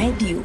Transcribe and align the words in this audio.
MedU, 0.00 0.40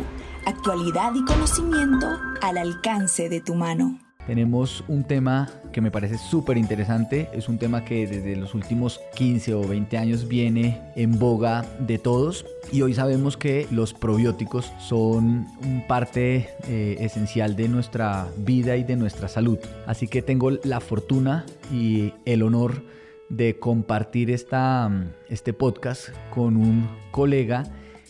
actualidad 0.45 1.13
y 1.15 1.23
conocimiento 1.23 2.07
al 2.41 2.57
alcance 2.57 3.29
de 3.29 3.39
tu 3.39 3.55
mano. 3.55 3.97
Tenemos 4.27 4.83
un 4.89 5.05
tema 5.05 5.49
que 5.71 5.79
me 5.79 5.91
parece 5.91 6.17
súper 6.17 6.57
interesante, 6.57 7.29
es 7.31 7.47
un 7.47 7.57
tema 7.57 7.85
que 7.85 8.05
desde 8.05 8.35
los 8.35 8.53
últimos 8.53 8.99
15 9.15 9.53
o 9.53 9.65
20 9.65 9.97
años 9.97 10.27
viene 10.27 10.81
en 10.97 11.17
boga 11.17 11.65
de 11.79 11.97
todos 11.99 12.45
y 12.69 12.81
hoy 12.81 12.93
sabemos 12.95 13.37
que 13.37 13.65
los 13.71 13.93
probióticos 13.93 14.73
son 14.77 15.47
parte 15.87 16.49
eh, 16.67 16.97
esencial 16.99 17.55
de 17.55 17.69
nuestra 17.69 18.27
vida 18.35 18.75
y 18.75 18.83
de 18.83 18.97
nuestra 18.97 19.29
salud. 19.29 19.59
Así 19.87 20.09
que 20.09 20.21
tengo 20.21 20.51
la 20.51 20.81
fortuna 20.81 21.45
y 21.71 22.11
el 22.25 22.43
honor 22.43 22.83
de 23.29 23.57
compartir 23.57 24.31
esta, 24.31 24.91
este 25.29 25.53
podcast 25.53 26.09
con 26.29 26.57
un 26.57 26.89
colega 27.11 27.63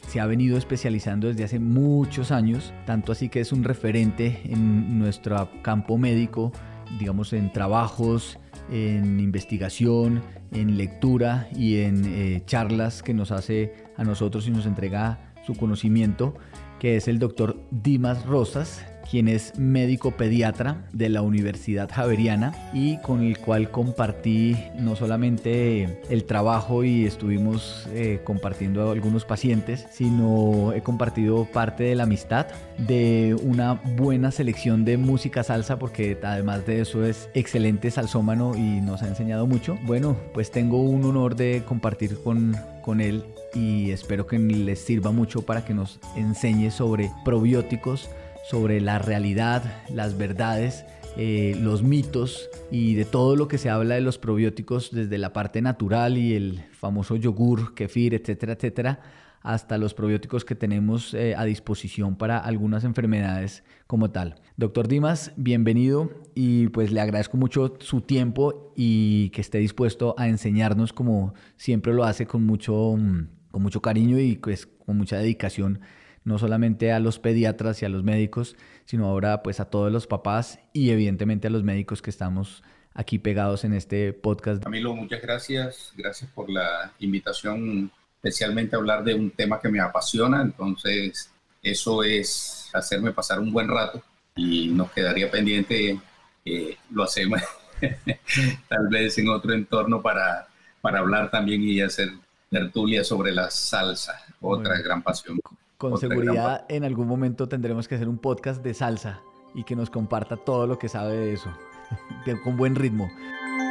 se 0.08 0.20
ha 0.20 0.26
venido 0.26 0.58
especializando 0.58 1.28
desde 1.28 1.44
hace 1.44 1.60
muchos 1.60 2.32
años, 2.32 2.74
tanto 2.86 3.12
así 3.12 3.30
que 3.30 3.40
es 3.40 3.52
un 3.52 3.64
referente 3.64 4.42
en 4.46 5.00
nuestro 5.00 5.50
campo 5.62 5.98
médico, 5.98 6.52
digamos 7.00 7.34
en 7.34 7.52
trabajos, 7.52 8.40
en 8.72 9.20
investigación, 9.20 10.22
en 10.52 10.78
lectura 10.78 11.48
y 11.56 11.80
en 11.80 12.04
eh, 12.06 12.44
charlas 12.46 13.04
que 13.04 13.14
nos 13.14 13.32
hace 13.32 13.74
a 13.98 14.04
nosotros 14.04 14.48
y 14.48 14.52
nos 14.52 14.66
entrega 14.66 15.34
su 15.46 15.56
conocimiento, 15.56 16.36
que 16.80 16.96
es 16.96 17.08
el 17.08 17.20
doctor 17.20 17.58
Dimas 17.72 18.26
Rosas, 18.26 18.86
quien 19.10 19.28
es 19.28 19.58
médico 19.58 20.12
pediatra 20.12 20.88
de 20.94 21.10
la 21.10 21.22
Universidad 21.22 21.90
Javeriana 21.92 22.54
y 22.74 22.98
con 22.98 23.22
el 23.22 23.38
cual 23.38 23.72
compartí 23.72 24.56
no 24.78 24.96
solamente 24.96 26.02
el 26.10 26.26
trabajo 26.26 26.84
y 26.84 27.06
estuvimos 27.06 27.88
eh, 27.94 28.22
compartiendo 28.24 28.88
a 28.88 28.92
algunos 28.92 29.26
pacientes, 29.26 29.86
sino 29.92 30.74
he 30.74 30.82
compartido 30.82 31.46
parte 31.46 31.84
de 31.84 31.96
la 31.96 32.04
amistad, 32.04 32.48
de 32.78 33.36
una 33.44 33.74
buena 33.74 34.32
selección 34.32 34.86
de 34.86 34.98
música 34.98 35.44
salsa, 35.44 35.80
porque 35.80 36.18
además 36.22 36.66
de 36.66 36.82
eso 36.82 37.06
es 37.06 37.30
excelente 37.34 37.92
salsómano 37.92 38.56
y 38.56 38.82
nos 38.82 39.04
ha 39.04 39.08
enseñado 39.08 39.48
mucho. 39.48 39.78
Bueno, 39.84 40.16
pues 40.34 40.52
tengo 40.52 40.82
un 40.82 41.06
honor 41.06 41.36
de 41.36 41.64
compartir 41.66 42.18
con, 42.24 42.56
con 42.82 43.02
él 43.02 43.24
y 43.54 43.92
espero 43.92 44.28
que 44.28 44.38
les 44.38 44.80
sirva 44.80 45.12
mucho 45.12 45.44
para 45.44 45.64
que 45.66 45.74
nos 45.74 46.00
enseñe 46.16 46.70
sobre 46.72 47.12
probióticos, 47.24 48.10
sobre 48.50 48.80
la 48.80 49.00
realidad, 49.00 49.64
las 49.90 50.18
verdades, 50.18 50.86
eh, 51.18 51.58
los 51.62 51.82
mitos 51.82 52.50
y 52.70 52.94
de 52.94 53.06
todo 53.06 53.36
lo 53.36 53.48
que 53.48 53.58
se 53.58 53.70
habla 53.70 53.96
de 53.96 54.02
los 54.02 54.18
probióticos 54.18 54.92
desde 54.92 55.18
la 55.18 55.34
parte 55.34 55.62
natural 55.62 56.18
y 56.18 56.36
el 56.36 56.64
famoso 56.72 57.16
yogur, 57.16 57.74
kefir, 57.74 58.14
etcétera, 58.14 58.54
etcétera, 58.54 59.00
hasta 59.42 59.78
los 59.78 59.94
probióticos 59.94 60.46
que 60.46 60.56
tenemos 60.56 61.14
eh, 61.14 61.34
a 61.36 61.46
disposición 61.46 62.18
para 62.18 62.38
algunas 62.38 62.84
enfermedades 62.84 63.64
como 63.88 64.12
tal. 64.12 64.36
Doctor 64.58 64.88
Dimas, 64.88 65.32
bienvenido 65.38 66.12
y 66.36 66.68
pues 66.68 66.92
le 66.92 67.02
agradezco 67.02 67.38
mucho 67.38 67.76
su 67.80 68.02
tiempo 68.02 68.74
y 68.76 69.30
que 69.30 69.42
esté 69.42 69.58
dispuesto 69.58 70.14
a 70.18 70.28
enseñarnos 70.28 70.94
como 70.94 71.34
siempre 71.58 71.94
lo 71.94 72.04
hace 72.04 72.28
con 72.28 72.46
mucho, 72.46 72.96
mm, 72.98 73.28
con 73.52 73.64
mucho 73.64 73.82
cariño 73.82 74.20
y 74.20 74.36
pues 74.36 74.68
con 74.68 74.98
mucha 74.98 75.18
dedicación 75.18 75.80
no 76.26 76.38
solamente 76.40 76.92
a 76.92 77.00
los 77.00 77.20
pediatras 77.20 77.82
y 77.82 77.86
a 77.86 77.90
los 77.90 78.04
médicos, 78.04 78.58
sino 78.84 79.06
ahora 79.06 79.44
pues 79.44 79.60
a 79.60 79.70
todos 79.70 79.92
los 79.92 80.08
papás 80.08 80.60
y 80.74 80.90
evidentemente 80.90 81.48
a 81.48 81.52
los 81.52 81.64
médicos 81.64 82.02
que 82.02 82.10
estamos 82.10 82.64
aquí 82.94 83.20
pegados 83.20 83.64
en 83.64 83.74
este 83.74 84.12
podcast. 84.12 84.64
Camilo, 84.64 84.96
muchas 84.96 85.22
gracias. 85.22 85.94
Gracias 85.96 86.30
por 86.32 86.50
la 86.50 86.92
invitación, 87.00 87.92
especialmente 88.16 88.76
a 88.76 88.80
hablar 88.80 89.04
de 89.04 89.14
un 89.14 89.32
tema 89.32 89.60
que 89.60 89.70
me 89.70 89.80
apasiona. 89.80 90.42
Entonces, 90.42 91.30
eso 91.62 92.04
es 92.04 92.70
hacerme 92.74 93.12
pasar 93.12 93.40
un 93.40 93.54
buen 93.54 93.68
rato 93.68 94.02
y 94.36 94.70
nos 94.70 94.92
quedaría 94.92 95.30
pendiente, 95.30 96.00
eh, 96.44 96.78
lo 96.92 97.04
hacemos 97.04 97.42
tal 98.68 98.88
vez 98.90 99.18
en 99.18 99.30
otro 99.30 99.54
entorno 99.54 100.02
para, 100.02 100.48
para 100.82 101.00
hablar 101.00 101.30
también 101.30 101.62
y 101.64 101.82
hacer 101.82 102.10
tertulia 102.50 103.04
sobre 103.04 103.32
la 103.32 103.50
salsa, 103.50 104.24
otra 104.42 104.78
gran 104.82 105.04
pasión. 105.04 105.40
Con 105.78 105.98
seguridad 105.98 106.66
en 106.70 106.86
algún 106.86 107.08
momento 107.08 107.48
tendremos 107.48 107.88
que 107.88 107.96
hacer 107.96 108.08
un 108.08 108.18
podcast 108.18 108.64
de 108.64 108.74
salsa 108.74 109.22
y 109.54 109.64
que 109.64 109.76
nos 109.76 109.90
comparta 109.90 110.38
todo 110.38 110.68
lo 110.68 110.80
que 110.80 110.88
sabe 110.88 111.18
de 111.18 111.34
eso, 111.34 111.50
con 112.44 112.56
buen 112.56 112.76
ritmo. 112.76 113.10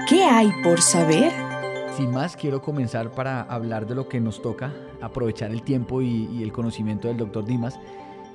¿Qué 0.09 0.23
hay 0.25 0.53
por 0.63 0.81
saber? 0.83 1.33
Sin 1.97 2.11
más, 2.11 2.37
quiero 2.37 2.61
comenzar 2.61 3.11
para 3.13 3.41
hablar 3.43 3.87
de 3.87 3.95
lo 3.95 4.09
que 4.09 4.21
nos 4.21 4.43
toca, 4.43 4.73
aprovechar 5.01 5.51
el 5.51 5.63
tiempo 5.63 6.03
y, 6.03 6.43
el 6.43 6.53
conocimiento 6.53 7.09
del 7.09 7.17
doctor 7.17 7.45
Dimas. 7.45 7.79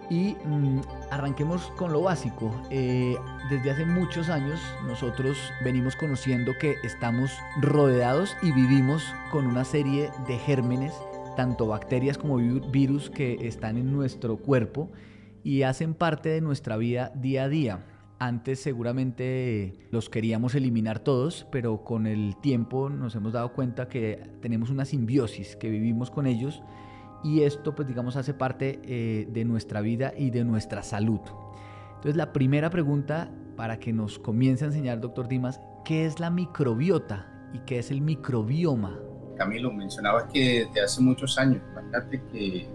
Y 0.09 0.35
mm, 0.45 0.81
arranquemos 1.11 1.71
con 1.77 1.93
lo 1.93 2.01
básico. 2.01 2.51
Eh, 2.71 3.15
desde 3.51 3.69
hace 3.69 3.85
muchos 3.85 4.29
años 4.29 4.59
nosotros 4.87 5.37
venimos 5.63 5.95
conociendo 5.95 6.53
que 6.59 6.77
estamos 6.83 7.37
rodeados 7.61 8.35
y 8.41 8.51
vivimos 8.51 9.13
con 9.29 9.45
una 9.45 9.63
serie 9.63 10.09
de 10.27 10.37
gérmenes 10.39 10.93
tanto 11.39 11.67
bacterias 11.67 12.17
como 12.17 12.35
virus 12.35 13.09
que 13.09 13.47
están 13.47 13.77
en 13.77 13.93
nuestro 13.93 14.35
cuerpo 14.35 14.89
y 15.41 15.61
hacen 15.61 15.93
parte 15.93 16.27
de 16.27 16.41
nuestra 16.41 16.75
vida 16.75 17.13
día 17.15 17.45
a 17.45 17.47
día. 17.47 17.85
Antes 18.19 18.59
seguramente 18.59 19.87
los 19.89 20.09
queríamos 20.09 20.53
eliminar 20.55 20.99
todos, 20.99 21.47
pero 21.49 21.85
con 21.85 22.07
el 22.07 22.35
tiempo 22.41 22.89
nos 22.89 23.15
hemos 23.15 23.31
dado 23.31 23.53
cuenta 23.53 23.87
que 23.87 24.21
tenemos 24.41 24.69
una 24.69 24.83
simbiosis, 24.83 25.55
que 25.55 25.69
vivimos 25.69 26.11
con 26.11 26.27
ellos 26.27 26.61
y 27.23 27.43
esto 27.43 27.73
pues 27.73 27.87
digamos 27.87 28.17
hace 28.17 28.33
parte 28.33 28.81
eh, 28.83 29.25
de 29.31 29.45
nuestra 29.45 29.79
vida 29.79 30.11
y 30.17 30.31
de 30.31 30.43
nuestra 30.43 30.83
salud. 30.83 31.21
Entonces 31.91 32.17
la 32.17 32.33
primera 32.33 32.69
pregunta 32.69 33.31
para 33.55 33.79
que 33.79 33.93
nos 33.93 34.19
comience 34.19 34.65
a 34.65 34.67
enseñar, 34.67 34.99
doctor 34.99 35.29
Dimas, 35.29 35.61
¿qué 35.85 36.05
es 36.05 36.19
la 36.19 36.31
microbiota 36.31 37.31
y 37.53 37.59
qué 37.59 37.79
es 37.79 37.91
el 37.91 38.01
microbioma? 38.01 38.99
Camilo, 39.39 39.71
mencionabas 39.71 40.25
que 40.31 40.65
desde 40.65 40.81
hace 40.81 41.01
muchos 41.01 41.37
años, 41.39 41.61
imagínate 41.71 42.21
que, 42.31 42.67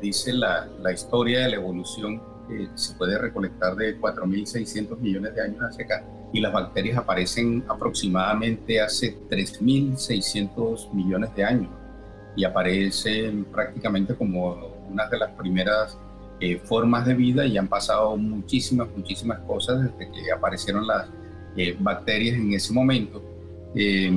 dice 0.00 0.32
la, 0.32 0.68
la, 0.80 0.92
historia 0.92 1.40
de 1.40 1.48
la 1.48 1.56
evolución 1.56 2.22
que 2.48 2.68
se 2.76 2.94
puede 2.94 3.18
recolectar 3.18 3.74
de 3.74 4.00
4.600 4.00 4.96
millones 4.98 5.34
de 5.34 5.42
años 5.42 5.58
hacia 5.60 5.84
acá 5.84 6.04
y 6.32 6.40
las 6.40 6.52
bacterias 6.52 6.98
aparecen 6.98 7.64
aproximadamente 7.68 8.80
hace 8.80 9.18
3.600 9.28 10.92
millones 10.92 11.34
de 11.34 11.44
años 11.44 11.70
y 12.36 12.44
aparecen 12.44 13.44
prácticamente 13.44 14.14
como 14.14 14.56
una 14.88 15.08
de 15.08 15.18
las 15.18 15.30
primeras 15.32 15.98
eh, 16.40 16.58
formas 16.58 17.06
de 17.06 17.14
vida 17.14 17.44
y 17.46 17.58
han 17.58 17.68
pasado 17.68 18.16
muchísimas, 18.16 18.88
muchísimas 18.96 19.40
cosas 19.40 19.82
desde 19.82 20.10
que 20.12 20.32
aparecieron 20.32 20.86
las 20.86 21.08
eh, 21.56 21.76
bacterias 21.78 22.36
en 22.36 22.52
ese 22.54 22.72
momento. 22.72 23.22
Eh, 23.74 24.10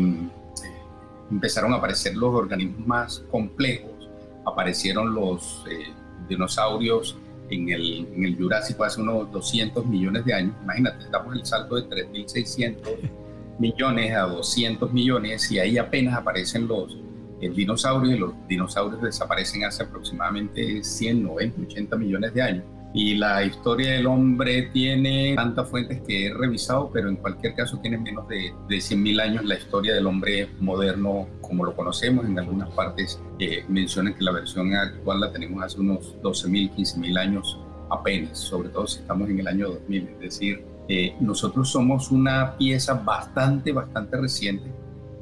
empezaron 1.31 1.74
a 1.74 1.78
aparecer 1.78 2.16
los 2.16 2.34
organismos 2.34 2.86
más 2.86 3.24
complejos, 3.31 4.09
aparecieron 4.46 5.13
los 5.13 5.66
eh, 5.69 5.94
dinosaurios 6.28 7.18
en 7.50 7.69
el, 7.69 8.08
en 8.16 8.25
el, 8.25 8.38
Jurásico 8.38 8.84
hace 8.84 9.02
unos 9.02 9.31
200 9.31 9.85
millones 9.85 10.25
de 10.25 10.34
años. 10.34 10.56
Imagínate, 10.64 11.06
damos 11.12 11.35
el 11.35 11.46
salto 11.46 11.75
de 11.75 11.84
3.600 11.90 12.78
millones 13.59 14.16
a 14.16 14.22
200 14.22 14.91
millones 14.91 15.52
y 15.52 15.59
ahí 15.59 15.78
apenas 15.78 16.16
aparecen 16.18 16.68
los 16.68 16.97
dinosaurios 17.40 18.16
y 18.16 18.18
los 18.18 18.34
dinosaurios 18.47 19.02
desaparecen 19.02 19.66
hace 19.66 19.84
aproximadamente 19.84 20.84
100, 20.84 21.24
90, 21.24 21.62
80 21.62 21.96
millones 21.97 22.34
de 22.34 22.41
años 22.41 22.64
y 22.95 23.16
la 23.16 23.44
historia 23.44 23.91
del 23.91 24.07
hombre 24.07 24.69
tiene 24.72 25.35
tantas 25.35 25.69
fuentes 25.69 26.01
que 26.07 26.28
he 26.28 26.33
revisado, 26.33 26.89
pero 26.94 27.09
en 27.09 27.17
cualquier 27.17 27.53
caso 27.53 27.78
tiene 27.79 27.97
menos 27.97 28.25
de, 28.29 28.53
de 28.69 28.78
100.000 28.78 29.22
años 29.22 29.44
la 29.44 29.56
historia 29.56 29.94
del 29.94 30.07
hombre 30.07 30.47
moderno 30.61 31.28
como 31.41 31.66
lo 31.66 31.75
conocemos. 31.75 32.25
En 32.25 32.39
algunas 32.39 32.69
partes 32.69 33.22
eh, 33.38 33.66
mencionan 33.67 34.13
que 34.13 34.23
la 34.23 34.31
versión 34.31 34.73
actual 34.73 35.19
la 35.19 35.29
tenemos 35.29 35.61
hace 35.61 35.81
unos 35.81 36.16
12.000, 36.22 36.73
15.000 36.73 37.20
años 37.20 37.59
apenas, 37.90 38.37
sobre 38.37 38.70
todo 38.70 38.87
si 38.87 39.02
estamos 39.02 39.29
en 39.29 39.41
el 39.41 39.47
año 39.49 39.67
2000. 39.67 40.08
Es 40.14 40.20
decir, 40.20 40.66
eh, 40.87 41.17
nosotros 41.20 41.70
somos 41.70 42.11
una 42.11 42.55
pieza 42.58 42.93
bastante, 42.93 43.73
bastante 43.73 44.16
reciente 44.16 44.72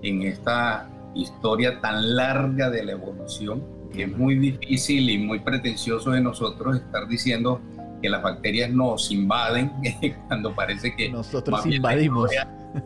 en 0.04 0.22
esta 0.22 0.92
historia 1.16 1.82
tan 1.82 2.16
larga 2.16 2.70
de 2.70 2.84
la 2.84 2.92
evolución 2.92 3.64
es 4.02 4.18
muy 4.18 4.36
difícil 4.36 5.10
y 5.10 5.20
muy 5.20 5.40
pretencioso 5.40 6.12
de 6.12 6.22
nosotros 6.22 6.78
estar 6.78 7.08
diciendo 7.08 7.62
que 8.04 8.10
las 8.10 8.22
bacterias 8.22 8.70
nos 8.70 9.10
invaden 9.12 9.72
cuando 10.28 10.54
parece 10.54 10.94
que 10.96 11.10
nosotros 11.10 11.66
invadimos. 11.66 12.30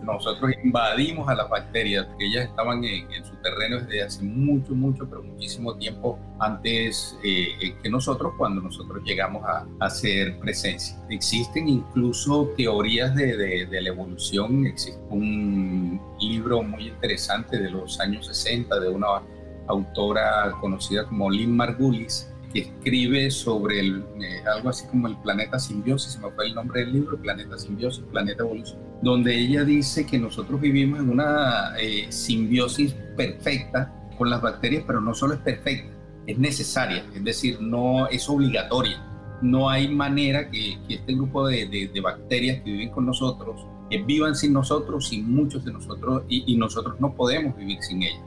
nosotros 0.04 0.52
invadimos 0.64 1.28
a 1.28 1.34
las 1.34 1.50
bacterias, 1.50 2.06
que 2.20 2.26
ellas 2.28 2.46
estaban 2.46 2.84
en, 2.84 3.26
su 3.26 3.36
terreno 3.38 3.80
desde 3.80 4.04
hace 4.04 4.24
mucho, 4.24 4.76
mucho, 4.76 5.10
pero 5.10 5.24
muchísimo 5.24 5.76
tiempo 5.78 6.20
antes 6.40 7.18
eh, 7.24 7.48
eh, 7.62 7.76
que 7.82 7.90
nosotros, 7.90 8.34
cuando 8.38 8.62
nosotros 8.62 9.02
llegamos 9.06 9.44
a, 9.46 9.66
hacer 9.80 10.38
presencia. 10.40 10.98
Existen 11.10 11.68
incluso 11.68 12.52
teorías 12.58 13.16
de, 13.16 13.66
de, 13.66 13.82
la 13.82 13.90
evolución, 13.90 14.68
existe 14.68 15.02
un 15.10 16.00
libro 16.20 16.62
muy 16.62 16.90
interesante 16.90 17.58
de 17.58 17.72
los 17.72 18.00
años 18.00 18.28
60 18.28 18.80
de 18.80 18.90
una 18.90 19.08
autora 19.68 20.52
conocida 20.60 21.06
como 21.06 21.30
Lynn 21.30 21.56
Margulis, 21.56 22.32
que 22.54 22.60
escribe 22.62 23.30
sobre 23.30 23.80
el, 23.80 24.06
eh, 24.22 24.42
algo 24.56 24.70
así 24.70 24.88
como 24.88 25.08
el 25.08 25.18
planeta 25.18 25.60
simbiosis, 25.60 26.14
se 26.14 26.20
me 26.20 26.32
fue 26.32 26.48
el 26.48 26.56
nombre 26.56 26.82
del 26.82 26.94
libro, 26.94 27.18
Planeta 27.18 27.58
Simbiosis, 27.58 28.04
Planeta 28.12 28.44
Evolución, 28.44 28.80
donde 29.02 29.38
ella 29.38 29.64
dice 29.64 30.06
que 30.06 30.18
nosotros 30.18 30.60
vivimos 30.62 31.00
en 31.00 31.10
una 31.10 31.78
eh, 31.80 32.08
simbiosis 32.10 32.94
perfecta 33.16 33.94
con 34.18 34.30
las 34.30 34.42
bacterias, 34.42 34.84
pero 34.88 35.02
no 35.02 35.14
solo 35.14 35.34
es 35.34 35.40
perfecta, 35.42 35.92
es 36.26 36.38
necesaria, 36.38 37.04
es 37.14 37.24
decir, 37.24 37.62
no 37.62 38.08
es 38.08 38.28
obligatoria. 38.30 39.04
No 39.42 39.70
hay 39.70 39.88
manera 39.88 40.50
que, 40.50 40.80
este 40.90 41.14
grupo 41.14 41.48
de, 41.48 41.90
de, 41.94 42.02
bacterias 42.02 42.64
que 42.64 42.72
viven 42.72 42.90
con 42.90 43.06
nosotros 43.06 43.68
que 43.90 44.00
vivan 44.04 44.36
sin 44.36 44.54
nosotros, 44.54 45.08
sin 45.08 45.32
muchos 45.32 45.64
de 45.64 45.74
nosotros, 45.74 46.24
y, 46.28 46.56
nosotros 46.58 47.00
no 47.00 47.14
podemos 47.14 47.56
vivir 47.56 47.82
sin 47.82 48.04
ellas. 48.04 48.22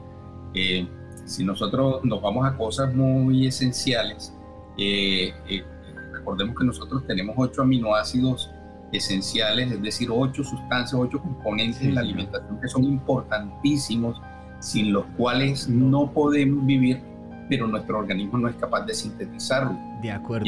Si 1.31 1.45
nosotros 1.45 2.03
nos 2.03 2.21
vamos 2.21 2.45
a 2.45 2.57
cosas 2.57 2.93
muy 2.93 3.47
esenciales, 3.47 4.33
eh, 4.77 5.33
eh, 5.47 5.63
recordemos 6.11 6.57
que 6.57 6.65
nosotros 6.65 7.07
tenemos 7.07 7.35
ocho 7.37 7.61
aminoácidos 7.61 8.51
esenciales, 8.91 9.71
es 9.71 9.81
decir, 9.81 10.09
ocho 10.11 10.43
sustancias, 10.43 10.93
ocho 10.93 11.21
componentes 11.21 11.81
en 11.83 11.95
la 11.95 12.01
alimentación 12.01 12.59
que 12.59 12.67
son 12.67 12.83
importantísimos, 12.83 14.21
sin 14.59 14.91
los 14.91 15.05
cuales 15.15 15.69
no 15.69 16.11
podemos 16.11 16.65
vivir, 16.65 16.99
pero 17.47 17.65
nuestro 17.65 17.99
organismo 17.99 18.37
no 18.37 18.49
es 18.49 18.55
capaz 18.55 18.81
de 18.81 18.93
sintetizarlo. 18.93 19.79
De 20.01 20.11
acuerdo. 20.11 20.45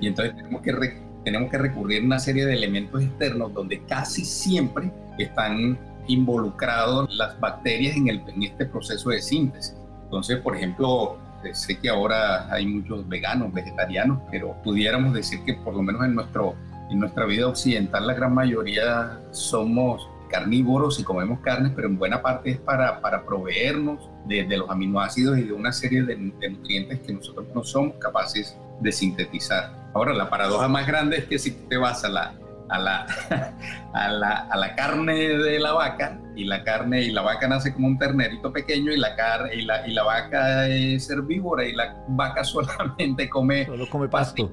Y 0.00 0.08
entonces, 0.08 0.34
tenemos, 0.34 0.62
que 0.62 1.00
tenemos 1.22 1.48
que 1.48 1.58
recurrir 1.58 2.02
a 2.02 2.06
una 2.06 2.18
serie 2.18 2.44
de 2.44 2.54
elementos 2.54 3.00
externos 3.00 3.54
donde 3.54 3.80
casi 3.84 4.24
siempre 4.24 4.92
están 5.16 5.78
involucrados 6.08 7.14
las 7.14 7.38
bacterias 7.38 7.96
en, 7.96 8.08
el, 8.08 8.20
en 8.26 8.42
este 8.42 8.66
proceso 8.66 9.10
de 9.10 9.22
síntesis. 9.22 9.76
Entonces, 10.12 10.40
por 10.40 10.54
ejemplo, 10.54 11.16
eh, 11.42 11.54
sé 11.54 11.78
que 11.78 11.88
ahora 11.88 12.52
hay 12.52 12.66
muchos 12.66 13.08
veganos, 13.08 13.50
vegetarianos, 13.50 14.18
pero 14.30 14.54
pudiéramos 14.62 15.14
decir 15.14 15.42
que 15.46 15.54
por 15.54 15.74
lo 15.74 15.82
menos 15.82 16.04
en, 16.04 16.14
nuestro, 16.14 16.54
en 16.90 17.00
nuestra 17.00 17.24
vida 17.24 17.48
occidental 17.48 18.06
la 18.06 18.12
gran 18.12 18.34
mayoría 18.34 19.22
somos 19.30 20.06
carnívoros 20.28 21.00
y 21.00 21.02
comemos 21.02 21.40
carnes, 21.40 21.72
pero 21.74 21.88
en 21.88 21.96
buena 21.96 22.20
parte 22.20 22.50
es 22.50 22.58
para, 22.58 23.00
para 23.00 23.24
proveernos 23.24 24.06
de, 24.26 24.44
los 24.54 24.68
aminoácidos 24.68 25.38
y 25.38 25.44
de 25.44 25.54
una 25.54 25.72
serie 25.72 26.02
de, 26.02 26.14
de, 26.14 26.50
nutrientes 26.50 27.00
que 27.00 27.14
nosotros 27.14 27.46
no 27.54 27.64
somos 27.64 27.94
capaces 27.94 28.54
de 28.80 28.92
sintetizar. 28.92 29.72
Ahora, 29.94 30.12
la 30.12 30.28
paradoja 30.28 30.68
más 30.68 30.86
grande 30.86 31.16
es 31.16 31.24
que 31.24 31.38
si 31.38 31.52
te 31.52 31.78
vas 31.78 32.04
a 32.04 32.10
la, 32.10 32.34
a 32.68 32.78
la, 32.78 33.06
a 33.94 34.08
la, 34.10 34.30
a 34.50 34.56
la 34.58 34.74
carne 34.74 35.14
de 35.14 35.58
la 35.58 35.72
vaca 35.72 36.18
y 36.36 36.44
la 36.44 36.62
carne 36.64 37.02
y 37.02 37.10
la 37.10 37.22
vaca 37.22 37.48
nace 37.48 37.72
como 37.72 37.88
un 37.88 37.98
ternerito 37.98 38.52
pequeño 38.52 38.92
y 38.92 38.96
la 38.98 39.14
car 39.16 39.50
y 39.54 39.62
la, 39.62 39.86
y 39.86 39.92
la 39.92 40.02
vaca 40.02 40.68
es 40.68 41.08
herbívora 41.10 41.66
y 41.66 41.72
la 41.72 41.96
vaca 42.08 42.44
solamente 42.44 43.28
come, 43.28 43.66
Solo 43.66 43.88
come 43.88 44.08
pasto. 44.08 44.50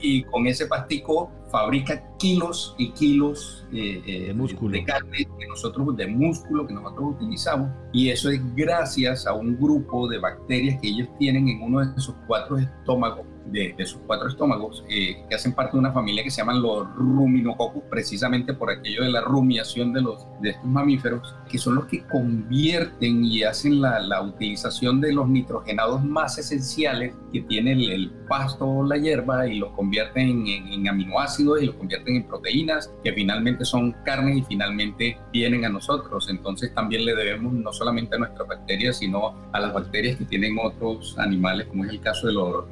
y 0.00 0.22
con 0.24 0.46
ese 0.46 0.66
pastico 0.66 1.30
fabrica 1.50 2.02
kilos 2.18 2.74
y 2.78 2.90
kilos 2.92 3.66
eh, 3.72 4.02
eh, 4.06 4.26
de 4.28 4.34
músculo. 4.34 4.72
de 4.72 4.84
carne 4.84 5.18
que 5.38 5.46
nosotros 5.46 5.96
de 5.96 6.06
músculo 6.06 6.66
que 6.66 6.74
nosotros 6.74 7.14
utilizamos. 7.16 7.70
Y 7.92 8.10
eso 8.10 8.30
es 8.30 8.40
gracias 8.54 9.26
a 9.26 9.32
un 9.32 9.56
grupo 9.56 10.08
de 10.08 10.18
bacterias 10.18 10.78
que 10.80 10.88
ellos 10.88 11.08
tienen 11.18 11.48
en 11.48 11.62
uno 11.62 11.80
de 11.80 12.00
sus 12.00 12.14
cuatro 12.26 12.58
estómagos 12.58 13.24
de, 13.52 13.74
sus 13.86 14.00
cuatro 14.06 14.28
estómagos, 14.28 14.84
eh, 14.88 15.24
que 15.28 15.34
hacen 15.34 15.52
parte 15.52 15.72
de 15.72 15.78
una 15.78 15.92
familia 15.92 16.22
que 16.22 16.30
se 16.30 16.42
llaman 16.42 16.62
los 16.62 16.88
ruminococcus, 16.94 17.84
precisamente 17.90 18.54
por 18.54 18.70
aquello 18.70 19.04
de 19.04 19.10
la 19.10 19.20
rumiación 19.20 19.92
de, 19.92 20.02
los, 20.02 20.26
de 20.40 20.50
estos 20.50 20.66
mamíferos, 20.66 21.34
que 21.48 21.58
son 21.58 21.76
los 21.76 21.86
que 21.86 22.04
convierten 22.06 23.24
y 23.24 23.42
hacen 23.42 23.80
la, 23.80 24.00
la 24.00 24.22
utilización 24.22 25.00
de 25.00 25.12
los 25.12 25.28
nitrogenados 25.28 26.04
más 26.04 26.38
esenciales 26.38 27.14
que 27.32 27.42
tiene 27.42 27.72
el, 27.72 28.12
pasto 28.28 28.66
o 28.66 28.84
la 28.86 28.98
hierba 28.98 29.46
y 29.46 29.58
los 29.58 29.70
convierten 29.70 30.46
en, 30.46 30.86
aminoácidos 30.86 31.62
y 31.62 31.66
los 31.66 31.76
convierten 31.76 32.16
en 32.16 32.24
proteínas, 32.24 32.92
que 33.02 33.12
finalmente 33.14 33.64
son 33.64 33.92
carnes 34.04 34.36
y 34.36 34.42
finalmente 34.42 35.18
vienen 35.32 35.64
a 35.64 35.70
nosotros. 35.70 36.28
Entonces 36.28 36.74
también 36.74 37.06
le 37.06 37.14
debemos 37.14 37.54
no 37.54 37.72
solamente 37.72 38.16
a 38.16 38.18
nuestras 38.18 38.46
bacterias, 38.46 38.98
sino 38.98 39.34
a 39.52 39.60
las 39.60 39.72
bacterias 39.72 40.16
que 40.16 40.26
tienen 40.26 40.58
otros 40.62 41.18
animales, 41.18 41.68
como 41.68 41.86
es 41.86 41.90
el 41.90 42.00
caso 42.00 42.26
de 42.26 42.34
los 42.34 42.70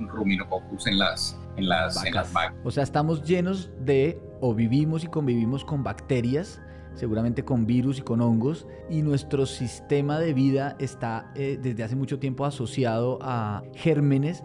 ruminococcus 0.66 0.86
en 0.86 0.98
las, 0.98 1.38
en 1.56 1.68
las, 1.68 2.32
vacas. 2.32 2.54
O 2.64 2.70
sea, 2.70 2.82
estamos 2.82 3.22
llenos 3.22 3.70
de, 3.80 4.20
o 4.40 4.54
vivimos 4.54 5.04
y 5.04 5.06
convivimos 5.06 5.64
con 5.64 5.82
bacterias, 5.82 6.60
seguramente 6.94 7.44
con 7.44 7.66
virus 7.66 7.98
y 7.98 8.02
con 8.02 8.20
hongos, 8.20 8.66
y 8.90 9.02
nuestro 9.02 9.46
sistema 9.46 10.18
de 10.18 10.34
vida 10.34 10.76
está 10.78 11.30
eh, 11.34 11.58
desde 11.60 11.84
hace 11.84 11.96
mucho 11.96 12.18
tiempo 12.18 12.44
asociado 12.44 13.18
a 13.22 13.62
gérmenes 13.74 14.42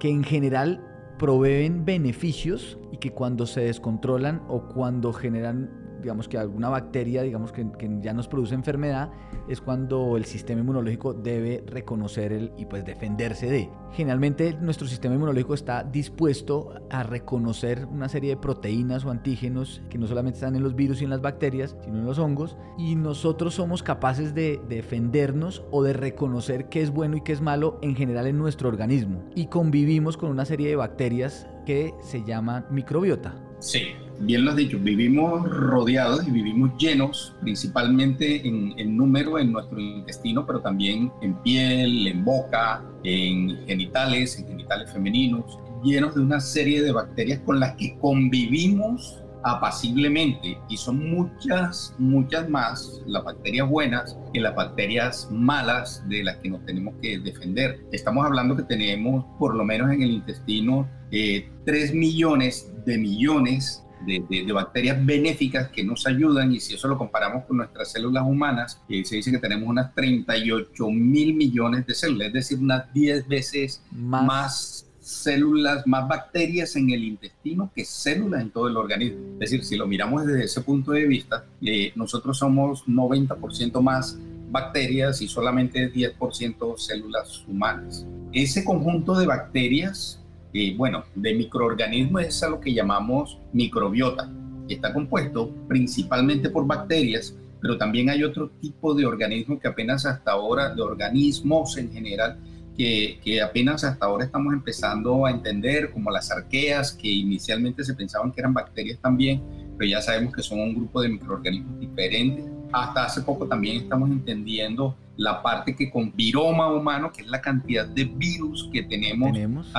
que 0.00 0.08
en 0.08 0.24
general 0.24 0.88
proveen 1.18 1.84
beneficios 1.84 2.78
y 2.90 2.96
que 2.96 3.12
cuando 3.12 3.46
se 3.46 3.60
descontrolan 3.60 4.42
o 4.48 4.66
cuando 4.66 5.12
generan 5.12 5.81
digamos 6.02 6.28
que 6.28 6.38
alguna 6.38 6.68
bacteria, 6.68 7.22
digamos 7.22 7.52
que, 7.52 7.66
ya 8.00 8.12
nos 8.12 8.28
produce 8.28 8.54
enfermedad, 8.54 9.10
es 9.48 9.60
cuando 9.60 10.16
el 10.16 10.24
sistema 10.24 10.60
inmunológico 10.60 11.14
debe 11.14 11.64
reconocer 11.66 12.32
el, 12.32 12.52
y 12.56 12.66
pues 12.66 12.84
defenderse 12.84 13.50
de. 13.50 13.70
Generalmente 13.92 14.56
nuestro 14.60 14.86
sistema 14.86 15.14
inmunológico 15.14 15.54
está 15.54 15.84
dispuesto 15.84 16.74
a 16.90 17.02
reconocer 17.02 17.86
una 17.86 18.08
serie 18.08 18.30
de 18.30 18.36
proteínas 18.36 19.04
o 19.04 19.10
antígenos 19.10 19.82
que 19.90 19.98
no 19.98 20.06
solamente 20.06 20.38
están 20.38 20.56
en 20.56 20.62
los 20.62 20.74
virus 20.74 21.00
y 21.00 21.04
en 21.04 21.10
las 21.10 21.20
bacterias, 21.20 21.76
sino 21.84 21.98
en 21.98 22.06
los 22.06 22.18
hongos, 22.18 22.56
y 22.78 22.96
nosotros 22.96 23.54
somos 23.54 23.82
capaces 23.82 24.34
de 24.34 24.60
defendernos 24.68 25.64
o 25.70 25.82
de 25.82 25.92
reconocer 25.92 26.68
qué 26.68 26.82
es 26.82 26.90
bueno 26.90 27.16
y 27.16 27.20
qué 27.20 27.32
es 27.32 27.40
malo 27.40 27.78
en 27.82 27.94
general 27.94 28.26
en 28.26 28.38
nuestro 28.38 28.68
organismo. 28.68 29.24
Y 29.34 29.46
convivimos 29.46 30.16
con 30.16 30.30
una 30.30 30.44
serie 30.44 30.68
de 30.68 30.76
bacterias 30.76 31.46
que 31.64 31.94
se 32.00 32.24
llaman 32.24 32.66
microbiota. 32.70 33.34
Sí, 33.58 33.92
bien 34.20 34.44
lo 34.44 34.50
has 34.50 34.56
dicho, 34.56 34.78
vivimos 34.78 35.48
rodeados 35.48 36.26
y 36.26 36.30
vivimos 36.30 36.70
llenos, 36.78 37.34
principalmente 37.40 38.46
en, 38.46 38.96
número 38.96 39.38
en 39.38 39.52
nuestro 39.52 39.80
intestino, 39.80 40.46
pero 40.46 40.60
también 40.60 41.12
en 41.22 41.34
piel, 41.42 42.06
en 42.06 42.24
boca, 42.24 42.82
en 43.04 43.66
genitales, 43.66 44.38
en 44.38 44.46
genitales 44.46 44.92
femeninos, 44.92 45.58
llenos 45.82 46.14
de 46.14 46.20
una 46.20 46.40
serie 46.40 46.82
de 46.82 46.92
bacterias 46.92 47.40
con 47.40 47.58
las 47.58 47.74
que 47.76 47.96
convivimos 47.98 49.22
apaciblemente 49.44 50.56
y 50.68 50.76
son 50.76 51.10
muchas, 51.10 51.94
muchas 51.98 52.48
más 52.48 53.02
las 53.06 53.24
bacterias 53.24 53.68
buenas 53.68 54.16
que 54.32 54.40
las 54.40 54.54
bacterias 54.54 55.28
malas 55.30 56.02
de 56.08 56.22
las 56.24 56.36
que 56.36 56.50
nos 56.50 56.64
tenemos 56.64 56.94
que 57.02 57.18
defender. 57.18 57.84
Estamos 57.92 58.24
hablando 58.24 58.56
que 58.56 58.62
tenemos 58.62 59.24
por 59.38 59.54
lo 59.56 59.64
menos 59.64 59.90
en 59.90 60.02
el 60.02 60.10
intestino 60.12 60.88
eh, 61.10 61.50
3 61.66 61.94
millones 61.94 62.72
de 62.86 62.98
millones 62.98 63.81
de, 64.06 64.52
bacterias 64.52 65.04
benéficas 65.04 65.68
que 65.68 65.84
nos 65.84 66.06
ayudan 66.06 66.52
y 66.52 66.60
si 66.60 66.74
eso 66.74 66.88
lo 66.88 66.98
comparamos 66.98 67.44
con 67.44 67.58
nuestras 67.58 67.92
células 67.92 68.24
humanas, 68.26 68.80
eh, 68.88 69.04
se 69.04 69.16
dice 69.16 69.30
que 69.30 69.38
tenemos 69.38 69.68
unas 69.68 69.94
38 69.94 70.90
mil 70.90 71.34
millones 71.34 71.86
de 71.86 71.94
células, 71.94 72.28
es 72.28 72.34
decir, 72.34 72.58
unas 72.58 72.92
10 72.92 73.28
veces 73.28 73.82
más. 73.90 74.86
células, 75.00 75.84
más 75.84 76.06
bacterias 76.06 76.76
en 76.76 76.90
el 76.90 77.02
intestino 77.02 77.72
que 77.74 77.84
células 77.84 78.40
en 78.40 78.50
todo 78.50 78.68
el 78.68 78.76
organismo. 78.76 79.18
Es 79.34 79.50
decir, 79.50 79.64
si 79.64 79.76
lo 79.76 79.88
miramos 79.88 80.24
desde 80.24 80.44
ese 80.44 80.60
punto 80.60 80.92
de 80.92 81.06
vista, 81.06 81.44
eh, 81.60 81.92
nosotros 81.96 82.38
somos 82.38 82.86
90% 82.86 83.80
más 83.82 84.16
bacterias 84.52 85.20
y 85.20 85.26
solamente 85.26 85.92
10% 85.92 86.76
células 86.76 87.44
humanas. 87.48 88.06
Ese 88.32 88.64
conjunto 88.64 89.18
de 89.18 89.26
bacterias 89.26 90.21
eh, 90.54 90.74
bueno, 90.76 91.04
de 91.14 91.34
microorganismos 91.34 92.22
es 92.22 92.42
a 92.42 92.50
lo 92.50 92.60
que 92.60 92.74
llamamos 92.74 93.38
microbiota, 93.52 94.30
que 94.68 94.74
está 94.74 94.92
compuesto 94.92 95.50
principalmente 95.68 96.50
por 96.50 96.66
bacterias, 96.66 97.34
pero 97.60 97.78
también 97.78 98.10
hay 98.10 98.22
otro 98.24 98.50
tipo 98.60 98.94
de 98.94 99.06
organismos 99.06 99.60
que 99.60 99.68
apenas 99.68 100.04
hasta 100.04 100.32
ahora, 100.32 100.74
de 100.74 100.82
organismos 100.82 101.76
en 101.78 101.92
general, 101.92 102.38
que, 102.76 103.18
que, 103.22 103.40
apenas 103.40 103.84
hasta 103.84 104.06
ahora 104.06 104.24
estamos 104.24 104.52
empezando 104.52 105.26
a 105.26 105.30
entender, 105.30 105.90
como 105.90 106.10
las 106.10 106.30
arqueas, 106.30 106.92
que 106.92 107.08
inicialmente 107.08 107.84
se 107.84 107.94
pensaban 107.94 108.32
que 108.32 108.40
eran 108.40 108.54
bacterias 108.54 108.98
también, 108.98 109.42
pero 109.78 109.90
ya 109.90 110.00
sabemos 110.00 110.34
que 110.34 110.42
son 110.42 110.60
un 110.60 110.74
grupo 110.74 111.02
de 111.02 111.10
microorganismos 111.10 111.80
diferentes. 111.80 112.44
Hasta 112.72 113.04
hace 113.04 113.20
poco 113.22 113.46
también 113.46 113.76
estamos 113.76 114.10
entendiendo 114.10 114.96
la 115.16 115.42
parte 115.42 115.76
que 115.76 115.90
con 115.90 116.14
viroma 116.14 116.72
humano, 116.72 117.12
que 117.12 117.22
es 117.22 117.28
la 117.28 117.40
cantidad 117.40 117.86
de 117.86 118.04
virus 118.04 118.68
que 118.72 118.82
tenemos, 118.82 119.32
¿Tenemos? 119.32 119.70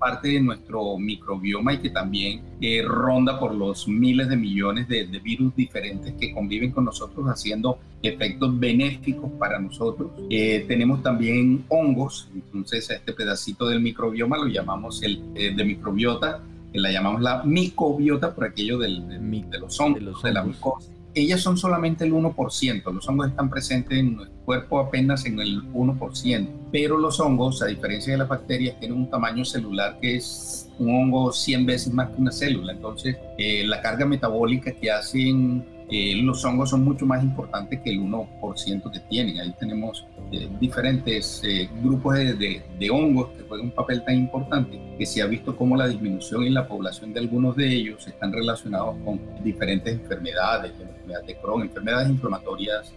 Parte 0.00 0.28
de 0.28 0.40
nuestro 0.40 0.96
microbioma 0.96 1.74
y 1.74 1.78
que 1.78 1.90
también 1.90 2.40
eh, 2.60 2.82
ronda 2.82 3.38
por 3.38 3.54
los 3.54 3.86
miles 3.86 4.30
de 4.30 4.36
millones 4.36 4.88
de, 4.88 5.04
virus 5.22 5.54
diferentes 5.54 6.14
que 6.14 6.32
conviven 6.32 6.72
con 6.72 6.86
nosotros 6.86 7.26
haciendo 7.26 7.78
efectos 8.02 8.58
benéficos 8.58 9.30
para 9.38 9.58
nosotros. 9.58 10.10
Eh, 10.30 10.64
tenemos 10.66 11.02
también 11.02 11.64
hongos, 11.68 12.30
entonces 12.34 12.90
a 12.90 12.94
este 12.94 13.12
pedacito 13.12 13.68
del 13.68 13.80
microbioma 13.80 14.38
lo 14.38 14.46
llamamos 14.46 15.02
el 15.02 15.22
eh, 15.34 15.54
de 15.54 15.64
microbiota, 15.64 16.40
que 16.72 16.80
la 16.80 16.90
llamamos 16.90 17.20
la 17.20 17.42
micobiota 17.44 18.34
por 18.34 18.44
aquello 18.44 18.78
del, 18.78 19.06
de, 19.06 19.58
los 19.58 19.78
hongos, 19.78 20.22
de, 20.22 20.32
la 20.32 20.42
mucosa 20.42 20.90
ellas 21.14 21.40
son 21.40 21.56
solamente 21.56 22.04
el 22.04 22.12
1%, 22.12 22.92
los 22.92 23.08
hongos 23.08 23.28
están 23.28 23.50
presentes 23.50 23.98
en 23.98 24.16
nuestro 24.16 24.38
cuerpo 24.44 24.78
apenas 24.78 25.26
en 25.26 25.40
el 25.40 25.62
1%, 25.72 26.48
pero 26.72 26.98
los 26.98 27.20
hongos, 27.20 27.62
a 27.62 27.66
diferencia 27.66 28.12
de 28.12 28.18
las 28.18 28.28
bacterias, 28.28 28.78
tienen 28.78 28.98
un 28.98 29.10
tamaño 29.10 29.44
celular 29.44 29.98
que 30.00 30.16
es 30.16 30.68
un 30.78 30.94
hongo 30.94 31.32
100 31.32 31.66
veces 31.66 31.92
más 31.92 32.10
que 32.10 32.20
una 32.20 32.32
célula, 32.32 32.72
entonces 32.72 33.16
eh, 33.38 33.64
la 33.66 33.80
carga 33.80 34.06
metabólica 34.06 34.72
que 34.72 34.90
hacen 34.90 35.64
eh, 35.90 36.14
los 36.22 36.44
hongos 36.44 36.70
son 36.70 36.84
mucho 36.84 37.04
más 37.04 37.22
importantes 37.22 37.80
que 37.80 37.90
el 37.90 38.00
1% 38.00 38.92
que 38.92 39.00
tienen. 39.00 39.40
Ahí 39.40 39.52
tenemos 39.58 40.06
eh, 40.30 40.48
diferentes 40.60 41.42
eh, 41.44 41.68
grupos 41.82 42.14
de, 42.14 42.62
de, 42.78 42.90
hongos 42.90 43.30
que 43.30 43.42
juegan 43.42 43.66
un 43.66 43.72
papel 43.72 44.04
tan 44.04 44.14
importante 44.14 44.80
que 44.96 45.04
se 45.04 45.20
ha 45.20 45.26
visto 45.26 45.56
como 45.56 45.76
la 45.76 45.88
disminución 45.88 46.44
en 46.44 46.54
la 46.54 46.68
población 46.68 47.12
de 47.12 47.20
algunos 47.20 47.56
de 47.56 47.72
ellos 47.72 48.06
están 48.06 48.32
relacionados 48.32 48.96
con 49.04 49.20
diferentes 49.42 49.94
enfermedades, 49.94 50.72
enfermedades 50.80 51.26
de 51.26 51.36
Crohn, 51.40 51.62
enfermedades 51.62 52.10
inflamatorias 52.10 52.94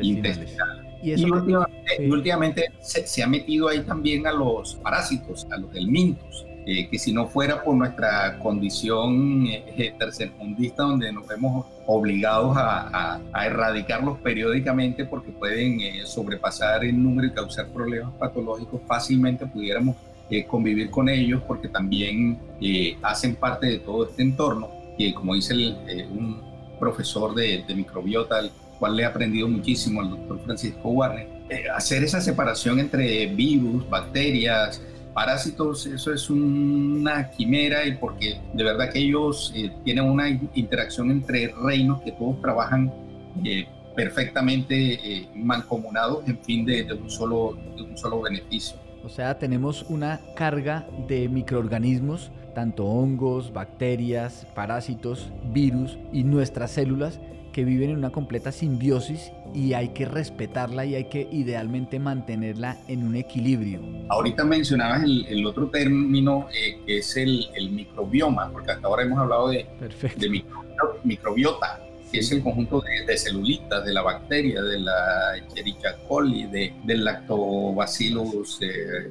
intestinales. 0.00 0.56
Y, 1.02 2.08
últimamente, 2.10 2.66
se, 2.80 3.06
se, 3.06 3.22
ha 3.22 3.26
metido 3.26 3.68
ahí 3.68 3.80
también 3.80 4.26
a 4.26 4.32
los 4.32 4.76
parásitos, 4.76 5.46
a 5.50 5.58
los 5.58 5.74
helmintos 5.74 6.46
eh, 6.64 6.88
que 6.88 6.96
si 6.96 7.12
no 7.12 7.26
fuera 7.26 7.64
por 7.64 7.74
nuestra 7.74 8.38
condición 8.38 9.46
eh, 9.48 9.94
tercermundista, 9.98 10.84
donde 10.84 11.12
nos 11.12 11.26
vemos 11.26 11.66
obligados 11.86 12.56
a, 12.56 13.20
erradicarlos 13.44 14.18
periódicamente 14.18 15.04
porque 15.04 15.32
pueden 15.32 15.80
eh, 15.80 16.02
sobrepasar 16.04 16.84
el 16.84 17.02
número 17.02 17.26
y 17.26 17.32
causar 17.32 17.66
problemas 17.68 18.12
patológicos, 18.14 18.80
fácilmente 18.86 19.46
pudiéramos 19.46 19.96
convivir 20.48 20.88
con 20.88 21.10
ellos 21.10 21.42
porque 21.46 21.68
también 21.68 22.38
hacen 23.02 23.36
parte 23.36 23.66
de 23.66 23.78
todo 23.80 24.08
este 24.08 24.22
entorno, 24.22 24.70
que 24.96 25.12
como 25.12 25.34
dice 25.34 25.52
un 26.10 26.40
profesor 26.80 27.34
de, 27.34 27.62
de 27.68 27.74
microbiota, 27.74 28.38
al 28.38 28.50
cual 28.78 28.96
le 28.96 29.02
he 29.02 29.06
aprendido 29.06 29.46
muchísimo, 29.46 30.00
el 30.00 30.08
doctor 30.08 30.40
Francisco 30.42 30.88
Warner, 30.88 31.28
hacer 31.76 32.02
esa 32.02 32.22
separación 32.22 32.78
entre 32.78 33.26
virus, 33.26 33.86
bacterias, 33.90 34.80
parásitos, 35.14 35.86
eso 35.86 36.12
es 36.12 36.30
una 36.30 37.30
quimera 37.30 37.86
y 37.86 37.96
porque 37.96 38.40
de 38.52 38.64
verdad 38.64 38.90
que 38.92 39.00
ellos 39.00 39.52
eh, 39.54 39.70
tienen 39.84 40.04
una 40.04 40.28
interacción 40.28 41.10
entre 41.10 41.54
reinos 41.62 42.00
que 42.02 42.12
todos 42.12 42.40
trabajan 42.40 42.92
eh, 43.44 43.66
perfectamente 43.94 44.94
eh, 44.94 45.28
mancomunados 45.34 46.26
en 46.26 46.38
fin 46.38 46.64
de, 46.64 46.92
un 46.92 47.10
solo, 47.10 47.56
de 47.76 47.82
un 47.82 47.96
solo 47.96 48.22
beneficio. 48.22 48.76
O 49.04 49.08
sea, 49.08 49.38
tenemos 49.38 49.84
una 49.88 50.20
carga 50.36 50.86
de 51.08 51.28
microorganismos, 51.28 52.30
tanto 52.54 52.86
hongos, 52.86 53.52
bacterias, 53.52 54.46
parásitos, 54.54 55.30
virus 55.52 55.98
y 56.12 56.22
nuestras 56.22 56.70
células 56.70 57.18
que 57.52 57.64
viven 57.64 57.90
en 57.90 57.98
una 57.98 58.10
completa 58.10 58.50
simbiosis 58.50 59.30
y 59.54 59.74
hay 59.74 59.90
que 59.90 60.06
respetarla 60.06 60.84
y 60.84 60.94
hay 60.94 61.04
que 61.04 61.28
idealmente 61.30 61.98
mantenerla 61.98 62.78
en 62.88 63.04
un 63.04 63.16
equilibrio. 63.16 63.80
Ahorita 64.08 64.44
mencionabas 64.44 65.02
el, 65.04 65.46
otro 65.46 65.68
término 65.68 66.48
eh, 66.54 66.78
que 66.86 66.98
es 66.98 67.16
el, 67.16 67.48
microbioma, 67.70 68.50
porque 68.50 68.72
hasta 68.72 68.86
ahora 68.86 69.02
hemos 69.02 69.18
hablado 69.18 69.48
de, 69.48 69.66
de 70.16 70.44
microbiota, 71.04 71.80
que 72.12 72.18
es 72.18 72.30
el 72.30 72.42
conjunto 72.42 72.82
de, 73.06 73.16
celulitas 73.16 73.84
de 73.84 73.92
la 73.94 74.02
bacteria, 74.02 74.62
de 74.62 74.80
la 74.80 75.36
Escherichia 75.36 75.96
coli, 76.06 76.46
de, 76.46 76.74
del 76.84 77.04
Lactobacillus 77.04 78.60
eh, 78.60 79.10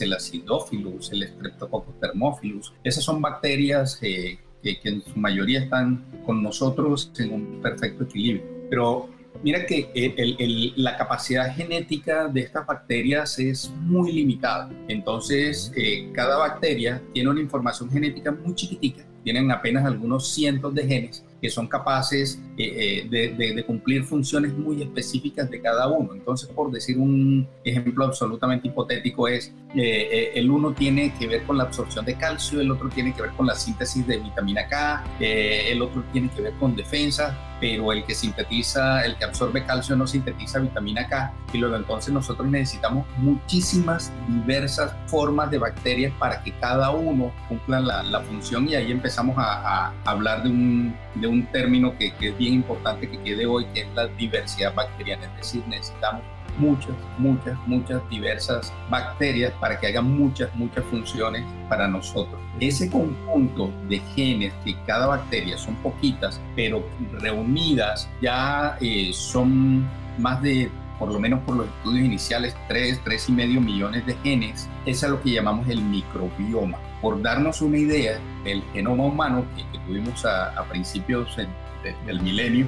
el 0.00 0.12
Acidophilus, 0.12 1.12
el 1.12 1.28
Streptococcus 1.28 2.00
thermophilus. 2.00 2.74
Esas 2.82 3.04
son 3.04 3.22
bacterias 3.22 3.98
eh, 4.02 4.38
que, 4.62 4.78
que 4.78 4.88
en 4.88 5.02
su 5.02 5.18
mayoría 5.18 5.60
están 5.60 6.04
con 6.24 6.42
nosotros 6.42 7.10
en 7.18 7.32
un 7.32 7.60
perfecto 7.62 8.04
equilibrio. 8.04 8.44
Pero 8.70 9.08
mira 9.42 9.66
que 9.66 10.72
la 10.76 10.96
capacidad 10.96 11.54
genética 11.54 12.28
de 12.28 12.40
estas 12.40 12.66
bacterias 12.66 13.38
es 13.38 13.70
muy 13.80 14.12
limitada. 14.12 14.70
Entonces, 14.88 15.72
eh, 15.76 16.10
cada 16.12 16.36
bacteria 16.38 17.02
tiene 17.12 17.30
una 17.30 17.40
información 17.40 17.90
genética 17.90 18.30
muy 18.32 18.54
chiquitica, 18.54 19.04
tienen 19.24 19.50
apenas 19.50 19.84
algunos 19.84 20.28
cientos 20.28 20.74
de 20.74 20.86
genes 20.86 21.24
que 21.42 21.50
son 21.50 21.66
capaces 21.66 22.40
eh, 22.56 23.04
eh, 23.12 23.54
de, 23.54 23.64
cumplir 23.64 24.04
funciones 24.04 24.56
muy 24.56 24.80
específicas 24.80 25.50
de 25.50 25.60
cada 25.60 25.88
uno. 25.88 26.14
Entonces, 26.14 26.48
por 26.48 26.70
decir 26.70 26.96
un 26.98 27.48
ejemplo 27.64 28.06
absolutamente 28.06 28.68
hipotético 28.68 29.26
es, 29.28 29.52
el 29.74 30.50
uno 30.50 30.72
tiene 30.72 31.12
que 31.18 31.26
ver 31.26 31.42
con 31.42 31.58
la 31.58 31.64
absorción 31.64 32.04
de 32.04 32.14
calcio, 32.14 32.60
el 32.60 32.70
otro 32.70 32.88
tiene 32.88 33.12
que 33.12 33.22
ver 33.22 33.32
con 33.32 33.46
la 33.46 33.56
síntesis 33.56 34.06
de 34.06 34.18
vitamina 34.18 34.68
K, 34.68 35.04
el 35.20 35.82
otro 35.82 36.04
tiene 36.12 36.30
que 36.30 36.42
ver 36.42 36.52
con 36.54 36.76
defensa 36.76 37.51
pero 37.62 37.92
el 37.92 38.04
que 38.04 38.12
sintetiza, 38.12 39.04
el 39.04 39.16
que 39.16 39.24
absorbe 39.24 39.64
calcio 39.64 39.94
no 39.94 40.04
sintetiza 40.04 40.58
vitamina 40.58 41.06
K 41.06 41.32
y 41.52 41.58
luego 41.58 41.76
entonces 41.76 42.12
nosotros 42.12 42.48
necesitamos 42.48 43.06
muchísimas 43.18 44.12
diversas 44.26 44.92
formas 45.06 45.48
de 45.48 45.58
bacterias 45.58 46.12
para 46.18 46.42
que 46.42 46.50
cada 46.58 46.90
uno 46.90 47.32
cumpla 47.48 47.78
la, 47.78 48.20
función 48.22 48.68
y 48.68 48.74
ahí 48.74 48.90
empezamos 48.90 49.36
a, 49.38 49.92
hablar 50.04 50.42
de 50.42 50.48
un, 50.48 50.96
de 51.14 51.28
un 51.28 51.46
término 51.52 51.96
que, 51.96 52.12
es 52.20 52.36
bien 52.36 52.54
importante 52.54 53.08
que 53.08 53.20
quede 53.20 53.46
hoy, 53.46 53.64
que 53.66 53.82
es 53.82 53.94
la 53.94 54.08
diversidad 54.08 54.74
bacteriana, 54.74 55.26
es 55.26 55.36
decir, 55.36 55.62
necesitamos 55.68 56.22
muchas, 56.58 56.94
muchas, 57.18 57.56
muchas 57.66 58.08
diversas 58.08 58.72
bacterias 58.90 59.52
para 59.60 59.78
que 59.78 59.88
hagan 59.88 60.16
muchas, 60.16 60.54
muchas 60.54 60.84
funciones 60.86 61.44
para 61.68 61.88
nosotros. 61.88 62.40
Ese 62.60 62.90
conjunto 62.90 63.72
de 63.88 63.98
genes 64.14 64.52
que 64.64 64.76
cada 64.86 65.06
bacteria 65.06 65.56
son 65.56 65.74
poquitas, 65.76 66.40
pero 66.54 66.84
reunidas 67.20 68.08
ya 68.20 68.76
eh, 68.80 69.10
son 69.12 69.88
más 70.18 70.42
de 70.42 70.70
por 70.98 71.12
lo 71.12 71.18
menos 71.18 71.40
por 71.40 71.56
los 71.56 71.66
estudios 71.66 72.06
iniciales, 72.06 72.54
3, 72.68 73.00
3 73.02 73.28
y 73.30 73.32
medio 73.32 73.60
millones 73.60 74.06
de 74.06 74.14
genes, 74.22 74.68
es 74.86 75.02
a 75.02 75.08
lo 75.08 75.20
que 75.20 75.32
llamamos 75.32 75.66
el 75.68 75.82
microbioma. 75.82 76.78
Por 77.00 77.20
darnos 77.20 77.60
una 77.60 77.76
idea, 77.76 78.20
el 78.44 78.62
genoma 78.72 79.06
humano 79.06 79.44
que, 79.56 79.64
tuvimos 79.80 80.24
a, 80.24 80.50
a 80.50 80.64
principios 80.66 81.36
del 81.82 82.20
milenio, 82.20 82.66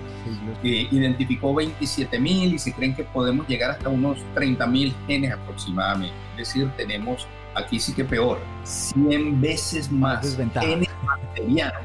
que 0.62 0.88
identificó 0.90 1.54
27.000 1.54 2.54
y 2.54 2.58
se 2.58 2.72
creen 2.72 2.94
que 2.94 3.04
podemos 3.04 3.46
llegar 3.48 3.70
hasta 3.70 3.88
unos 3.88 4.18
30.000 4.34 4.92
genes 5.06 5.32
aproximadamente. 5.32 6.14
Es 6.32 6.48
decir, 6.48 6.70
tenemos 6.76 7.26
aquí 7.54 7.78
sí 7.78 7.92
que 7.92 8.04
peor, 8.04 8.38
100 8.64 9.40
veces 9.40 9.90
más 9.90 10.36
genes 10.36 10.88
bacterianos 11.04 11.82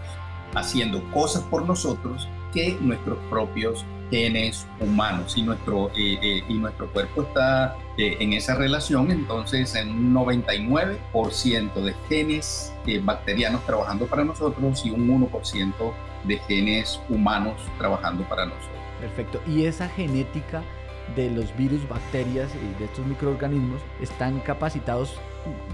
haciendo 0.55 1.03
cosas 1.11 1.43
por 1.43 1.65
nosotros 1.65 2.27
que 2.53 2.77
nuestros 2.81 3.19
propios 3.29 3.85
genes 4.09 4.67
humanos 4.79 5.37
y 5.37 5.43
nuestro, 5.43 5.89
eh, 5.89 6.17
eh, 6.21 6.43
y 6.47 6.53
nuestro 6.55 6.91
cuerpo 6.91 7.23
está 7.23 7.77
eh, 7.97 8.17
en 8.19 8.33
esa 8.33 8.55
relación, 8.55 9.11
entonces 9.11 9.75
en 9.75 9.89
un 9.89 10.13
99% 10.13 11.73
de 11.73 11.93
genes 12.07 12.73
bacterianos 13.03 13.65
trabajando 13.65 14.07
para 14.07 14.23
nosotros 14.23 14.85
y 14.85 14.91
un 14.91 15.29
1% 15.29 15.73
de 16.23 16.37
genes 16.39 16.99
humanos 17.07 17.61
trabajando 17.77 18.23
para 18.23 18.45
nosotros. 18.45 18.69
Perfecto. 18.99 19.41
Y 19.47 19.65
esa 19.65 19.87
genética 19.89 20.63
de 21.15 21.29
los 21.29 21.55
virus, 21.55 21.87
bacterias 21.87 22.51
y 22.55 22.79
de 22.79 22.85
estos 22.85 23.05
microorganismos 23.05 23.81
están 24.01 24.39
capacitados 24.39 25.19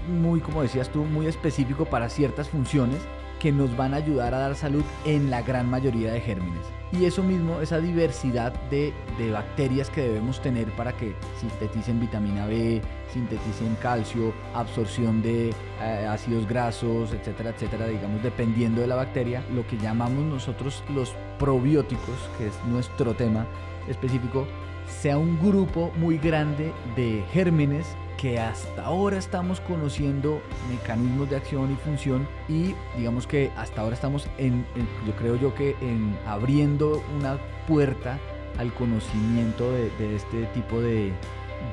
muy, 0.08 0.40
como 0.40 0.62
decías 0.62 0.88
tú, 0.90 1.04
muy 1.04 1.26
específico 1.26 1.84
para 1.84 2.08
ciertas 2.08 2.48
funciones 2.48 3.00
que 3.40 3.52
nos 3.52 3.76
van 3.76 3.94
a 3.94 3.98
ayudar 3.98 4.34
a 4.34 4.38
dar 4.38 4.54
salud 4.54 4.84
en 5.04 5.30
la 5.30 5.42
gran 5.42 5.68
mayoría 5.68 6.12
de 6.12 6.20
gérmenes. 6.20 6.66
Y 6.92 7.04
eso 7.04 7.22
mismo, 7.22 7.60
esa 7.60 7.80
diversidad 7.80 8.52
de, 8.70 8.94
de, 9.18 9.30
bacterias 9.32 9.90
que 9.90 10.02
debemos 10.02 10.40
tener 10.40 10.70
para 10.76 10.96
que 10.96 11.16
sinteticen 11.40 12.00
vitamina 12.00 12.46
B, 12.46 12.80
sinteticen 13.12 13.76
calcio, 13.82 14.32
absorción 14.54 15.20
de 15.20 15.50
eh, 15.82 16.06
ácidos 16.08 16.46
grasos, 16.46 17.12
etcétera, 17.12 17.50
etcétera, 17.50 17.86
digamos, 17.88 18.22
dependiendo 18.22 18.80
de 18.80 18.86
la 18.86 18.94
bacteria, 18.94 19.44
lo 19.52 19.66
que 19.66 19.76
llamamos 19.78 20.24
nosotros 20.24 20.84
los 20.94 21.12
probióticos, 21.40 22.30
que 22.38 22.46
es 22.46 22.64
nuestro 22.66 23.14
tema 23.14 23.46
específico, 23.88 24.46
sea 24.86 25.18
un 25.18 25.40
grupo 25.40 25.90
muy 25.96 26.18
grande 26.18 26.72
de 26.94 27.24
gérmenes 27.32 27.96
que 28.16 28.38
hasta 28.38 28.84
ahora 28.84 29.18
estamos 29.18 29.60
conociendo 29.60 30.40
mecanismos 30.70 31.28
de 31.30 31.36
acción 31.36 31.72
y 31.72 31.76
función 31.76 32.26
y 32.48 32.74
digamos 32.96 33.26
que 33.26 33.50
hasta 33.56 33.82
ahora 33.82 33.94
estamos 33.94 34.26
en, 34.38 34.64
yo 35.06 35.14
creo 35.16 35.36
yo 35.36 35.54
que 35.54 35.76
en 35.80 36.16
abriendo 36.26 37.02
una 37.18 37.38
puerta 37.66 38.18
al 38.58 38.72
conocimiento 38.72 39.70
de, 39.70 40.16
este 40.16 40.44
tipo 40.54 40.80
de, 40.80 41.12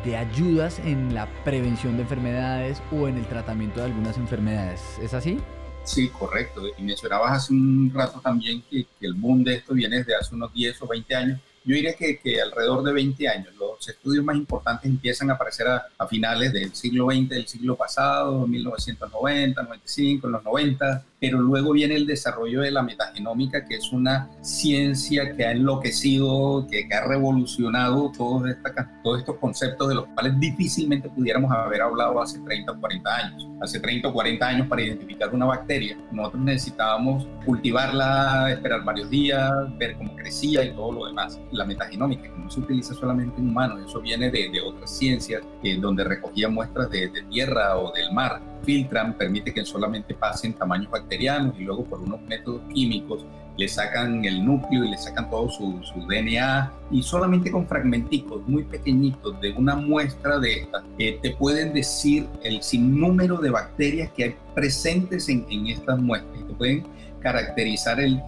de, 0.03 0.17
ayudas 0.17 0.79
en 0.79 1.13
la 1.13 1.27
prevención 1.45 1.95
de 1.95 2.03
enfermedades 2.03 2.81
o 2.91 3.07
en 3.07 3.17
el 3.17 3.25
tratamiento 3.25 3.79
de 3.79 3.85
algunas 3.85 4.17
enfermedades. 4.17 4.99
¿Es 5.01 5.13
así? 5.13 5.39
Sí, 5.83 6.09
correcto. 6.09 6.61
Y 6.77 6.81
mencionabas 6.81 7.31
hace 7.31 7.53
un 7.53 7.91
rato 7.93 8.19
también 8.19 8.63
que, 8.69 8.85
el 9.01 9.13
boom 9.13 9.43
de 9.43 9.55
esto 9.55 9.73
viene 9.73 9.97
desde 9.97 10.15
hace 10.15 10.35
unos 10.35 10.53
10 10.53 10.81
o 10.81 10.87
20 10.87 11.15
años 11.15 11.39
yo 11.65 11.75
diría 11.75 11.93
que, 11.93 12.17
que, 12.17 12.41
alrededor 12.41 12.83
de 12.83 12.93
20 12.93 13.27
años. 13.27 13.53
Los 13.57 13.87
estudios 13.87 14.23
más 14.23 14.35
importantes 14.35 14.89
empiezan 14.89 15.29
a 15.29 15.33
aparecer 15.33 15.67
a, 15.67 15.85
a, 15.97 16.07
finales 16.07 16.51
del 16.53 16.73
siglo 16.73 17.07
XX, 17.07 17.29
del 17.29 17.47
siglo 17.47 17.75
pasado, 17.75 18.45
1990, 18.47 19.63
95, 19.63 20.27
en 20.27 20.33
los 20.33 20.43
90, 20.43 21.05
pero 21.19 21.39
luego 21.41 21.71
viene 21.71 21.95
el 21.95 22.05
desarrollo 22.05 22.61
de 22.61 22.71
la 22.71 22.83
metagenómica, 22.83 23.65
que 23.65 23.75
es 23.75 23.91
una 23.93 24.29
ciencia 24.41 25.33
que 25.35 25.45
ha 25.45 25.51
enloquecido, 25.51 26.67
que, 26.69 26.87
que 26.87 26.93
ha 26.93 27.07
revolucionado 27.07 28.11
todos, 28.11 28.49
esta, 28.49 28.91
todos 29.03 29.19
estos 29.19 29.37
conceptos 29.37 29.87
de 29.87 29.95
los 29.95 30.05
cuales 30.07 30.37
difícilmente 30.39 31.07
pudiéramos 31.09 31.51
haber 31.51 31.81
hablado 31.81 32.21
hace 32.21 32.39
30 32.39 32.73
o 32.73 32.79
40 32.79 33.15
años. 33.15 33.47
Hace 33.61 33.79
30 33.79 34.09
o 34.09 34.13
40 34.13 34.45
años 34.45 34.67
para 34.67 34.81
identificar 34.81 35.33
una 35.33 35.45
bacteria, 35.45 35.97
nosotros 36.11 36.43
necesitábamos 36.43 37.25
cultivarla, 37.45 38.51
esperar 38.51 38.83
varios 38.83 39.09
días, 39.09 39.49
ver 39.77 39.95
cómo 39.95 40.13
crecía 40.17 40.65
y 40.65 40.73
todo 40.73 40.91
lo 40.91 41.05
demás 41.05 41.39
la 41.53 41.65
metagenómica, 41.65 42.23
que 42.23 42.37
no 42.37 42.49
se 42.49 42.59
utiliza 42.59 42.93
solamente 42.93 43.39
en 43.39 43.49
humanos, 43.49 43.81
eso 43.87 44.01
viene 44.01 44.29
de, 44.29 44.61
otras 44.61 44.89
ciencias, 44.89 45.41
eh, 45.63 45.77
donde 45.79 46.03
recogía 46.03 46.49
muestras 46.49 46.89
de, 46.89 47.09
tierra 47.29 47.77
o 47.77 47.91
del 47.91 48.11
mar, 48.11 48.41
filtran, 48.63 49.17
permite 49.17 49.53
que 49.53 49.65
solamente 49.65 50.13
pasen 50.13 50.53
tamaños 50.53 50.89
bacterianos 50.89 51.55
y 51.59 51.63
luego 51.63 51.83
por 51.83 51.99
unos 51.99 52.21
métodos 52.21 52.61
químicos 52.73 53.25
le 53.57 53.67
sacan 53.67 54.25
el 54.25 54.43
núcleo 54.43 54.83
y 54.83 54.89
le 54.89 54.97
sacan 54.97 55.29
todo 55.29 55.49
su, 55.49 55.79
DNA 56.07 56.71
y 56.91 57.03
solamente 57.03 57.51
con 57.51 57.67
fragmenticos 57.67 58.47
muy 58.47 58.63
pequeñitos 58.63 59.39
de 59.41 59.51
una 59.51 59.75
muestra 59.75 60.39
de 60.39 60.61
estas 60.61 60.83
eh, 60.97 61.19
te 61.21 61.31
pueden 61.31 61.73
decir 61.73 62.27
el 62.43 62.63
sinnúmero 62.63 63.37
de 63.37 63.51
bacterias 63.51 64.11
que 64.13 64.23
hay 64.23 64.35
presentes 64.55 65.29
en, 65.29 65.45
en 65.49 65.67
estas 65.67 65.99
muestras. 65.99 66.47
Te 66.47 66.53
pueden 66.53 66.83
caracterizar 67.19 67.99
el 67.99 68.21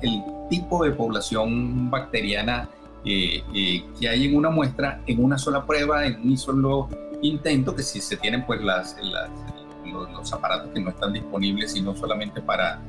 tipo 0.49 0.83
de 0.83 0.91
población 0.91 1.89
bacteriana 1.89 2.69
eh, 3.05 3.43
eh, 3.53 3.83
que 3.99 4.09
hay 4.09 4.25
en 4.25 4.35
una 4.35 4.49
muestra, 4.49 5.01
en 5.05 5.23
una 5.23 5.37
sola 5.37 5.65
prueba, 5.65 6.05
en 6.05 6.21
un 6.21 6.37
solo 6.37 6.89
intento, 7.21 7.75
que 7.75 7.83
si 7.83 8.01
se 8.01 8.17
tienen 8.17 8.45
pues 8.45 8.61
las, 8.61 8.97
las 9.01 9.29
los, 9.85 10.11
los, 10.11 10.33
aparatos 10.33 10.71
que 10.73 10.79
no 10.79 10.89
están 10.89 11.13
disponibles, 11.13 11.73
sino 11.73 11.95
solamente 11.95 12.41
para, 12.41 12.81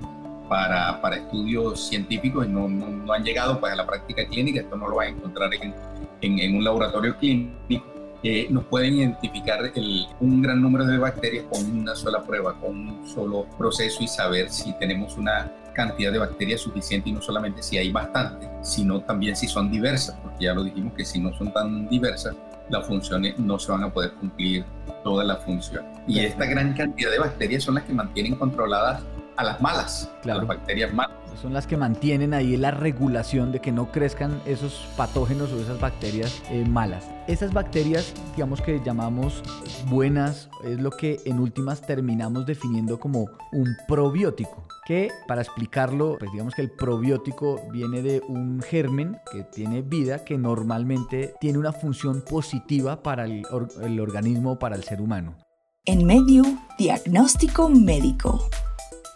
para, 0.48 1.00
para 1.00 1.16
estudios 1.16 1.88
científicos 1.88 2.46
y 2.46 2.48
no, 2.48 2.68
no, 2.68 2.88
no, 2.88 3.12
han 3.12 3.22
llegado 3.24 3.60
pues, 3.60 3.72
a 3.72 3.76
la 3.76 3.86
práctica 3.86 4.26
clínica, 4.26 4.60
esto 4.60 4.76
no 4.76 4.88
lo 4.88 4.96
va 4.96 5.04
a 5.04 5.08
encontrar 5.08 5.52
en, 5.54 5.74
en, 6.22 6.38
en 6.38 6.56
un 6.56 6.64
laboratorio 6.64 7.16
clínico, 7.18 7.84
eh, 8.22 8.46
nos 8.50 8.64
pueden 8.64 8.94
identificar 8.94 9.70
el, 9.74 10.06
un 10.20 10.42
gran 10.42 10.60
número 10.60 10.86
de 10.86 10.98
bacterias 10.98 11.44
con 11.50 11.64
una 11.70 11.94
sola 11.94 12.24
prueba, 12.24 12.58
con 12.58 12.70
un 12.70 13.06
solo 13.06 13.46
proceso 13.58 14.02
y 14.02 14.08
saber 14.08 14.50
si 14.50 14.72
tenemos 14.78 15.16
una 15.16 15.52
cantidad 15.76 16.10
de 16.10 16.18
bacterias 16.18 16.62
suficiente 16.62 17.10
y 17.10 17.12
no 17.12 17.20
solamente 17.20 17.62
si 17.62 17.76
hay 17.76 17.92
bastante, 17.92 18.48
sino 18.62 19.02
también 19.02 19.36
si 19.36 19.46
son 19.46 19.70
diversas, 19.70 20.16
porque 20.22 20.46
ya 20.46 20.54
lo 20.54 20.64
dijimos 20.64 20.94
que 20.94 21.04
si 21.04 21.20
no 21.20 21.32
son 21.34 21.52
tan 21.52 21.86
diversas, 21.88 22.34
las 22.70 22.86
funciones 22.86 23.38
no 23.38 23.58
se 23.58 23.70
van 23.70 23.84
a 23.84 23.92
poder 23.92 24.12
cumplir 24.12 24.64
todas 25.04 25.26
las 25.26 25.44
funciones. 25.44 25.88
Y 26.08 26.20
esta 26.20 26.46
gran 26.46 26.72
cantidad 26.72 27.10
de 27.10 27.18
bacterias 27.18 27.62
son 27.62 27.74
las 27.74 27.84
que 27.84 27.92
mantienen 27.92 28.34
controladas 28.34 29.02
a 29.36 29.44
las 29.44 29.60
malas, 29.60 30.10
claro. 30.22 30.40
a 30.40 30.42
las 30.42 30.48
bacterias 30.48 30.92
malas. 30.92 31.14
Son 31.40 31.52
las 31.52 31.66
que 31.66 31.76
mantienen 31.76 32.32
ahí 32.32 32.56
la 32.56 32.70
regulación 32.70 33.52
de 33.52 33.60
que 33.60 33.70
no 33.70 33.92
crezcan 33.92 34.40
esos 34.46 34.88
patógenos 34.96 35.52
o 35.52 35.60
esas 35.60 35.78
bacterias 35.78 36.42
eh, 36.50 36.64
malas. 36.66 37.06
Esas 37.28 37.52
bacterias, 37.52 38.14
digamos 38.34 38.62
que 38.62 38.80
llamamos 38.82 39.42
buenas, 39.86 40.48
es 40.64 40.80
lo 40.80 40.90
que 40.90 41.20
en 41.26 41.38
últimas 41.38 41.82
terminamos 41.82 42.46
definiendo 42.46 42.98
como 42.98 43.28
un 43.52 43.76
probiótico 43.86 44.65
que 44.86 45.10
para 45.26 45.42
explicarlo, 45.42 46.16
pues 46.18 46.30
digamos 46.32 46.54
que 46.54 46.62
el 46.62 46.70
probiótico 46.70 47.60
viene 47.72 48.02
de 48.02 48.22
un 48.28 48.62
germen 48.62 49.18
que 49.32 49.42
tiene 49.42 49.82
vida 49.82 50.24
que 50.24 50.38
normalmente 50.38 51.34
tiene 51.40 51.58
una 51.58 51.72
función 51.72 52.22
positiva 52.22 53.02
para 53.02 53.24
el, 53.24 53.44
or 53.50 53.68
el 53.82 54.00
organismo, 54.00 54.58
para 54.58 54.76
el 54.76 54.84
ser 54.84 55.00
humano. 55.00 55.36
En 55.84 56.04
medio, 56.04 56.44
diagnóstico 56.78 57.68
médico 57.68 58.48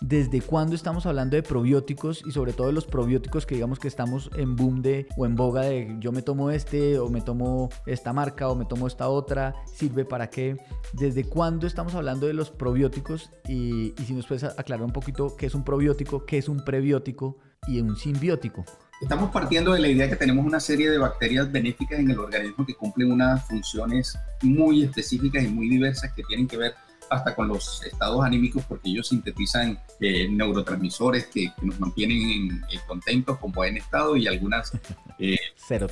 desde 0.01 0.41
cuándo 0.41 0.75
estamos 0.75 1.05
hablando 1.07 1.37
de 1.37 1.43
probióticos 1.43 2.23
y 2.27 2.33
sobre 2.33 2.53
todo 2.53 2.69
de 2.69 2.73
los 2.73 2.87
probióticos 2.87 3.45
que 3.45 3.55
digamos 3.55 3.79
que 3.79 3.89
estamos 3.89 4.31
en 4.35 4.57
boom 4.57 4.81
de 4.83 5.07
o 5.17 5.27
en 5.27 5.37
boga 5.37 5.63
de 5.63 5.97
yo 6.01 6.11
me 6.11 6.23
tomo 6.23 6.51
este 6.51 6.99
o 6.99 7.09
me 7.09 7.21
tomo 7.21 7.69
esta 7.87 8.13
marca 8.13 8.49
o 8.49 8.55
me 8.55 8.65
tomo 8.65 8.87
esta 8.87 9.09
otra, 9.09 9.55
sirve 9.67 10.05
para 10.05 10.31
qué, 10.31 10.57
desde 10.95 11.25
cuándo 11.25 11.67
estamos 11.67 11.95
hablando 11.95 12.27
de 12.27 12.33
los 12.33 12.51
probióticos 12.51 13.31
y, 13.47 13.95
si 14.07 14.15
nos 14.15 14.27
puedes 14.27 14.45
aclarar 14.45 14.85
un 14.85 14.93
poquito 14.93 15.37
qué 15.37 15.47
es 15.47 15.55
un 15.55 15.65
probiótico, 15.65 16.25
qué 16.25 16.39
es 16.39 16.49
un 16.49 16.65
prebiótico 16.65 17.39
y 17.67 17.81
un 17.81 17.97
simbiótico. 17.97 18.65
Estamos 19.03 19.31
partiendo 19.31 19.73
de 19.73 19.81
la 19.81 19.89
idea 19.89 20.09
que 20.09 20.17
tenemos 20.17 20.45
una 20.45 20.61
serie 20.61 20.91
de 20.91 20.99
bacterias 20.99 21.51
benéficas 21.51 21.99
en 21.99 22.11
el 22.11 22.19
organismo 22.19 22.67
que 22.67 22.75
cumplen 22.75 23.13
unas 23.13 23.47
funciones 23.47 24.19
muy 24.43 24.83
específicas 24.83 25.45
y 25.45 25.49
muy 25.49 25.69
diversas 25.69 26.13
que 26.13 26.23
tienen 26.25 26.47
que 26.47 26.57
ver 26.57 26.75
hasta 27.11 27.35
con 27.35 27.49
los 27.49 27.83
estados 27.85 28.25
anímicos 28.25 28.65
porque 28.65 28.89
ellos 28.89 29.09
sintetizan 29.09 29.79
eh, 30.01 30.29
neurotransmisores 30.29 31.27
que, 31.27 31.53
que, 31.59 31.67
nos 31.67 31.79
mantienen 31.81 32.63
contentos 32.87 33.39
con 33.39 33.53
buen 33.53 33.77
estado 33.77 34.17
y 34.17 34.27
algunas, 34.27 34.73
eh, 35.19 35.37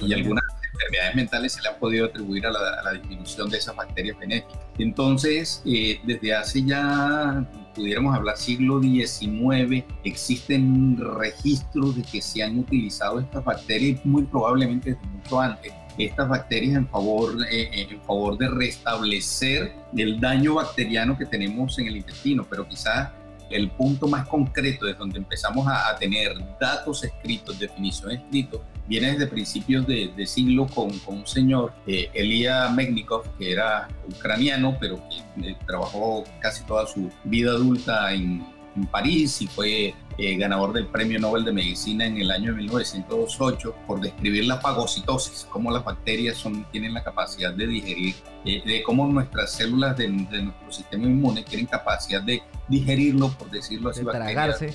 y 0.00 0.12
algunas 0.14 0.44
enfermedades 0.72 1.16
mentales 1.16 1.52
se 1.54 1.62
le 1.62 1.68
han 1.68 1.78
podido 1.78 2.06
atribuir 2.06 2.46
a 2.46 2.52
la, 2.52 2.80
a 2.80 2.82
la 2.84 2.92
disminución 2.92 3.50
de 3.50 3.58
esas 3.58 3.74
bacterias 3.76 4.18
benéficas. 4.18 4.58
Entonces, 4.78 5.62
eh, 5.66 6.00
desde 6.04 6.34
hace 6.34 6.64
ya 6.64 7.48
pudiéramos 7.74 8.14
hablar 8.14 8.36
siglo 8.36 8.80
XIX, 8.80 9.84
existen 10.04 10.96
registros 11.18 11.96
de 11.96 12.02
que 12.02 12.22
se 12.22 12.42
han 12.42 12.58
utilizado 12.58 13.20
estas 13.20 13.44
bacterias 13.44 14.04
muy 14.04 14.22
probablemente 14.24 14.94
desde 14.94 15.06
mucho 15.06 15.40
antes 15.40 15.72
estas 15.98 16.28
bacterias 16.28 16.76
en 16.76 16.88
favor, 16.88 17.34
eh, 17.50 17.86
en 17.90 18.00
favor 18.02 18.38
de 18.38 18.48
restablecer 18.48 19.74
el 19.96 20.20
daño 20.20 20.54
bacteriano 20.54 21.16
que 21.16 21.26
tenemos 21.26 21.78
en 21.78 21.88
el 21.88 21.96
intestino, 21.96 22.46
pero 22.48 22.66
quizás 22.68 23.10
el 23.50 23.70
punto 23.70 24.06
más 24.08 24.28
concreto 24.28 24.86
es 24.88 24.98
donde 24.98 25.18
empezamos 25.18 25.66
a, 25.66 25.88
a, 25.88 25.96
tener 25.96 26.34
datos 26.60 27.02
escritos, 27.04 27.58
definición 27.58 28.12
escritos, 28.12 28.60
viene 28.86 29.12
desde 29.12 29.26
principios 29.26 29.86
de, 29.86 30.12
de 30.16 30.26
siglo 30.26 30.66
con, 30.66 30.98
con, 31.00 31.18
un 31.18 31.26
señor, 31.26 31.72
eh, 31.86 32.10
Elia 32.14 32.68
Megnikov, 32.70 33.24
que 33.38 33.52
era 33.52 33.88
ucraniano, 34.08 34.76
pero 34.80 35.00
que 35.08 35.50
eh, 35.50 35.56
trabajó 35.66 36.24
casi 36.40 36.64
toda 36.64 36.86
su 36.86 37.10
vida 37.24 37.52
adulta 37.52 38.12
en, 38.12 38.44
en 38.76 38.86
París 38.86 39.40
y 39.42 39.46
fue 39.46 39.94
eh, 40.18 40.36
ganador 40.36 40.72
del 40.72 40.88
Premio 40.88 41.20
Nobel 41.20 41.44
de 41.44 41.52
Medicina 41.52 42.04
en 42.04 42.18
el 42.18 42.30
año 42.32 42.52
1908 42.52 43.74
por 43.86 44.00
describir 44.00 44.46
la 44.46 44.58
fagocitosis, 44.60 45.46
cómo 45.48 45.70
las 45.70 45.84
bacterias 45.84 46.36
son, 46.36 46.64
tienen 46.72 46.92
la 46.92 47.04
capacidad 47.04 47.52
de 47.52 47.66
digerir, 47.68 48.16
eh, 48.44 48.60
de 48.66 48.82
cómo 48.82 49.06
nuestras 49.06 49.52
células 49.52 49.96
de, 49.96 50.08
de, 50.08 50.42
nuestro 50.42 50.72
sistema 50.72 51.04
inmune 51.04 51.44
tienen 51.44 51.66
capacidad 51.66 52.20
de 52.20 52.42
digerirlo, 52.66 53.28
por 53.30 53.48
decirlo 53.50 53.90
así, 53.90 54.04
de 54.04 54.10
tragarse. 54.10 54.74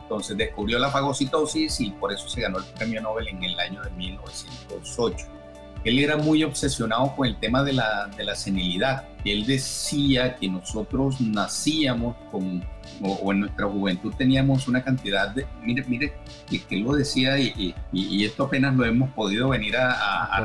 Entonces 0.00 0.36
descubrió 0.36 0.78
la 0.78 0.90
fagocitosis 0.90 1.80
y 1.80 1.90
por 1.90 2.12
eso 2.12 2.28
se 2.28 2.42
ganó 2.42 2.58
el 2.58 2.64
Premio 2.76 3.02
Nobel 3.02 3.28
en 3.28 3.42
el 3.42 3.58
año 3.58 3.82
de 3.82 3.90
1908 3.90 5.41
él 5.84 5.98
era 5.98 6.16
muy 6.16 6.44
obsesionado 6.44 7.14
con 7.16 7.26
el 7.26 7.38
tema 7.38 7.62
de 7.64 7.72
la, 7.72 8.08
de 8.16 8.24
la 8.24 8.34
senilidad. 8.34 9.08
Él 9.24 9.46
decía 9.46 10.36
que 10.36 10.48
nosotros 10.48 11.20
nacíamos 11.20 12.16
con, 12.30 12.64
o, 13.00 13.12
o, 13.12 13.32
en 13.32 13.40
nuestra 13.40 13.66
juventud 13.66 14.12
teníamos 14.16 14.68
una 14.68 14.82
cantidad 14.82 15.30
de, 15.30 15.46
mire, 15.62 15.84
mire, 15.88 16.12
que, 16.48 16.62
que 16.62 16.76
él 16.76 16.82
lo 16.82 16.94
decía 16.94 17.38
y, 17.38 17.52
y, 17.56 17.74
y, 17.92 18.24
esto 18.24 18.44
apenas 18.44 18.74
lo 18.76 18.84
hemos 18.84 19.10
podido 19.10 19.48
venir 19.48 19.76
a, 19.76 20.24
a, 20.24 20.44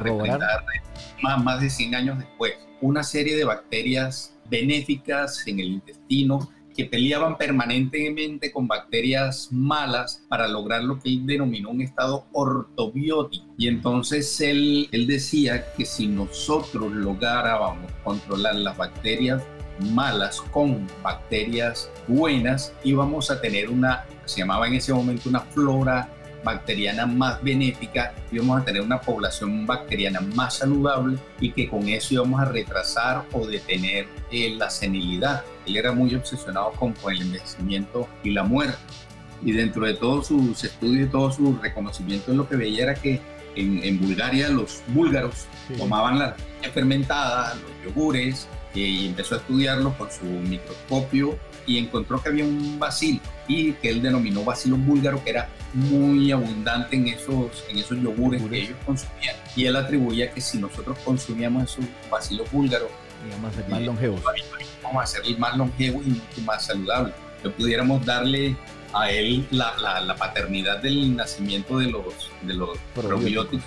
más, 1.22 1.44
más 1.44 1.62
de 1.62 1.70
100 1.70 1.96
años 1.96 2.18
después. 2.18 2.54
Una 2.82 3.04
serie 3.04 3.36
de 3.36 3.44
bacterias 3.44 4.36
benéficas 4.50 5.46
en 5.48 5.60
el 5.60 5.68
intestino 5.68 6.50
que 6.78 6.86
peleaban 6.86 7.38
permanentemente 7.38 8.52
con 8.52 8.68
bacterias 8.68 9.50
malas 9.52 10.24
para 10.30 10.48
lograr 10.48 10.84
lo 10.84 11.00
que 11.00 11.10
él 11.10 11.26
denominó 11.26 11.72
un 11.72 11.82
estado 11.82 12.28
ortobiótico. 12.32 13.46
Y 13.58 13.68
entonces 13.68 14.40
él, 14.40 14.88
él 14.92 15.08
decía 15.08 15.74
que 15.76 15.86
si 15.86 16.08
nosotros 16.08 16.92
lográbamos 16.94 17.92
controlar 18.04 18.56
las 18.56 18.78
bacterias 18.78 19.44
malas 19.80 20.42
con 20.52 20.88
bacterias 21.04 21.90
buenas, 22.08 22.74
íbamos 22.84 23.32
a 23.32 23.42
tener 23.42 23.70
una, 23.70 24.06
se 24.26 24.40
llamaba 24.40 24.68
en 24.68 24.76
ese 24.76 24.94
momento 24.94 25.30
una 25.30 25.42
flora 25.42 26.10
bacteriana 26.48 27.06
más 27.06 27.44
benéfica, 27.44 28.14
íbamos 28.32 28.62
a 28.62 28.66
tener 28.66 28.82
una 28.82 29.02
población 29.02 29.66
bacteriana 29.66 30.22
más 30.22 30.56
saludable 30.56 31.18
y 31.42 31.52
que 31.52 31.70
con 31.70 31.88
eso 31.90 32.14
íbamos 32.14 32.40
a 32.40 32.46
retrasar 32.46 33.26
o 33.34 33.46
detener 33.46 34.08
eh, 34.32 34.56
la 34.58 34.70
senilidad. 34.70 35.44
Él 35.66 35.76
era 35.76 35.92
muy 35.92 36.16
obsesionado 36.16 36.72
con, 36.72 36.94
con, 36.94 37.14
el 37.14 37.22
envejecimiento 37.24 38.08
y 38.24 38.32
la 38.32 38.44
muerte. 38.44 38.78
Y 39.44 39.52
dentro 39.52 39.86
de 39.86 39.94
todos 39.94 40.28
sus 40.28 40.64
estudios 40.64 41.08
y 41.08 41.12
todos 41.12 41.36
sus 41.36 41.62
reconocimientos, 41.62 42.34
lo 42.34 42.48
que 42.48 42.56
veía 42.56 42.84
era 42.84 42.96
que 42.96 43.20
en, 43.56 43.84
en 43.84 44.00
Bulgaria 44.00 44.48
los 44.50 44.82
búlgaros 44.88 45.48
sí. 45.68 45.74
tomaban 45.78 46.18
la 46.18 46.36
fermentada, 46.74 47.56
los 47.56 47.94
yogures, 47.94 48.48
eh, 48.74 48.80
y 48.80 49.08
empezó 49.08 49.36
a 49.36 49.38
estudiarlo 49.40 49.98
con 49.98 50.10
su 50.12 50.26
microscopio 50.26 51.38
y 51.66 51.78
encontró 51.78 52.22
que 52.22 52.30
había 52.30 52.46
un 52.46 52.78
bacilo 52.80 53.20
y 53.48 53.74
que 53.74 53.90
él 53.90 54.02
denominó 54.02 54.44
bacilo 54.44 54.78
búlgaro, 54.78 55.24
que 55.24 55.32
era 55.32 55.50
muy 55.74 56.32
abundante 56.32 56.96
en 56.96 57.08
esos, 57.08 57.64
en 57.70 57.78
esos 57.78 58.02
yogures 58.02 58.42
que 58.44 58.58
ellos 58.58 58.78
consumían. 58.86 59.36
Y 59.56 59.66
él 59.66 59.76
atribuía 59.76 60.32
que 60.32 60.42
si 60.42 60.58
nosotros 60.58 60.98
consumíamos 61.04 61.64
esos 61.72 61.86
bacilos 62.10 62.52
búlgaros, 62.52 62.90
íbamos 63.28 63.52
a 63.52 63.56
ser 63.56 63.70
más 63.70 63.82
longevos. 63.82 64.22
Vamos 64.84 65.04
a 65.04 65.08
ser 65.08 65.40
más 65.40 65.58
longevos 65.58 66.06
y 66.06 66.10
mucho 66.10 66.42
más 66.46 66.66
saludables. 66.66 67.14
Que 67.44 67.50
pudiéramos 67.50 68.06
darle 68.06 68.56
a 68.94 69.12
él 69.12 69.46
la, 69.52 69.76
la, 70.02 70.16
paternidad 70.16 70.80
del 70.82 71.16
nacimiento 71.16 71.78
de 71.80 71.88
los, 71.88 72.32
de 72.42 72.54
los 72.54 72.78
probióticos 72.96 73.66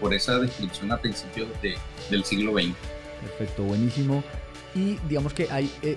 por 0.00 0.14
esa 0.14 0.38
descripción 0.38 0.92
a 0.92 0.98
principios 0.98 1.48
de, 1.62 1.76
del 2.10 2.24
siglo 2.24 2.52
XX. 2.52 2.74
Perfecto, 3.22 3.62
buenísimo. 3.64 4.22
Y 4.76 4.98
digamos 5.08 5.32
que 5.32 5.48
hay 5.50 5.72
eh, 5.82 5.96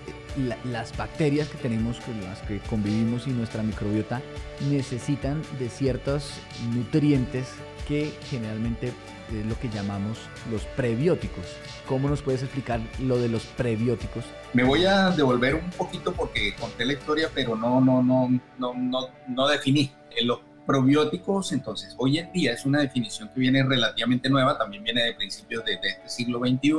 las 0.63 0.95
bacterias 0.95 1.49
que 1.49 1.57
tenemos, 1.57 1.99
con 1.99 2.19
las 2.21 2.39
que 2.43 2.59
convivimos 2.59 3.27
y 3.27 3.31
nuestra 3.31 3.61
microbiota 3.61 4.21
necesitan 4.69 5.41
de 5.59 5.69
ciertos 5.69 6.31
nutrientes 6.73 7.49
que 7.89 8.13
generalmente 8.29 8.87
es 8.87 9.45
lo 9.45 9.59
que 9.59 9.67
llamamos 9.67 10.17
los 10.49 10.63
prebióticos. 10.77 11.45
¿Cómo 11.87 12.07
nos 12.07 12.21
puedes 12.21 12.41
explicar 12.41 12.79
lo 12.99 13.17
de 13.17 13.27
los 13.27 13.43
prebióticos? 13.45 14.23
Me 14.53 14.63
voy 14.63 14.85
a 14.85 15.09
devolver 15.09 15.55
un 15.55 15.69
poquito 15.71 16.13
porque 16.13 16.55
conté 16.55 16.85
la 16.85 16.93
historia, 16.93 17.29
pero 17.33 17.57
no, 17.57 17.81
no, 17.81 18.01
no, 18.01 18.29
no, 18.57 18.73
no, 18.73 19.09
no 19.27 19.47
definí. 19.47 19.91
Los 20.23 20.39
probióticos, 20.65 21.51
entonces, 21.51 21.95
hoy 21.97 22.19
en 22.19 22.31
día 22.31 22.53
es 22.53 22.65
una 22.65 22.79
definición 22.79 23.29
que 23.33 23.39
viene 23.39 23.63
relativamente 23.63 24.29
nueva, 24.29 24.57
también 24.57 24.83
viene 24.83 25.03
de 25.03 25.13
principios 25.13 25.65
de, 25.65 25.73
este 25.73 26.09
siglo 26.09 26.39
XXI, 26.39 26.71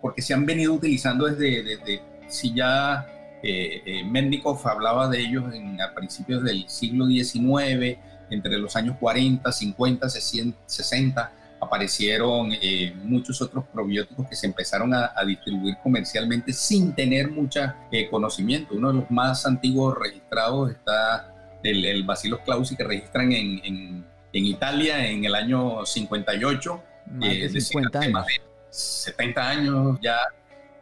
porque 0.00 0.22
se 0.22 0.34
han 0.34 0.44
venido 0.46 0.74
utilizando 0.74 1.26
desde, 1.26 1.62
desde 1.62 2.02
si 2.28 2.54
ya 2.54 3.06
eh, 3.42 3.82
eh 3.86 4.42
hablaba 4.64 5.08
de 5.08 5.20
ellos 5.20 5.52
en, 5.54 5.80
a 5.80 5.94
principios 5.94 6.42
del 6.44 6.68
siglo 6.68 7.06
XIX, 7.06 7.98
entre 8.30 8.58
los 8.58 8.76
años 8.76 8.96
40, 8.98 9.50
50, 9.50 10.08
60, 10.08 11.32
aparecieron 11.60 12.50
eh, 12.52 12.94
muchos 13.04 13.40
otros 13.42 13.64
probióticos 13.72 14.28
que 14.28 14.36
se 14.36 14.46
empezaron 14.46 14.94
a, 14.94 15.12
distribuir 15.26 15.76
comercialmente 15.82 16.52
sin 16.52 16.94
tener 16.94 17.30
mucho 17.30 17.60
eh, 17.90 18.08
conocimiento. 18.08 18.74
Uno 18.74 18.92
de 18.92 19.00
los 19.00 19.10
más 19.10 19.44
antiguos 19.46 19.96
registrados 19.98 20.70
está 20.70 21.34
el, 21.62 21.84
el 21.84 22.04
Bacillus 22.04 22.40
clausi 22.40 22.76
que 22.76 22.84
registran 22.84 23.32
en, 23.32 23.60
en, 23.64 24.06
en, 24.32 24.44
Italia 24.44 25.06
en 25.06 25.24
el 25.24 25.34
año 25.34 25.84
58. 25.84 26.82
Más 27.06 27.28
de 27.28 27.60
50 27.60 28.00
años. 28.00 28.26
70 28.70 29.48
años 29.48 29.98
ya 30.02 30.18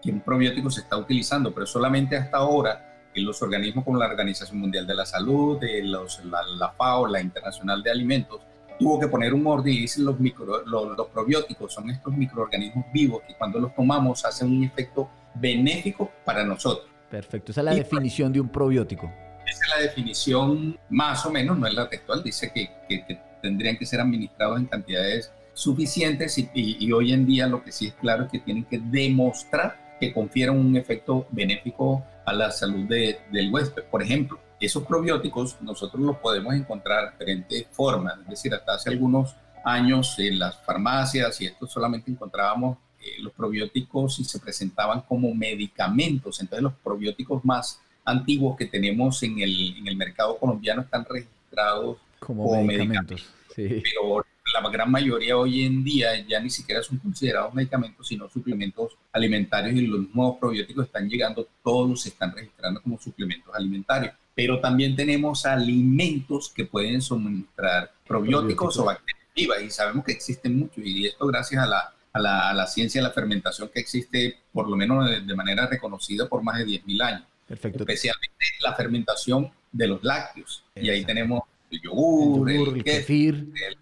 que 0.03 0.11
un 0.11 0.21
probiótico 0.21 0.71
se 0.71 0.81
está 0.81 0.97
utilizando, 0.97 1.53
pero 1.55 1.67
solamente 1.67 2.17
hasta 2.17 2.39
ahora 2.39 3.11
en 3.15 3.25
los 3.25 3.41
organismos 3.43 3.85
como 3.85 3.99
la 3.99 4.07
Organización 4.07 4.59
Mundial 4.59 4.87
de 4.87 4.95
la 4.95 5.07
Salud, 5.07 5.59
de 5.59 5.83
los, 5.83 6.23
la, 6.25 6.41
la, 6.59 6.71
FAO, 6.73 7.07
la 7.07 7.21
Internacional 7.21 7.83
de 7.83 7.91
Alimentos, 7.91 8.41
tuvo 8.79 9.01
que 9.01 9.09
poner 9.09 9.33
un 9.33 9.47
orden 9.47 9.73
y 9.73 9.79
dicen 9.79 10.05
los, 10.05 10.21
micro, 10.21 10.65
los, 10.67 10.97
los, 10.97 11.07
probióticos 11.09 11.73
son 11.73 11.91
estos 11.91 12.13
microorganismos 12.15 12.85
vivos 12.93 13.23
que 13.27 13.35
cuando 13.35 13.59
los 13.59 13.75
tomamos 13.75 14.25
hacen 14.25 14.51
un 14.51 14.65
efecto 14.65 15.09
benéfico 15.35 16.11
para 16.25 16.45
nosotros. 16.45 16.89
Perfecto, 17.11 17.53
esa 17.53 17.63
es 17.63 17.65
la 17.65 17.75
definición 17.75 18.33
de 18.33 18.41
un 18.41 18.49
probiótico. 18.49 19.11
Esa 19.47 19.65
es 19.65 19.71
la 19.71 19.83
definición 19.83 20.79
más 20.91 21.25
o 21.25 21.31
menos, 21.31 21.59
no 21.59 21.67
es 21.67 21.75
la 21.75 21.89
textual, 21.89 22.23
dice 22.23 22.53
que, 22.53 22.71
que, 22.89 23.21
tendrían 23.41 23.77
que 23.77 23.87
ser 23.87 24.01
administrados 24.01 24.59
en 24.59 24.67
cantidades 24.67 25.33
suficientes 25.55 26.37
y, 26.37 26.93
hoy 26.93 27.13
en 27.13 27.27
día 27.27 27.47
lo 27.47 27.63
que 27.63 27.71
sí 27.71 27.87
es 27.87 27.95
claro 27.95 28.25
es 28.25 28.31
que 28.31 28.41
tienen 28.41 28.65
que 28.65 28.79
demostrar 28.79 29.97
que 30.01 30.13
confieren 30.13 30.59
un 30.59 30.77
efecto 30.77 31.27
benéfico 31.31 32.05
a 32.27 32.33
la 32.33 32.51
salud 32.51 32.87
de, 32.87 33.21
del 33.31 33.53
huésped. 33.53 33.85
Por 33.85 34.03
ejemplo, 34.03 34.39
esos 34.61 34.85
probióticos 34.85 35.57
nosotros 35.61 36.03
los 36.03 36.17
podemos 36.17 36.55
encontrar 36.55 37.05
de 37.05 37.11
diferentes 37.13 37.67
formas, 37.71 38.19
es 38.23 38.29
decir, 38.29 38.53
hasta 38.53 38.75
hace 38.75 38.91
algunos 38.91 39.37
años 39.65 40.19
en 40.19 40.39
las 40.39 40.59
farmacias 40.63 41.41
y 41.41 41.47
esto 41.47 41.67
solamente 41.67 42.11
encontrábamos 42.11 42.79
eh, 43.01 43.21
los 43.21 43.33
probióticos 43.33 44.19
y 44.19 44.25
se 44.25 44.39
presentaban 44.39 45.03
como 45.03 45.35
medicamentos. 45.35 46.41
Entonces 46.41 46.63
los 46.63 46.75
probióticos 46.75 47.45
más 47.45 47.81
antiguos 48.07 48.57
que 48.57 48.67
tenemos 48.67 49.23
en 49.23 49.41
el, 49.41 49.77
en 49.77 49.89
el 49.89 49.97
mercado 49.97 50.39
colombiano 50.39 50.83
están 50.83 51.05
registrados 51.05 51.99
como, 52.21 52.65
medicamentos. 52.65 53.27
Pero 53.55 54.25
la 54.63 54.71
gran 54.71 54.91
mayoría 54.91 55.37
hoy 55.37 55.65
en 55.65 55.83
día 55.83 56.25
ya 56.27 56.41
ni 56.41 56.51
siquiera 56.51 56.83
son 56.83 56.99
considerados 56.99 57.53
medicamentos, 57.53 58.07
sino 58.07 58.29
suplementos 58.29 58.97
alimentarios 59.13 59.75
y 59.75 59.87
los 59.87 60.15
nuevos 60.15 60.39
probióticos 60.39 60.87
están 60.87 61.09
llegando, 61.09 61.49
todos 61.63 62.03
se 62.03 62.11
están 62.11 62.33
registrando 62.33 62.81
como 62.81 62.99
suplementos 62.99 63.55
alimentarios. 63.55 64.15
Pero 64.35 64.61
también 64.61 64.95
tenemos 64.95 65.47
alimentos 65.47 66.53
que 66.55 66.65
pueden 66.65 67.03
suministrar 67.03 67.91
probióticos, 68.07 68.79
o 68.79 68.85
bacterias 68.85 69.27
vivas 69.35 69.63
y 69.63 69.71
sabemos 69.71 70.05
que 70.05 70.13
existen 70.13 70.59
muchos 70.59 70.79
y 70.85 71.07
esto 71.07 71.27
gracias 71.27 71.63
a 71.63 71.67
la, 71.67 71.93
a 72.13 72.21
la, 72.21 72.51
a 72.51 72.55
la 72.55 72.67
ciencia 72.67 73.01
de 73.01 73.09
la 73.09 73.15
fermentación 73.15 73.69
que 73.73 73.81
existe 73.81 74.39
por 74.53 74.69
lo 74.69 74.77
menos 74.77 75.09
de, 75.09 75.21
de 75.23 75.35
manera 75.35 75.67
reconocida 75.67 76.29
por 76.29 76.43
más 76.43 76.59
de 76.59 76.67
10.000 76.67 77.03
años. 77.03 77.25
Perfecto. 77.47 77.81
Especialmente 77.81 78.45
la 78.61 78.75
fermentación 78.75 79.51
de 79.73 79.87
los 79.87 80.03
lácteos. 80.03 80.65
Y 80.75 80.91
ahí 80.91 81.05
tenemos 81.05 81.43
el 81.71 81.81
yogur, 81.81 82.51
el, 82.51 82.83
kefir, 82.83 83.35
el 83.35 83.77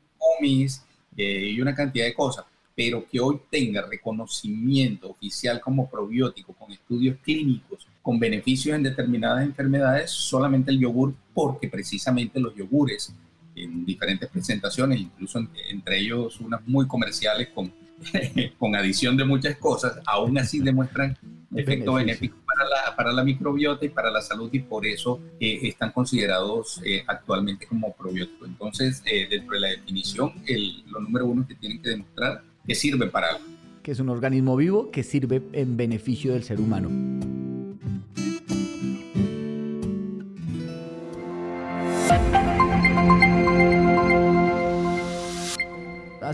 eh, 1.16 1.50
y 1.50 1.60
una 1.60 1.74
cantidad 1.74 2.04
de 2.04 2.14
cosas. 2.14 2.44
Pero 2.76 3.06
que 3.08 3.20
hoy 3.20 3.40
tenga 3.50 3.86
reconocimiento 3.86 5.10
oficial 5.10 5.60
como 5.60 5.88
probiótico, 5.88 6.52
con 6.54 6.72
estudios 6.72 7.16
clínicos, 7.22 7.86
con 8.02 8.18
beneficios 8.18 8.74
en 8.76 8.82
determinadas 8.82 9.44
enfermedades, 9.44 10.10
solamente 10.10 10.70
el 10.70 10.80
yogur, 10.80 11.14
porque 11.32 11.68
precisamente 11.68 12.40
los 12.40 12.54
yogures 12.54 13.14
en 13.54 13.84
diferentes 13.84 14.28
presentaciones, 14.28 15.00
incluso 15.00 15.38
entre 15.70 16.00
ellos 16.00 16.40
unas 16.40 16.66
muy 16.66 16.86
comerciales 16.88 17.48
con, 17.54 17.72
con 18.58 18.74
adición 18.74 19.16
de 19.16 19.24
muchas 19.24 19.56
cosas, 19.56 20.00
aún 20.04 20.36
así 20.36 20.58
demuestran 20.58 21.16
efecto 21.56 21.94
benéfico 21.94 22.36
para 22.46 22.68
la, 22.68 22.96
para 22.96 23.12
la 23.12 23.24
microbiota 23.24 23.84
y 23.84 23.88
para 23.88 24.10
la 24.10 24.20
salud 24.20 24.48
y 24.52 24.60
por 24.60 24.86
eso 24.86 25.20
eh, 25.40 25.60
están 25.62 25.92
considerados 25.92 26.80
eh, 26.84 27.02
actualmente 27.06 27.66
como 27.66 27.92
probióticos. 27.92 28.48
Entonces, 28.48 29.02
eh, 29.06 29.26
dentro 29.28 29.54
de 29.54 29.60
la 29.60 29.68
definición, 29.68 30.32
el, 30.46 30.84
lo 30.90 31.00
número 31.00 31.26
uno 31.26 31.46
que 31.46 31.54
tienen 31.54 31.80
que 31.80 31.90
demostrar 31.90 32.42
que 32.66 32.74
sirve 32.74 33.06
para 33.08 33.28
algo. 33.30 33.44
Que 33.82 33.90
es 33.92 34.00
un 34.00 34.08
organismo 34.08 34.56
vivo 34.56 34.90
que 34.90 35.02
sirve 35.02 35.42
en 35.52 35.76
beneficio 35.76 36.32
del 36.32 36.42
ser 36.42 36.60
humano. 36.60 36.88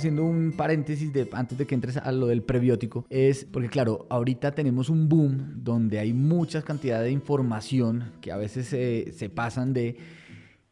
Haciendo 0.01 0.25
un 0.25 0.53
paréntesis 0.53 1.13
de, 1.13 1.29
antes 1.33 1.57
de 1.57 1.67
que 1.67 1.75
entres 1.75 1.97
a 1.97 2.11
lo 2.13 2.27
del 2.27 2.43
prebiótico, 2.43 3.07
es 3.11 3.45
porque 3.45 3.69
claro, 3.69 4.07
ahorita 4.11 4.53
tenemos 4.53 4.89
un 4.89 5.09
boom 5.09 5.63
donde 5.63 5.99
hay 5.99 6.13
muchas 6.13 6.65
cantidades 6.65 7.07
de 7.07 7.13
información 7.13 8.13
que 8.21 8.33
a 8.33 8.37
veces 8.37 8.67
se, 8.67 9.13
se 9.13 9.29
pasan 9.29 9.73
de... 9.73 9.97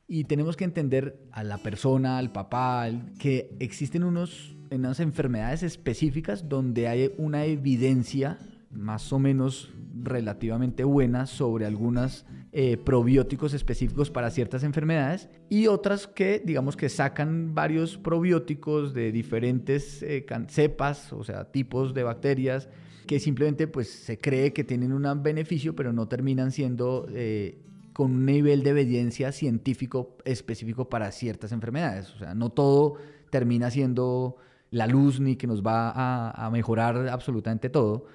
Y 0.07 0.25
tenemos 0.25 0.57
que 0.57 0.65
entender 0.65 1.21
a 1.33 1.45
la 1.45 1.59
persona, 1.59 2.17
al 2.17 2.33
papá, 2.33 2.89
que 3.19 3.55
existen 3.61 4.05
unos, 4.05 4.57
unas 4.71 5.01
enfermedades 5.01 5.63
específicas 5.63 6.49
donde 6.49 6.89
hay 6.89 7.13
una 7.19 7.45
evidencia 7.45 8.39
más 8.71 9.13
o 9.13 9.19
menos 9.19 9.73
relativamente 10.03 10.85
buena 10.85 11.27
sobre 11.27 11.67
algunos 11.67 12.25
eh, 12.53 12.77
probióticos 12.77 13.55
específicos 13.55 14.11
para 14.11 14.31
ciertas 14.31 14.63
enfermedades 14.63 15.29
y 15.49 15.67
otras 15.67 16.07
que 16.07 16.43
digamos 16.45 16.77
que 16.77 16.89
sacan 16.89 17.55
varios 17.55 17.97
probióticos 17.97 18.95
de 18.95 19.13
diferentes 19.13 20.03
eh, 20.03 20.25
cepas, 20.49 21.13
o 21.13 21.25
sea, 21.25 21.51
tipos 21.51 21.95
de 21.95 22.03
bacterias 22.03 22.69
que 23.07 23.21
simplemente 23.21 23.69
pues 23.69 23.89
se 23.91 24.19
cree 24.19 24.53
que 24.53 24.65
tienen 24.65 24.93
un 24.93 25.23
beneficio 25.23 25.75
pero 25.75 25.93
no 25.93 26.09
terminan 26.09 26.53
siendo 26.53 27.07
eh, 27.11 27.59
con 27.95 28.13
un 28.13 28.27
nivel 28.27 28.63
de 28.63 28.71
evidencia 28.71 29.33
científico 29.33 30.17
específico 30.25 30.89
para 30.89 31.11
ciertas 31.11 31.53
enfermedades. 31.53 32.15
O 32.15 32.19
sea, 32.19 32.35
no 32.35 32.51
todo 32.51 32.95
termina 33.31 33.71
siendo 33.71 34.37
la 34.71 34.87
luz 34.87 35.21
ni 35.21 35.37
que 35.37 35.47
nos 35.47 35.63
va 35.63 36.31
a 36.31 36.51
mejorar 36.51 37.09
absolutamente 37.09 37.71
todo 37.71 38.07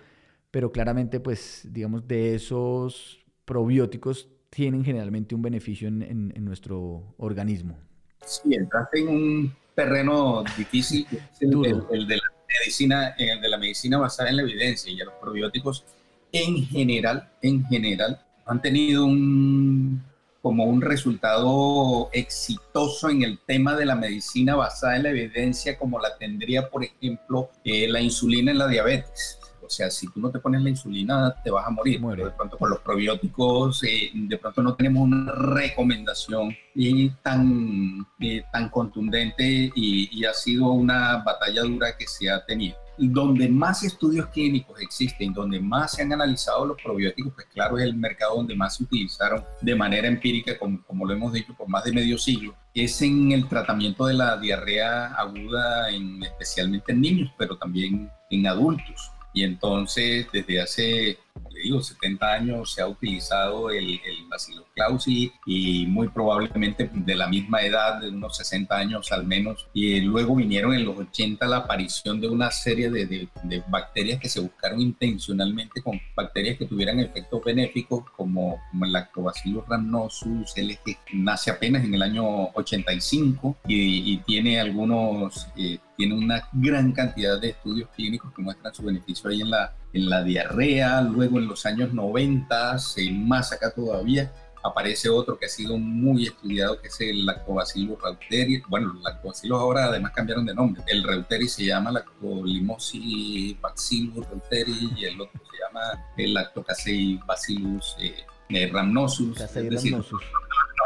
pero 0.53 0.71
claramente, 0.71 1.19
pues, 1.19 1.61
digamos, 1.63 2.07
de 2.07 2.35
esos 2.35 3.25
probióticos 3.43 4.29
tienen 4.51 4.85
generalmente 4.85 5.33
un 5.33 5.41
beneficio 5.41 5.87
en, 5.87 6.03
en, 6.03 6.45
nuestro 6.45 7.15
organismo. 7.17 7.75
Sí, 8.23 8.53
entraste 8.53 8.99
en 8.99 9.07
un 9.07 9.55
terreno 9.73 10.43
difícil, 10.55 11.07
que 11.07 11.15
es 11.15 11.41
el, 11.41 12.07
de 12.07 12.17
la 12.17 12.23
medicina, 12.59 13.15
el 13.17 13.41
de 13.41 13.49
la 13.49 13.57
medicina 13.57 13.97
basada 13.97 14.29
en 14.29 14.35
la 14.35 14.43
evidencia, 14.43 14.91
y 14.91 14.97
los 14.97 15.15
probióticos 15.19 15.85
en 16.31 16.63
general, 16.67 17.31
en 17.41 17.65
general, 17.65 18.23
han 18.45 18.61
tenido 18.61 19.05
un 19.05 20.03
como 20.43 20.65
un 20.65 20.81
resultado 20.81 22.09
exitoso 22.13 23.09
en 23.09 23.23
el 23.23 23.39
tema 23.39 23.75
de 23.75 23.85
la 23.85 23.95
medicina 23.95 24.55
basada 24.55 24.97
en 24.97 25.03
la 25.03 25.09
evidencia, 25.09 25.79
como 25.79 25.99
la 25.99 26.15
tendría, 26.19 26.69
por 26.69 26.83
ejemplo, 26.83 27.49
eh, 27.63 27.87
la 27.87 28.01
insulina 28.01 28.51
en 28.51 28.59
la 28.59 28.67
diabetes 28.67 29.39
sea, 29.73 29.89
si 29.91 30.07
tú 30.07 30.19
no 30.19 30.31
te 30.31 30.39
pones 30.39 30.61
la 30.61 30.69
insulina, 30.69 31.33
te 31.43 31.51
vas 31.51 31.67
a 31.67 31.69
morir. 31.69 32.01
Pero 32.01 32.25
de 32.25 32.31
pronto 32.31 32.57
con 32.57 32.69
los 32.69 32.79
probióticos, 32.79 33.83
eh, 33.83 34.11
de 34.13 34.37
pronto 34.37 34.61
no 34.61 34.75
tenemos 34.75 35.03
una 35.03 35.31
recomendación 35.31 36.55
y 36.75 37.09
tan, 37.21 38.05
tan 38.51 38.69
contundente 38.69 39.71
y 39.75 40.25
ha 40.25 40.33
sido 40.33 40.71
una 40.71 41.23
batalla 41.23 41.61
dura 41.63 41.97
que 41.97 42.07
se 42.07 42.29
ha 42.29 42.43
tenido 42.45 42.83
donde 42.97 43.49
más 43.49 43.83
estudios 43.83 44.27
clínicos 44.27 44.79
existen, 44.79 45.33
donde 45.33 45.59
más 45.59 45.93
se 45.93 46.03
han 46.03 46.13
analizado 46.13 46.65
los 46.65 46.81
probióticos, 46.81 47.33
pues 47.33 47.47
claro, 47.47 47.77
es 47.77 47.85
el 47.85 47.95
mercado 47.95 48.35
donde 48.35 48.55
más 48.55 48.75
se 48.77 48.83
utilizaron 48.83 49.43
de 49.61 49.75
manera 49.75 50.07
empírica, 50.07 50.57
como, 50.57 50.83
como 50.83 51.05
lo 51.05 51.13
hemos 51.13 51.33
dicho, 51.33 51.55
por 51.55 51.67
más 51.67 51.83
de 51.83 51.91
medio 51.91 52.17
siglo, 52.17 52.55
es 52.73 53.01
en 53.01 53.31
el 53.31 53.47
tratamiento 53.47 54.05
de 54.05 54.13
la 54.13 54.37
diarrea 54.37 55.07
aguda, 55.15 55.89
en, 55.89 56.23
especialmente 56.23 56.91
en 56.91 57.01
niños, 57.01 57.31
pero 57.37 57.57
también 57.57 58.11
en 58.29 58.47
adultos. 58.47 59.11
Y 59.33 59.43
entonces, 59.43 60.27
desde 60.31 60.61
hace 60.61 61.17
le 61.51 61.61
digo, 61.61 61.81
70 61.81 62.31
años 62.31 62.73
se 62.73 62.81
ha 62.81 62.87
utilizado 62.87 63.69
el, 63.69 63.85
el 63.85 64.27
Bacillus 64.29 64.65
clausi 64.73 65.31
y 65.45 65.85
muy 65.87 66.07
probablemente 66.07 66.89
de 66.93 67.15
la 67.15 67.27
misma 67.27 67.61
edad, 67.61 68.01
de 68.01 68.09
unos 68.09 68.37
60 68.37 68.75
años 68.75 69.11
al 69.11 69.25
menos. 69.25 69.67
Y 69.73 70.01
luego 70.01 70.35
vinieron 70.35 70.73
en 70.73 70.85
los 70.85 70.97
80 70.97 71.45
la 71.47 71.57
aparición 71.57 72.19
de 72.21 72.29
una 72.29 72.51
serie 72.51 72.89
de, 72.89 73.27
de, 73.43 73.63
bacterias 73.67 74.19
que 74.19 74.29
se 74.29 74.39
buscaron 74.39 74.81
intencionalmente 74.81 75.81
con 75.81 75.99
bacterias 76.15 76.57
que 76.57 76.65
tuvieran 76.65 76.99
efectos 76.99 77.43
benéficos 77.43 78.03
como, 78.15 78.59
como 78.71 78.85
el 78.85 78.91
Lactobacillus 78.91 79.67
rhamnosus, 79.67 80.57
el 80.57 80.77
que 80.79 80.97
nace 81.13 81.51
apenas 81.51 81.83
en 81.83 81.93
el 81.93 82.01
año 82.01 82.49
85 82.53 83.57
y, 83.67 84.13
y 84.13 84.17
tiene 84.17 84.59
algunos, 84.59 85.47
eh, 85.55 85.77
tiene 85.97 86.15
una 86.15 86.47
gran 86.53 86.91
cantidad 86.91 87.39
de 87.39 87.49
estudios 87.49 87.89
clínicos 87.95 88.33
que 88.33 88.41
muestran 88.41 88.73
su 88.73 88.83
beneficio 88.83 89.29
ahí 89.29 89.41
en 89.41 89.49
la, 89.49 89.75
en 89.93 90.09
la 90.09 90.23
diarrea, 90.23 91.01
luego 91.01 91.39
en 91.39 91.47
los 91.47 91.65
años 91.65 91.93
90, 91.93 92.77
más 93.13 93.51
acá 93.51 93.71
todavía, 93.71 94.31
aparece 94.63 95.09
otro 95.09 95.37
que 95.37 95.45
ha 95.45 95.49
sido 95.49 95.77
muy 95.77 96.27
estudiado, 96.27 96.79
que 96.81 96.87
es 96.87 97.01
el 97.01 97.25
Lactobacillus 97.25 98.01
reuteri. 98.01 98.63
Bueno, 98.69 98.93
los 98.93 99.03
lactobacillus 99.03 99.59
ahora 99.59 99.85
además 99.85 100.13
cambiaron 100.13 100.45
de 100.45 100.55
nombre. 100.55 100.81
El 100.87 101.03
reuteri 101.03 101.47
se 101.47 101.65
llama 101.65 101.91
Lactolimosis 101.91 103.59
bacillus 103.59 104.27
reuteri 104.29 104.89
y 104.95 105.05
el 105.05 105.19
otro 105.19 105.39
se 105.51 105.57
llama 105.57 106.05
el 106.17 106.33
Lactocasei 106.33 107.19
bacillus 107.27 107.97
eh, 107.99 108.25
eh, 108.49 108.69
rhamnosus. 108.71 109.39
es 109.39 109.53
decir, 109.53 109.97
nos 109.97 110.09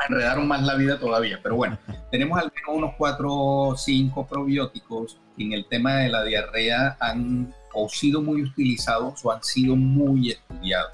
enredaron 0.07 0.47
más 0.47 0.63
la 0.63 0.75
vida 0.75 0.99
todavía, 0.99 1.39
pero 1.41 1.55
bueno, 1.55 1.77
tenemos 2.11 2.39
al 2.39 2.51
menos 2.55 2.77
unos 2.77 2.95
4 2.97 3.29
o 3.31 3.77
5 3.77 4.27
probióticos 4.27 5.17
que 5.35 5.43
en 5.43 5.53
el 5.53 5.65
tema 5.67 5.95
de 5.95 6.09
la 6.09 6.23
diarrea 6.23 6.97
han 6.99 7.53
o 7.73 7.87
sido 7.89 8.21
muy 8.21 8.41
utilizados 8.41 9.23
o 9.23 9.31
han 9.31 9.43
sido 9.43 9.75
muy 9.75 10.31
estudiados. 10.31 10.91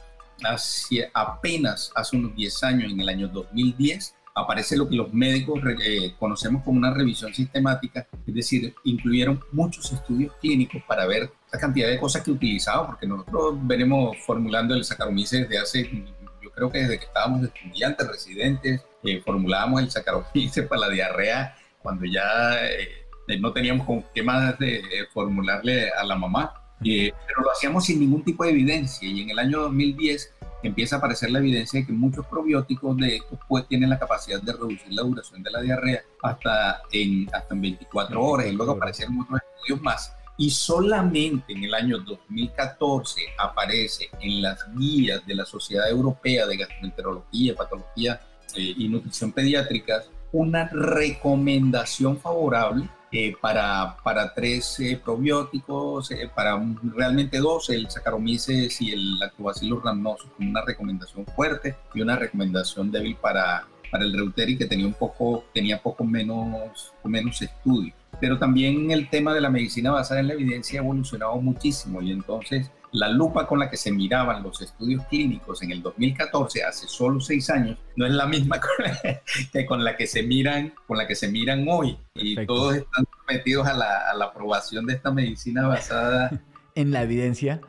Apenas 1.14 1.92
hace 1.96 2.18
unos 2.18 2.36
10 2.36 2.64
años, 2.64 2.92
en 2.92 3.00
el 3.00 3.08
año 3.08 3.28
2010, 3.30 4.16
aparece 4.36 4.76
lo 4.76 4.90
que 4.90 4.96
los 4.96 5.14
médicos 5.14 5.62
eh, 5.82 6.14
conocemos 6.20 6.64
como 6.64 6.78
una 6.78 6.94
revisión 6.94 7.34
sistemática, 7.34 8.08
es 8.26 8.34
decir, 8.34 8.74
incluyeron 8.84 9.40
muchos 9.52 9.92
estudios 9.92 10.34
clínicos 10.42 10.82
para 10.88 11.06
ver 11.06 11.32
la 11.52 11.60
cantidad 11.60 11.88
de 11.88 12.00
cosas 12.00 12.24
que 12.24 12.32
utilizaban, 12.32 12.88
porque 12.88 13.08
nosotros 13.08 13.56
venimos 13.62 14.18
formulando 14.26 14.74
el 14.74 14.84
Saccharomyces 14.84 15.48
desde 15.48 15.58
hace, 15.60 16.06
yo 16.42 16.52
creo 16.52 16.72
que 16.72 16.80
desde 16.80 17.00
que 17.00 17.06
estábamos 17.06 17.44
estudiantes, 17.44 18.08
residentes, 18.08 18.82
eh, 19.04 19.22
formulábamos 19.24 19.82
el 19.82 19.92
Saccharomyces 19.92 20.68
para 20.68 20.82
la 20.82 20.90
diarrea 20.90 21.56
cuando 21.82 22.06
ya 22.06 22.56
eh, 22.66 23.40
no 23.40 23.52
teníamos 23.52 23.86
con 23.86 24.04
qué 24.14 24.24
más 24.24 24.58
de, 24.60 24.82
formularle 25.14 25.90
a 25.92 26.04
la 26.04 26.16
mamá. 26.16 26.54
Pero 26.80 27.42
lo 27.42 27.52
hacíamos 27.52 27.86
sin 27.86 28.00
ningún 28.00 28.24
tipo 28.24 28.44
de 28.44 28.52
evidencia. 28.52 29.08
Y 29.08 29.22
en 29.22 29.30
el 29.30 29.40
año 29.40 29.62
2010 29.62 30.34
empieza 30.64 30.96
a 30.96 31.00
aparecer 31.00 31.32
la 31.32 31.40
evidencia 31.40 31.80
de 31.80 31.86
que 31.86 31.94
muchos 31.94 32.26
probióticos 32.26 32.98
de 32.98 33.18
estos 33.18 33.40
pues 33.48 33.68
tienen 33.68 33.90
la 33.90 34.00
capacidad 34.00 34.42
de 34.42 34.52
reducir 34.52 34.92
la 34.92 35.04
duración 35.04 35.44
de 35.44 35.52
la 35.52 35.62
diarrea 35.62 36.02
hasta 36.22 36.82
en, 36.92 37.30
hasta 37.34 37.54
en 37.54 37.62
24 37.62 38.22
horas. 38.22 38.48
Y 38.48 38.52
luego 38.52 38.74
aparecieron 38.74 39.22
otros 39.22 39.42
estudios 39.56 39.82
más. 39.82 40.14
Y 40.38 40.50
solamente 40.50 41.54
en 41.54 41.64
el 41.64 41.74
año 41.74 42.00
2014 42.00 43.22
aparece 43.38 44.10
en 44.20 44.42
las 44.42 44.66
guías 44.76 45.26
de 45.28 45.36
la 45.36 45.46
Sociedad 45.46 45.90
Europea 45.90 46.48
de 46.48 46.58
Gastroenterología, 46.58 47.56
Patología 47.56 48.20
eh, 48.56 48.74
y 48.78 48.88
Nutrición 48.90 49.32
Pediátricas 49.32 50.10
una 50.34 50.68
recomendación 50.68 52.18
favorable 52.20 52.90
eh, 53.12 53.36
para, 53.40 53.96
para 54.04 54.34
tres 54.34 54.80
eh, 54.80 55.00
probióticos, 55.02 56.10
eh, 56.12 56.30
para 56.34 56.60
realmente 56.96 57.38
dos, 57.38 57.70
el 57.70 57.90
Saccharomyces 57.90 58.82
y 58.82 58.92
el 58.92 59.20
Lactobacillus 59.20 59.84
rhamnosus, 59.84 60.32
como 60.36 60.50
una 60.50 60.66
recomendación 60.66 61.26
fuerte 61.28 61.76
y 61.94 62.02
una 62.02 62.16
recomendación 62.16 62.92
débil 62.92 63.16
para, 63.16 63.68
para 63.92 64.04
el 64.04 64.14
Reuteri, 64.14 64.58
que 64.58 64.66
tenía 64.66 64.88
un 64.88 64.96
poco, 64.96 65.46
tenía 65.54 65.80
poco 65.80 66.04
menos, 66.04 66.92
menos 67.04 67.40
estudio. 67.40 67.94
Pero 68.20 68.40
también 68.40 68.90
el 68.90 69.12
tema 69.12 69.36
de 69.36 69.42
la 69.42 69.52
medicina 69.52 69.92
basada 69.92 70.20
en 70.20 70.30
la 70.30 70.34
evidencia 70.34 70.80
ha 70.80 70.84
evolucionado 70.84 71.36
muchísimo 71.36 72.02
y 72.02 72.12
entonces 72.12 72.72
la 72.94 73.10
lupa 73.10 73.48
con 73.48 73.60
la 73.60 73.70
que 73.70 73.78
se 73.78 73.92
miraban 73.92 74.44
los 74.44 74.62
estudios 74.62 75.04
clínicos 75.08 75.62
en 75.64 75.72
el 75.72 75.82
2014, 75.82 76.64
hace 76.64 76.88
solo 76.88 77.20
seis 77.20 77.50
años, 77.50 77.78
no 77.96 78.06
es 78.06 78.14
la 78.14 78.28
misma 78.28 78.62
que 79.52 79.66
con 79.66 79.84
la 79.84 79.98
que 79.98 80.08
se 80.08 80.24
miran, 80.24 80.74
con 80.88 80.98
la 80.98 81.08
que 81.08 81.16
se 81.16 81.28
miran 81.28 81.66
hoy. 81.68 81.98
Y 82.16 82.46
todos 82.46 82.76
están 82.76 83.06
sometidos 83.20 83.68
a 83.68 83.74
la, 83.74 84.12
a 84.12 84.14
la, 84.16 84.26
aprobación 84.26 84.86
de 84.86 84.94
esta 84.94 85.12
medicina 85.12 85.68
basada 85.68 86.42
en 86.76 86.92
la 86.92 87.04
evidencia. 87.04 87.62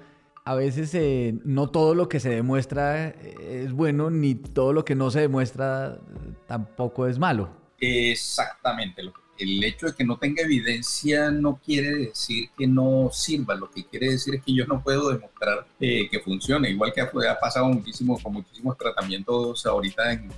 A 0.45 0.55
veces 0.55 0.95
eh, 0.95 1.35
no 1.45 1.71
todo 1.71 1.95
lo 1.95 2.11
que 2.11 2.21
se 2.21 2.29
demuestra 2.29 3.09
es 3.09 3.73
bueno, 3.73 4.11
ni 4.11 4.35
todo 4.35 4.75
lo 4.75 4.85
que 4.85 4.95
no 4.95 5.11
se 5.11 5.21
demuestra 5.21 5.99
tampoco 6.47 7.07
es 7.07 7.19
malo. 7.19 7.49
Exactamente, 7.81 9.03
lo 9.03 9.15
que 9.15 9.24
el 9.39 9.63
hecho 9.65 9.87
de 9.87 9.95
que 9.95 10.05
no 10.05 10.17
tenga 10.17 10.43
evidencia 10.43 11.31
no 11.31 11.61
quiere 11.65 11.95
decir 11.95 12.51
que 12.57 12.67
no 12.67 13.11
sirva, 13.13 13.55
lo 13.55 13.71
que 13.71 13.85
quiere 13.85 14.11
decir 14.11 14.37
es 14.37 14.43
que 14.43 14.55
yo 14.55 14.67
no 14.67 14.83
puedo 14.83 15.11
demostrar 15.11 15.67
eh, 15.81 16.09
que 16.11 16.21
funcione, 16.21 16.71
igual 16.71 16.93
que 16.93 17.01
ha, 17.01 17.11
pasado 17.41 17.67
muchísimo 17.67 18.19
con 18.23 18.33
muchísimos 18.35 18.77
tratamientos 18.79 19.67
ahorita 19.67 20.13
en, 20.13 20.31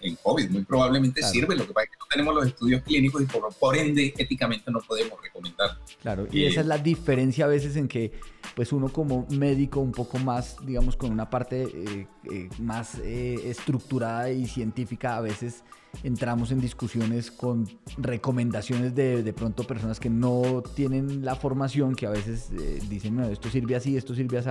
en, 0.00 0.16
COVID, 0.16 0.50
muy 0.50 0.64
probablemente 0.64 1.22
sirve, 1.22 1.54
lo 1.56 1.66
que 1.66 1.72
pasa 1.72 1.84
es 1.84 1.90
que 1.90 1.96
no 1.98 2.06
tenemos 2.10 2.34
los 2.34 2.46
estudios 2.46 2.82
clínicos 2.82 3.22
y 3.22 3.26
por, 3.26 3.76
ende 3.76 4.14
éticamente 4.16 4.70
no 4.70 4.80
podemos 4.80 5.20
recomendar. 5.22 5.78
Claro, 6.00 6.26
y 6.32 6.44
esa 6.44 6.60
es 6.60 6.66
la 6.66 6.78
diferencia 6.78 7.44
a 7.44 7.48
veces 7.48 7.76
en 7.76 7.86
que 7.86 8.12
pues 8.54 8.72
uno 8.72 8.88
como 8.88 9.26
médico 9.30 9.80
un 9.80 9.92
poco 9.92 10.18
más, 10.18 10.56
digamos, 10.64 10.96
con 10.96 11.12
una 11.12 11.30
parte 11.30 11.62
eh, 11.62 12.06
eh, 12.30 12.48
más 12.58 12.98
estructurada 12.98 14.30
y 14.30 14.46
científica, 14.46 15.16
a 15.16 15.20
veces 15.20 15.64
entramos 16.02 16.52
en 16.52 16.60
discusiones 16.60 17.30
con 17.30 17.68
recomendaciones 17.96 18.94
de, 18.94 19.22
de 19.22 19.32
pronto 19.32 19.64
personas 19.64 19.98
que 19.98 20.10
no 20.10 20.62
tienen 20.74 21.24
la 21.24 21.34
formación, 21.34 21.94
que 21.94 22.06
a 22.06 22.10
veces 22.10 22.50
eh, 22.52 22.80
dicen, 22.88 23.16
no, 23.16 23.24
esto 23.26 23.50
sirve 23.50 23.76
así, 23.76 23.96
esto 23.96 24.14
sirve 24.14 24.38
así. 24.38 24.50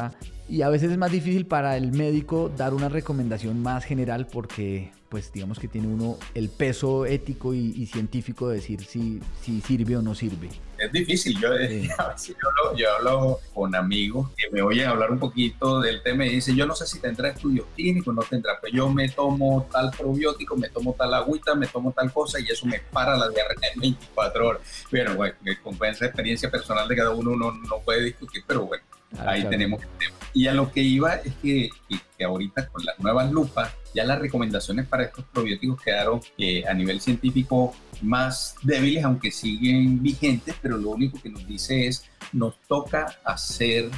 Y 0.49 0.61
a 0.61 0.69
veces 0.69 0.91
es 0.91 0.97
más 0.97 1.11
difícil 1.11 1.45
para 1.45 1.77
el 1.77 1.91
médico 1.91 2.51
dar 2.55 2.73
una 2.73 2.89
recomendación 2.89 3.61
más 3.61 3.85
general 3.85 4.27
porque 4.27 4.91
pues 5.09 5.31
digamos 5.31 5.57
que 5.59 5.69
tiene 5.69 5.87
uno 5.87 6.17
el 6.33 6.49
peso 6.49 7.05
ético 7.05 7.53
y, 7.53 7.85
científico 7.85 8.49
de 8.49 8.55
decir 8.55 8.83
si, 8.83 9.21
si 9.41 9.61
sirve 9.61 9.95
o 9.95 10.01
no 10.01 10.13
sirve. 10.13 10.49
Es 10.77 10.91
difícil, 10.91 11.39
yo, 11.39 11.49
yo, 12.75 12.93
hablo, 12.95 13.39
con 13.53 13.75
amigos 13.75 14.29
que 14.37 14.49
me 14.51 14.61
oyen 14.61 14.87
hablar 14.87 15.11
un 15.11 15.19
poquito 15.19 15.79
del 15.79 16.01
tema 16.03 16.25
y 16.25 16.35
dicen, 16.35 16.55
yo 16.55 16.65
no 16.65 16.75
sé 16.75 16.85
si 16.85 16.99
tendrá 16.99 17.29
estudios 17.29 17.65
clínicos, 17.75 18.13
no 18.13 18.21
tendrá, 18.21 18.59
pero 18.61 18.75
yo 18.75 18.89
me 18.89 19.09
tomo 19.09 19.67
tal 19.71 19.91
probiótico, 19.91 20.55
me 20.55 20.69
tomo 20.69 20.93
tal 20.93 21.13
agüita, 21.13 21.55
me 21.55 21.67
tomo 21.67 21.91
tal 21.91 22.11
cosa 22.11 22.39
y 22.39 22.45
eso 22.45 22.65
me 22.65 22.79
para 22.91 23.17
la 23.17 23.29
diarrea 23.29 23.71
en 23.73 23.81
24 23.81 24.47
horas. 24.47 24.61
Pero 24.89 25.15
bueno, 25.15 25.35
con 25.63 25.75
esa 25.87 26.05
experiencia 26.05 26.49
personal 26.49 26.87
de 26.87 26.95
cada 26.95 27.11
uno 27.11 27.31
uno 27.31 27.51
no 27.51 27.79
puede 27.83 28.03
discutir, 28.03 28.43
pero 28.45 28.65
bueno, 28.65 28.83
ahí 29.25 29.43
tenemos 29.45 29.81
el 29.81 29.89
tema. 29.97 30.16
Y 30.37 30.47
a 30.47 30.53
lo 30.53 30.71
que 30.71 30.83
iba 30.83 31.15
es 31.15 31.33
que, 31.41 31.71
que, 32.15 32.23
ahorita 32.23 32.67
con 32.67 32.85
las 32.85 32.99
nuevas 32.99 33.31
lupas, 33.31 33.73
ya 33.95 34.05
las 34.05 34.19
recomendaciones 34.19 34.85
para 34.85 35.05
estos 35.05 35.25
probióticos 35.25 35.81
quedaron 35.81 36.21
eh, 36.37 36.63
a 36.67 36.75
nivel 36.75 37.01
científico 37.01 37.73
más 38.03 38.53
débiles, 38.61 39.03
aunque 39.03 39.31
siguen 39.31 39.99
vigentes, 40.03 40.53
pero 40.61 40.77
lo 40.77 40.91
único 40.91 41.19
que 41.19 41.29
nos 41.31 41.47
dice 41.47 41.87
es, 41.87 42.05
nos 42.33 42.55
toca 42.67 43.17
hacer 43.23 43.89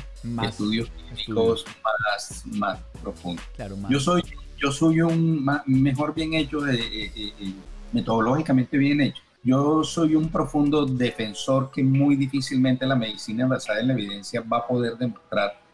estudios 0.43 0.89
clínicos 0.91 1.65
más, 1.83 2.45
más 2.45 2.79
profundos. 3.01 3.43
Yo 3.89 3.99
soy 3.99 4.23
yo 4.57 4.71
soy 4.71 5.01
un 5.01 5.45
mejor 5.65 6.13
bien 6.13 6.35
hecho, 6.35 6.65
eh, 6.67 6.79
eh, 6.81 7.53
metodológicamente 7.91 8.77
bien 8.77 9.01
hecho. 9.01 9.21
Yo 9.43 9.83
soy 9.83 10.15
un 10.15 10.29
profundo 10.29 10.85
defensor 10.85 11.69
que 11.69 11.83
muy 11.83 12.15
difícilmente 12.15 12.85
la 12.85 12.95
medicina 12.95 13.45
basada 13.45 13.81
en 13.81 13.87
la 13.87 13.93
evidencia 13.93 14.41
va 14.41 14.59
a 14.59 14.67
poder 14.67 14.97
demostrar 14.97 15.67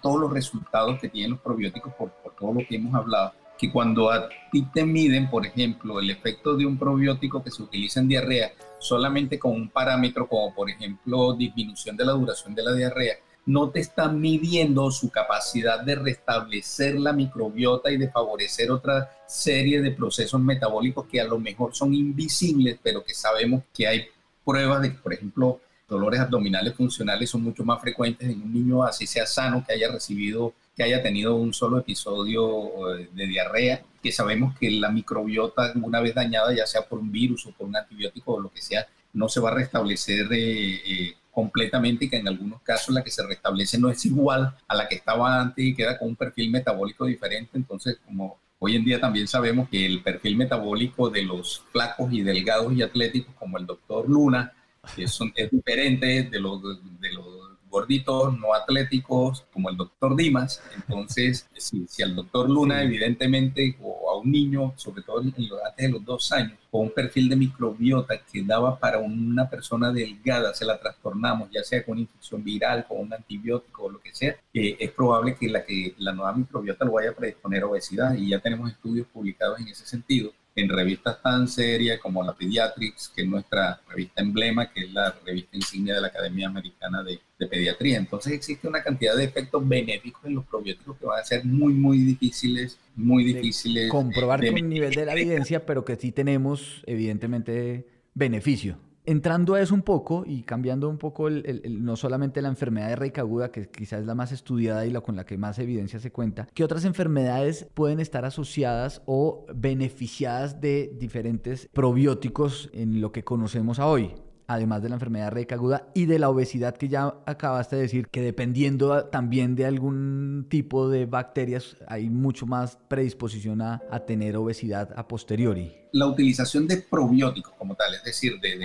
todos 0.00 0.20
los 0.20 0.32
resultados 0.32 0.98
que 1.00 1.08
tienen 1.08 1.32
los 1.32 1.40
probióticos 1.40 1.92
por, 1.94 2.10
todo 2.38 2.52
lo 2.52 2.60
que 2.66 2.76
hemos 2.76 2.94
hablado, 2.94 3.32
que 3.58 3.72
cuando 3.72 4.10
a 4.10 4.28
ti 4.52 4.66
te 4.72 4.84
miden, 4.84 5.28
por 5.28 5.44
ejemplo, 5.44 5.98
el 5.98 6.10
efecto 6.10 6.56
de 6.56 6.64
un 6.64 6.78
probiótico 6.78 7.42
que 7.42 7.50
se 7.50 7.62
utiliza 7.62 8.00
en 8.00 8.08
diarrea, 8.08 8.52
solamente 8.78 9.38
con 9.38 9.52
un 9.52 9.68
parámetro 9.68 10.28
como 10.28 10.54
por 10.54 10.70
ejemplo 10.70 11.32
disminución 11.32 11.96
de 11.96 12.04
la 12.04 12.12
duración 12.12 12.54
de 12.54 12.62
la 12.62 12.72
diarrea, 12.72 13.16
no 13.46 13.70
te 13.70 13.80
está 13.80 14.08
midiendo 14.08 14.90
su 14.90 15.10
capacidad 15.10 15.80
de 15.80 15.94
restablecer 15.94 17.00
la 17.00 17.14
microbiota 17.14 17.90
y 17.90 17.96
de 17.96 18.10
favorecer 18.10 18.70
otra 18.70 19.10
serie 19.26 19.80
de 19.80 19.90
procesos 19.90 20.38
metabólicos 20.38 21.06
que 21.06 21.18
a 21.18 21.24
lo 21.24 21.38
mejor 21.38 21.74
son 21.74 21.94
invisibles, 21.94 22.78
pero 22.82 23.02
que 23.02 23.14
sabemos 23.14 23.62
que 23.72 23.88
hay 23.88 24.06
pruebas 24.44 24.82
de 24.82 24.92
que, 24.92 24.98
por 24.98 25.14
ejemplo, 25.14 25.60
dolores 25.88 26.20
abdominales 26.20 26.74
funcionales 26.74 27.30
son 27.30 27.42
mucho 27.42 27.64
más 27.64 27.80
frecuentes 27.80 28.28
en 28.28 28.42
un 28.42 28.52
niño 28.52 28.84
así 28.84 29.06
sea 29.06 29.26
sano, 29.26 29.64
que 29.66 29.72
haya 29.72 29.90
recibido, 29.90 30.52
que 30.76 30.82
haya 30.82 31.02
tenido 31.02 31.34
un 31.36 31.54
solo 31.54 31.78
episodio 31.78 32.96
eh, 32.96 33.08
de 33.12 33.26
diarrea, 33.26 33.82
que 34.02 34.12
sabemos 34.12 34.56
que 34.58 34.70
la 34.70 34.90
microbiota 34.90 35.72
una 35.82 36.00
vez 36.00 36.14
dañada, 36.14 36.54
ya 36.54 36.66
sea 36.66 36.82
por 36.82 36.98
un 36.98 37.10
virus 37.10 37.46
o 37.46 37.52
por 37.52 37.66
un 37.66 37.76
antibiótico 37.76 38.34
o 38.34 38.40
lo 38.40 38.50
que 38.50 38.60
sea, 38.60 38.86
no 39.14 39.28
se 39.28 39.40
va 39.40 39.50
a 39.50 39.54
restablecer 39.54 40.26
eh, 40.30 40.74
eh, 40.86 41.14
completamente 41.32 42.04
y 42.04 42.10
que 42.10 42.18
en 42.18 42.28
algunos 42.28 42.60
casos 42.62 42.94
la 42.94 43.02
que 43.02 43.10
se 43.10 43.26
restablece 43.26 43.78
no 43.78 43.88
es 43.88 44.04
igual 44.04 44.54
a 44.66 44.74
la 44.74 44.88
que 44.88 44.96
estaba 44.96 45.40
antes 45.40 45.64
y 45.64 45.74
queda 45.74 45.98
con 45.98 46.08
un 46.08 46.16
perfil 46.16 46.50
metabólico 46.50 47.06
diferente. 47.06 47.52
Entonces, 47.54 47.98
como 48.04 48.38
hoy 48.58 48.76
en 48.76 48.84
día 48.84 49.00
también 49.00 49.26
sabemos 49.26 49.68
que 49.68 49.86
el 49.86 50.02
perfil 50.02 50.36
metabólico 50.36 51.08
de 51.08 51.22
los 51.22 51.62
flacos 51.72 52.12
y 52.12 52.22
delgados 52.22 52.72
y 52.74 52.82
atléticos, 52.82 53.34
como 53.38 53.56
el 53.56 53.66
doctor 53.66 54.08
Luna, 54.08 54.52
es, 54.96 55.18
es 55.34 55.50
diferente 55.50 56.24
de 56.24 56.40
los, 56.40 56.62
de 56.62 57.12
los 57.12 57.48
gorditos, 57.68 58.36
no 58.38 58.54
atléticos, 58.54 59.44
como 59.52 59.70
el 59.70 59.76
doctor 59.76 60.16
Dimas. 60.16 60.62
Entonces, 60.74 61.48
si, 61.56 61.86
si 61.86 62.02
al 62.02 62.14
doctor 62.16 62.48
Luna, 62.48 62.82
evidentemente, 62.82 63.76
o 63.82 64.10
a 64.10 64.18
un 64.18 64.30
niño, 64.30 64.72
sobre 64.76 65.02
todo 65.02 65.20
en 65.20 65.28
antes 65.28 65.76
de 65.76 65.88
los 65.88 66.04
dos 66.04 66.32
años, 66.32 66.58
con 66.70 66.82
un 66.82 66.90
perfil 66.90 67.28
de 67.28 67.36
microbiota 67.36 68.18
que 68.30 68.42
daba 68.42 68.78
para 68.78 68.98
una 68.98 69.48
persona 69.48 69.92
delgada, 69.92 70.54
se 70.54 70.64
la 70.64 70.78
trastornamos, 70.78 71.50
ya 71.50 71.62
sea 71.62 71.84
con 71.84 71.98
infección 71.98 72.42
viral, 72.42 72.86
con 72.86 73.00
un 73.00 73.12
antibiótico 73.12 73.84
o 73.84 73.90
lo 73.90 74.00
que 74.00 74.14
sea, 74.14 74.36
eh, 74.52 74.76
es 74.78 74.90
probable 74.90 75.36
que 75.36 75.48
la, 75.48 75.64
que 75.64 75.94
la 75.98 76.12
nueva 76.12 76.32
microbiota 76.32 76.84
lo 76.84 76.92
vaya 76.92 77.10
a 77.10 77.14
predisponer 77.14 77.62
a 77.62 77.66
obesidad. 77.66 78.14
Y 78.14 78.30
ya 78.30 78.40
tenemos 78.40 78.70
estudios 78.70 79.06
publicados 79.06 79.60
en 79.60 79.68
ese 79.68 79.86
sentido 79.86 80.32
en 80.60 80.68
revistas 80.68 81.22
tan 81.22 81.48
serias 81.48 81.98
como 82.00 82.24
la 82.24 82.34
Pediatrics, 82.34 83.12
que 83.14 83.22
es 83.22 83.28
nuestra 83.28 83.80
revista 83.88 84.22
emblema, 84.22 84.70
que 84.72 84.80
es 84.80 84.92
la 84.92 85.14
revista 85.24 85.56
insignia 85.56 85.94
de 85.94 86.00
la 86.00 86.08
Academia 86.08 86.48
Americana 86.48 87.02
de, 87.02 87.20
Pediatría. 87.38 87.98
Entonces 87.98 88.32
existe 88.32 88.66
una 88.66 88.82
cantidad 88.82 89.16
de 89.16 89.22
efectos 89.22 89.66
benéficos 89.66 90.24
en 90.24 90.34
los 90.34 90.44
probióticos 90.44 90.96
que 90.98 91.06
van 91.06 91.20
a 91.20 91.24
ser 91.24 91.44
muy, 91.44 91.72
muy 91.72 91.98
difíciles, 91.98 92.78
muy 92.96 93.22
difíciles. 93.22 93.90
comprobar 93.90 94.44
con 94.44 94.58
el 94.58 94.68
nivel 94.68 94.92
de 94.92 95.06
la 95.06 95.12
evidencia, 95.12 95.64
pero 95.64 95.84
que 95.84 95.94
sí 95.94 96.10
tenemos 96.10 96.82
evidentemente 96.86 97.86
beneficio 98.14 98.76
entrando 99.08 99.54
a 99.54 99.62
eso 99.62 99.74
un 99.74 99.80
poco 99.80 100.24
y 100.26 100.42
cambiando 100.42 100.86
un 100.86 100.98
poco 100.98 101.28
el, 101.28 101.82
no 101.82 101.96
solamente 101.96 102.42
la 102.42 102.48
enfermedad 102.48 102.88
de 102.88 102.96
Reika 102.96 103.22
aguda, 103.22 103.50
que 103.50 103.70
quizás 103.70 104.00
es 104.00 104.06
la 104.06 104.14
más 104.14 104.32
estudiada 104.32 104.84
y 104.84 104.90
la 104.90 105.00
con 105.00 105.16
la 105.16 105.24
que 105.24 105.38
más 105.38 105.58
evidencia 105.58 105.98
se 105.98 106.12
cuenta, 106.12 106.46
¿qué 106.52 106.62
otras 106.62 106.84
enfermedades 106.84 107.66
pueden 107.72 108.00
estar 108.00 108.26
asociadas 108.26 109.00
o 109.06 109.46
beneficiadas 109.54 110.60
de 110.60 110.92
diferentes 110.98 111.70
probióticos 111.72 112.68
en 112.74 113.00
lo 113.00 113.10
que 113.10 113.24
conocemos 113.24 113.78
a 113.78 113.86
hoy? 113.86 114.12
Además 114.48 114.82
de 114.82 114.88
la 114.88 114.94
enfermedad 114.96 115.30
reca 115.30 115.54
aguda 115.54 115.88
y 115.94 116.06
de 116.06 116.18
la 116.18 116.30
obesidad 116.30 116.74
que 116.74 116.88
ya 116.88 117.14
acabaste 117.26 117.76
de 117.76 117.82
decir, 117.82 118.08
que 118.08 118.22
dependiendo 118.22 119.04
también 119.04 119.54
de 119.54 119.66
algún 119.66 120.46
tipo 120.48 120.88
de 120.88 121.04
bacterias 121.04 121.76
hay 121.86 122.08
mucho 122.08 122.46
más 122.46 122.78
predisposición 122.88 123.60
a, 123.60 123.78
tener 124.06 124.36
obesidad 124.36 124.90
a 124.96 125.06
posteriori. 125.06 125.74
La 125.92 126.06
utilización 126.06 126.66
de 126.66 126.78
probióticos 126.78 127.52
como 127.58 127.74
tal, 127.74 127.94
es 127.94 128.04
decir, 128.04 128.40
de, 128.40 128.56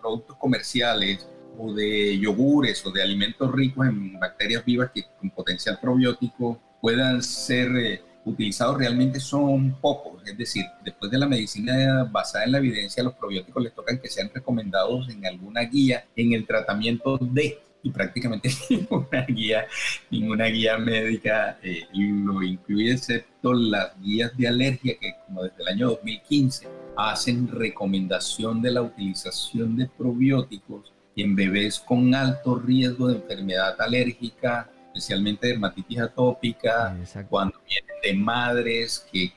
productos 0.00 0.36
comerciales 0.36 1.28
o 1.58 1.74
de 1.74 2.16
yogures 2.20 2.86
o 2.86 2.92
de 2.92 3.02
alimentos 3.02 3.50
ricos 3.50 3.88
en 3.88 4.20
bacterias 4.20 4.64
vivas 4.64 4.92
que 4.94 5.02
con 5.18 5.30
potencial 5.30 5.78
probiótico 5.80 6.60
puedan 6.80 7.22
ser... 7.22 8.06
Utilizados 8.28 8.76
realmente 8.76 9.20
son 9.20 9.80
pocos, 9.80 10.22
es 10.26 10.36
decir, 10.36 10.64
después 10.84 11.10
de 11.10 11.18
la 11.18 11.26
medicina 11.26 12.04
basada 12.04 12.44
en 12.44 12.52
la 12.52 12.58
evidencia, 12.58 13.02
los 13.02 13.14
probióticos 13.14 13.62
les 13.62 13.74
tocan 13.74 13.98
que 13.98 14.08
sean 14.08 14.30
recomendados 14.32 15.08
en 15.08 15.24
alguna 15.24 15.62
guía 15.62 16.04
en 16.14 16.34
el 16.34 16.46
tratamiento 16.46 17.16
de 17.18 17.58
y 17.82 17.90
prácticamente 17.90 18.50
ninguna 18.70 19.24
guía, 19.26 19.66
ninguna 20.10 20.46
guía 20.46 20.76
médica 20.78 21.58
eh, 21.62 21.86
lo 21.94 22.42
incluye 22.42 22.92
excepto 22.92 23.54
las 23.54 23.98
guías 24.00 24.36
de 24.36 24.48
alergia 24.48 24.98
que 25.00 25.14
como 25.26 25.44
desde 25.44 25.62
el 25.62 25.68
año 25.68 25.88
2015 25.90 26.68
hacen 26.96 27.48
recomendación 27.48 28.60
de 28.60 28.72
la 28.72 28.82
utilización 28.82 29.76
de 29.76 29.86
probióticos 29.86 30.92
en 31.16 31.34
bebés 31.34 31.78
con 31.78 32.14
alto 32.14 32.56
riesgo 32.56 33.08
de 33.08 33.16
enfermedad 33.16 33.80
alérgica 33.80 34.70
especialmente 34.98 35.46
dermatitis 35.46 36.00
atópica, 36.00 36.96
cuando 37.28 37.60
vienen 37.68 37.94
de 38.02 38.14
madres 38.14 39.06
que, 39.10 39.32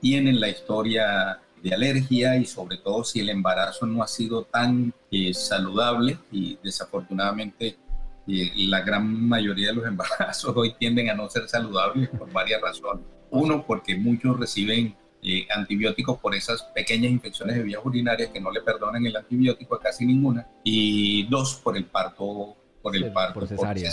tienen 0.00 0.40
la 0.40 0.48
historia 0.48 1.40
de 1.62 1.74
alergia 1.74 2.36
y 2.36 2.44
sobre 2.44 2.78
todo 2.78 3.04
si 3.04 3.20
el 3.20 3.30
embarazo 3.30 3.86
no 3.86 4.02
ha 4.02 4.06
sido 4.06 4.44
tan 4.44 4.92
eh, 5.10 5.32
saludable 5.32 6.18
y 6.32 6.58
desafortunadamente 6.62 7.78
eh, 8.26 8.52
la 8.56 8.80
gran 8.80 9.28
mayoría 9.28 9.68
de 9.68 9.74
los 9.74 9.86
embarazos 9.86 10.54
hoy 10.56 10.74
tienden 10.78 11.08
a 11.08 11.14
no 11.14 11.30
ser 11.30 11.48
saludables 11.48 12.08
por 12.10 12.30
varias 12.32 12.60
razones. 12.60 13.04
Uno, 13.30 13.64
porque 13.64 13.96
muchos 13.96 14.38
reciben 14.38 14.96
eh, 15.22 15.46
antibióticos 15.54 16.18
por 16.18 16.34
esas 16.34 16.62
pequeñas 16.74 17.12
infecciones 17.12 17.56
de 17.56 17.62
vías 17.62 17.80
urinarias 17.84 18.30
que 18.30 18.40
no 18.40 18.50
le 18.50 18.60
perdonan 18.62 19.06
el 19.06 19.16
antibiótico 19.16 19.76
a 19.76 19.80
casi 19.80 20.04
ninguna. 20.04 20.46
Y 20.64 21.26
dos, 21.28 21.54
por 21.62 21.76
el 21.76 21.84
parto, 21.84 22.56
por 22.82 22.96
el 22.96 23.12
parto 23.12 23.40
por 23.40 23.48
cesárea 23.48 23.92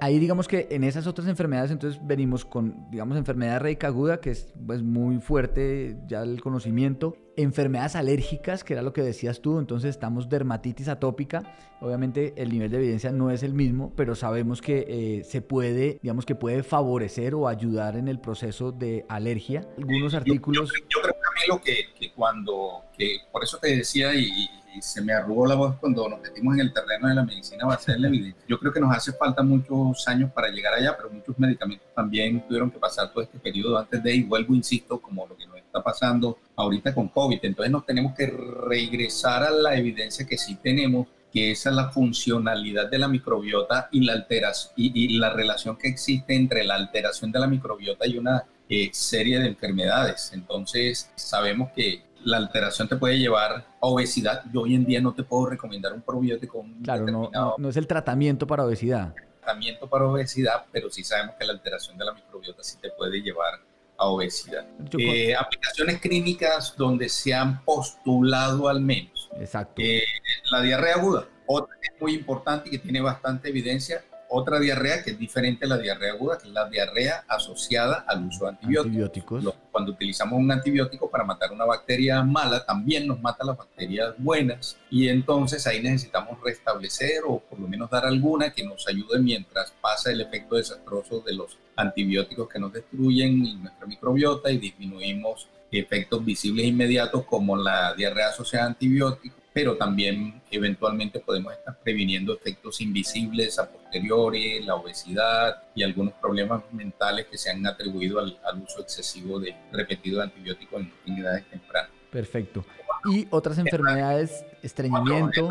ahí 0.00 0.18
digamos 0.18 0.48
que 0.48 0.68
en 0.70 0.84
esas 0.84 1.06
otras 1.06 1.28
enfermedades 1.28 1.70
entonces 1.70 2.00
venimos 2.04 2.44
con, 2.44 2.90
digamos, 2.90 3.16
enfermedad 3.16 3.60
reica 3.60 3.88
aguda, 3.88 4.20
que 4.20 4.30
es 4.30 4.52
pues, 4.66 4.82
muy 4.82 5.18
fuerte 5.18 5.96
ya 6.06 6.22
el 6.22 6.40
conocimiento, 6.40 7.16
enfermedades 7.36 7.96
alérgicas, 7.96 8.64
que 8.64 8.74
era 8.74 8.82
lo 8.82 8.92
que 8.92 9.02
decías 9.02 9.40
tú, 9.40 9.58
entonces 9.58 9.90
estamos 9.90 10.28
dermatitis 10.28 10.88
atópica, 10.88 11.56
obviamente 11.80 12.34
el 12.36 12.50
nivel 12.50 12.70
de 12.70 12.78
evidencia 12.78 13.12
no 13.12 13.30
es 13.30 13.42
el 13.42 13.54
mismo, 13.54 13.92
pero 13.96 14.14
sabemos 14.14 14.62
que 14.62 14.86
eh, 14.88 15.24
se 15.24 15.42
puede, 15.42 15.98
digamos 16.02 16.26
que 16.26 16.34
puede 16.34 16.62
favorecer 16.62 17.34
o 17.34 17.48
ayudar 17.48 17.96
en 17.96 18.08
el 18.08 18.20
proceso 18.20 18.72
de 18.72 19.04
alergia. 19.08 19.68
Algunos 19.76 20.14
artículos... 20.14 20.72
Yo, 20.88 21.00
creo 21.02 21.14
que 21.14 21.18
a 21.18 21.32
mí 21.34 21.40
lo 21.48 21.60
que, 21.60 21.74
que 21.98 22.05
cuando, 22.16 22.84
que 22.96 23.18
por 23.30 23.44
eso 23.44 23.58
te 23.58 23.76
decía 23.76 24.14
y 24.14 24.48
se 24.80 25.02
me 25.02 25.12
arrugó 25.12 25.46
la 25.46 25.54
voz 25.54 25.76
cuando 25.76 26.08
nos 26.08 26.20
metimos 26.20 26.54
en 26.54 26.60
el 26.60 26.72
terreno 26.72 27.08
de 27.08 27.14
la 27.14 27.24
medicina 27.24 27.64
basada 27.66 27.96
en 27.96 28.02
la 28.02 28.08
evidencia. 28.12 28.42
Yo 28.48 28.58
creo 28.58 28.72
que 28.72 28.80
nos 28.80 28.94
hace 28.94 29.12
falta 29.12 29.42
muchos 29.42 30.06
años 30.08 30.30
para 30.32 30.48
llegar 30.48 30.74
allá, 30.74 30.96
pero 30.96 31.10
muchos 31.10 31.38
medicamentos 31.38 31.86
también 31.94 32.46
tuvieron 32.46 32.70
que 32.70 32.78
pasar 32.78 33.12
todo 33.12 33.22
este 33.22 33.38
periodo 33.38 33.78
antes 33.78 34.02
de, 34.02 34.14
y 34.14 34.22
vuelvo, 34.22 34.54
insisto, 34.54 35.00
como 35.00 35.26
lo 35.26 35.36
que 35.36 35.46
nos 35.46 35.56
está 35.56 35.82
pasando 35.82 36.38
ahorita 36.56 36.94
con 36.94 37.08
COVID. 37.08 37.38
Entonces 37.42 37.72
nos 37.72 37.86
tenemos 37.86 38.14
que 38.14 38.26
regresar 38.26 39.42
a 39.42 39.50
la 39.50 39.76
evidencia 39.76 40.26
que 40.26 40.38
sí 40.38 40.56
tenemos 40.56 41.08
que 41.32 41.50
esa 41.50 41.70
es 41.70 41.76
la 41.76 41.90
funcionalidad 41.90 42.88
de 42.88 42.98
la 42.98 43.08
microbiota 43.08 43.88
y 43.92 44.00
la 44.00 44.14
alteración 44.14 44.72
y, 44.76 45.18
la 45.18 45.30
relación 45.30 45.76
que 45.76 45.88
existe 45.88 46.34
entre 46.34 46.64
la 46.64 46.76
alteración 46.76 47.30
de 47.30 47.40
la 47.40 47.46
microbiota 47.46 48.06
y 48.06 48.16
una 48.16 48.44
eh, 48.68 48.88
serie 48.92 49.38
de 49.40 49.48
enfermedades. 49.48 50.30
Entonces 50.32 51.10
sabemos 51.14 51.72
que 51.74 52.05
la 52.26 52.38
alteración 52.38 52.88
te 52.88 52.96
puede 52.96 53.18
llevar 53.18 53.52
a 53.52 53.86
obesidad. 53.86 54.42
Yo 54.52 54.62
hoy 54.62 54.74
en 54.74 54.84
día 54.84 55.00
no 55.00 55.14
te 55.14 55.22
puedo 55.22 55.46
recomendar 55.46 55.92
un 55.92 56.02
probiótico. 56.02 56.66
claro, 56.82 57.06
no, 57.06 57.30
no, 57.56 57.68
es 57.68 57.76
el 57.76 57.86
tratamiento 57.86 58.48
para 58.48 58.64
obesidad. 58.64 59.14
Tratamiento 59.40 59.88
para 59.88 60.06
obesidad, 60.06 60.66
pero 60.72 60.90
sí 60.90 61.04
sabemos 61.04 61.36
que 61.38 61.46
la 61.46 61.52
alteración 61.52 61.96
de 61.96 62.04
la 62.04 62.12
microbiota 62.12 62.64
sí 62.64 62.78
te 62.82 62.90
puede 62.90 63.22
llevar 63.22 63.60
a 63.96 64.06
obesidad. 64.06 64.66
Eh, 64.98 65.36
aplicaciones 65.36 66.00
clínicas 66.00 66.74
donde 66.76 67.08
se 67.08 67.32
han 67.32 67.64
postulado 67.64 68.68
al 68.68 68.80
menos. 68.80 69.30
Exacto. 69.38 69.80
Eh, 69.80 70.02
la 70.50 70.62
diarrea 70.62 70.96
aguda, 70.96 71.28
otra 71.46 71.76
que 71.80 71.94
es 71.94 72.02
muy 72.02 72.14
importante 72.14 72.68
y 72.68 72.72
que 72.72 72.78
tiene 72.80 73.00
bastante 73.00 73.50
evidencia, 73.50 74.04
otra 74.28 74.58
diarrea 74.58 75.02
que 75.02 75.12
es 75.12 75.18
diferente 75.18 75.66
a 75.66 75.68
la 75.68 75.78
diarrea 75.78 76.12
aguda, 76.12 76.38
que 76.38 76.48
es 76.48 76.52
la 76.52 76.68
diarrea 76.68 77.24
asociada 77.28 78.04
al 78.06 78.26
uso 78.26 78.44
de 78.44 78.50
antibióticos. 78.50 79.44
Cuando 79.70 79.92
utilizamos 79.92 80.38
un 80.38 80.50
antibiótico 80.50 81.10
para 81.10 81.24
matar 81.24 81.52
una 81.52 81.64
bacteria 81.64 82.22
mala, 82.22 82.64
también 82.64 83.06
nos 83.06 83.20
mata 83.20 83.44
las 83.44 83.56
bacterias 83.56 84.14
buenas 84.18 84.76
y 84.90 85.08
entonces 85.08 85.66
ahí 85.66 85.82
necesitamos 85.82 86.40
restablecer 86.42 87.22
o 87.26 87.38
por 87.38 87.58
lo 87.58 87.68
menos 87.68 87.90
dar 87.90 88.06
alguna 88.06 88.52
que 88.52 88.64
nos 88.64 88.86
ayude 88.88 89.18
mientras 89.18 89.72
pasa 89.80 90.10
el 90.10 90.20
efecto 90.20 90.56
desastroso 90.56 91.20
de 91.20 91.34
los 91.34 91.58
antibióticos 91.76 92.48
que 92.48 92.58
nos 92.58 92.72
destruyen 92.72 93.62
nuestra 93.62 93.86
microbiota 93.86 94.50
y 94.50 94.58
disminuimos 94.58 95.48
efectos 95.70 96.24
visibles 96.24 96.66
inmediatos 96.66 97.24
como 97.24 97.56
la 97.56 97.94
diarrea 97.94 98.28
asociada 98.28 98.66
a 98.66 98.68
antibióticos 98.68 99.45
pero 99.56 99.74
también 99.78 100.42
eventualmente 100.50 101.18
podemos 101.18 101.50
estar 101.54 101.78
previniendo 101.82 102.34
efectos 102.34 102.78
invisibles 102.82 103.58
a 103.58 103.66
posteriori, 103.66 104.62
la 104.62 104.74
obesidad 104.74 105.62
y 105.74 105.82
algunos 105.82 106.12
problemas 106.12 106.62
mentales 106.72 107.24
que 107.24 107.38
se 107.38 107.48
han 107.48 107.66
atribuido 107.66 108.20
al, 108.20 108.38
uso 108.62 108.82
excesivo 108.82 109.40
de 109.40 109.56
repetido 109.72 110.18
de 110.18 110.24
antibióticos 110.24 110.82
en, 111.06 111.18
edades 111.18 111.48
tempranas. 111.48 111.90
Perfecto. 112.10 112.66
Y 113.10 113.26
otras 113.30 113.56
enfermedades, 113.56 114.44
estreñimiento. 114.62 115.48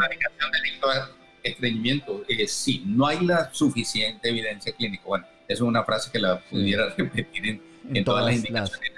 estreñimiento, 1.42 2.22
eh, 2.28 2.48
sí, 2.48 2.84
no 2.86 3.08
hay 3.08 3.26
la 3.26 3.52
suficiente 3.56 4.30
evidencia 4.30 4.72
clínica. 4.76 5.04
Bueno, 5.08 5.26
eso 5.48 5.64
es 5.64 5.68
una 5.68 5.84
frase 5.84 6.12
que 6.12 6.20
la 6.20 6.40
pudiera 6.42 6.90
repetir 6.96 7.60
en, 7.92 8.06
todas, 8.06 8.24
las 8.24 8.36
indicaciones 8.36 8.92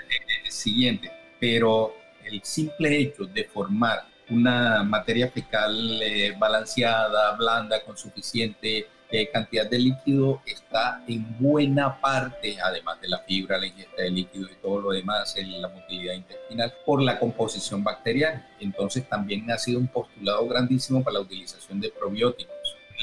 siguientes, 0.50 1.10
pero 1.40 1.96
el 2.26 2.42
simple 2.44 2.98
hecho 2.98 3.24
de 3.24 3.46
formar 3.46 4.17
una 4.30 4.84
materia 4.84 5.30
fecal 5.30 6.02
eh, 6.02 6.36
balanceada, 6.38 7.36
blanda, 7.36 7.84
con 7.84 7.98
suficiente 7.98 8.88
eh, 9.10 9.30
cantidad 9.32 9.70
de 9.70 9.80
líquido 9.80 10.42
está 10.46 11.02
en 11.08 11.38
buena 11.40 12.02
parte, 12.02 12.58
además 12.62 13.00
de 13.00 13.08
la 13.08 13.20
fibra, 13.20 13.58
la 13.58 13.68
ingesta 13.68 14.02
de 14.02 14.12
líquido 14.12 14.48
y 14.52 14.56
todo 14.62 14.82
lo 14.82 14.92
demás, 14.92 15.38
en 15.38 15.62
la 15.62 15.70
motilidad 15.70 16.14
intestinal, 16.14 16.74
por 16.86 17.02
la 17.02 17.18
composición 17.18 17.84
bacteriana. 17.86 18.46
Entonces 18.60 19.08
también 19.08 19.50
ha 19.50 19.58
sido 19.58 19.80
un 19.80 19.88
postulado 19.88 20.46
grandísimo 20.48 21.04
para 21.04 21.16
la 21.16 21.20
utilización 21.22 21.80
de 21.80 21.90
probióticos. 21.90 22.56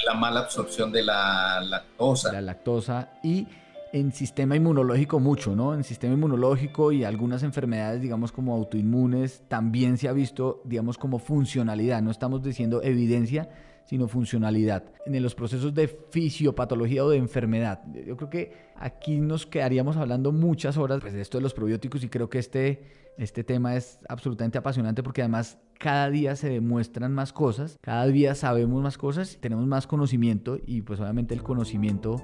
La 0.04 0.12
mala 0.12 0.40
absorción 0.40 0.92
de 0.92 1.04
la 1.04 1.62
lactosa. 1.62 2.32
La 2.32 2.42
lactosa 2.42 3.12
y 3.22 3.46
en 3.94 4.10
sistema 4.10 4.56
inmunológico 4.56 5.20
mucho, 5.20 5.54
¿no? 5.54 5.72
En 5.72 5.84
sistema 5.84 6.14
inmunológico 6.14 6.90
y 6.90 7.04
algunas 7.04 7.44
enfermedades, 7.44 8.02
digamos, 8.02 8.32
como 8.32 8.52
autoinmunes, 8.52 9.44
también 9.46 9.98
se 9.98 10.08
ha 10.08 10.12
visto, 10.12 10.60
digamos, 10.64 10.98
como 10.98 11.20
funcionalidad. 11.20 12.02
No 12.02 12.10
estamos 12.10 12.42
diciendo 12.42 12.82
evidencia, 12.82 13.48
sino 13.84 14.08
funcionalidad. 14.08 14.82
En 15.06 15.22
los 15.22 15.36
procesos 15.36 15.74
de 15.74 15.86
fisiopatología 15.86 17.04
o 17.04 17.10
de 17.10 17.18
enfermedad. 17.18 17.84
Yo 18.04 18.16
creo 18.16 18.30
que 18.30 18.52
aquí 18.74 19.20
nos 19.20 19.46
quedaríamos 19.46 19.96
hablando 19.96 20.32
muchas 20.32 20.76
horas 20.76 21.00
pues, 21.00 21.12
de 21.12 21.20
esto 21.20 21.38
de 21.38 21.42
los 21.42 21.54
probióticos 21.54 22.02
y 22.02 22.08
creo 22.08 22.28
que 22.28 22.40
este, 22.40 22.82
este 23.16 23.44
tema 23.44 23.76
es 23.76 24.00
absolutamente 24.08 24.58
apasionante 24.58 25.04
porque 25.04 25.22
además 25.22 25.58
cada 25.78 26.10
día 26.10 26.34
se 26.34 26.48
demuestran 26.48 27.12
más 27.12 27.32
cosas, 27.32 27.78
cada 27.80 28.06
día 28.06 28.34
sabemos 28.34 28.82
más 28.82 28.98
cosas, 28.98 29.38
tenemos 29.40 29.66
más 29.66 29.86
conocimiento 29.86 30.58
y 30.66 30.82
pues 30.82 30.98
obviamente 30.98 31.34
el 31.34 31.44
conocimiento 31.44 32.16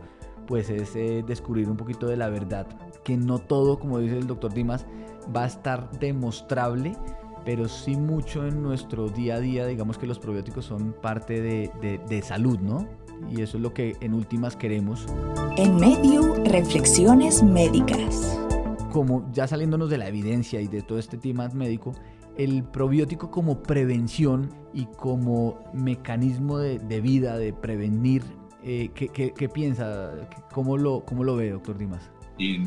pues 0.50 0.68
es 0.68 0.96
eh, 0.96 1.22
descubrir 1.24 1.70
un 1.70 1.76
poquito 1.76 2.08
de 2.08 2.16
la 2.16 2.28
verdad, 2.28 2.66
que 3.04 3.16
no 3.16 3.38
todo, 3.38 3.78
como 3.78 4.00
dice 4.00 4.18
el 4.18 4.26
doctor 4.26 4.52
Dimas, 4.52 4.84
va 5.34 5.44
a 5.44 5.46
estar 5.46 5.88
demostrable, 6.00 6.96
pero 7.44 7.68
sí 7.68 7.94
mucho 7.94 8.44
en 8.44 8.60
nuestro 8.60 9.08
día 9.08 9.36
a 9.36 9.40
día, 9.40 9.64
digamos 9.64 9.96
que 9.96 10.08
los 10.08 10.18
probióticos 10.18 10.64
son 10.64 10.92
parte 11.00 11.40
de, 11.40 12.22
salud, 12.22 12.58
¿no? 12.58 12.88
Y 13.30 13.42
eso 13.42 13.58
es 13.58 13.62
lo 13.62 13.72
que 13.72 13.96
en 14.00 14.12
últimas 14.12 14.56
queremos. 14.56 15.06
En 15.56 15.76
medio, 15.76 16.34
reflexiones 16.42 17.44
médicas. 17.44 18.36
Como 18.90 19.30
ya 19.30 19.46
saliéndonos 19.46 19.88
de 19.88 19.98
la 19.98 20.08
evidencia 20.08 20.60
y 20.60 20.66
de 20.66 20.82
todo 20.82 20.98
este 20.98 21.16
tema 21.16 21.48
médico, 21.50 21.92
el 22.36 22.64
probiótico 22.64 23.30
como 23.30 23.62
prevención 23.62 24.50
y 24.74 24.86
como 24.86 25.60
mecanismo 25.72 26.58
de, 26.58 26.80
de 26.80 27.00
vida, 27.00 27.38
de 27.38 27.52
prevenir 27.52 28.39
eh, 28.64 28.90
¿qué, 28.94 29.48
piensa? 29.48 30.12
¿Cómo 30.52 30.76
lo, 30.76 31.04
¿Cómo 31.04 31.24
lo 31.24 31.36
ve, 31.36 31.50
doctor 31.50 31.78
Dimas? 31.78 32.10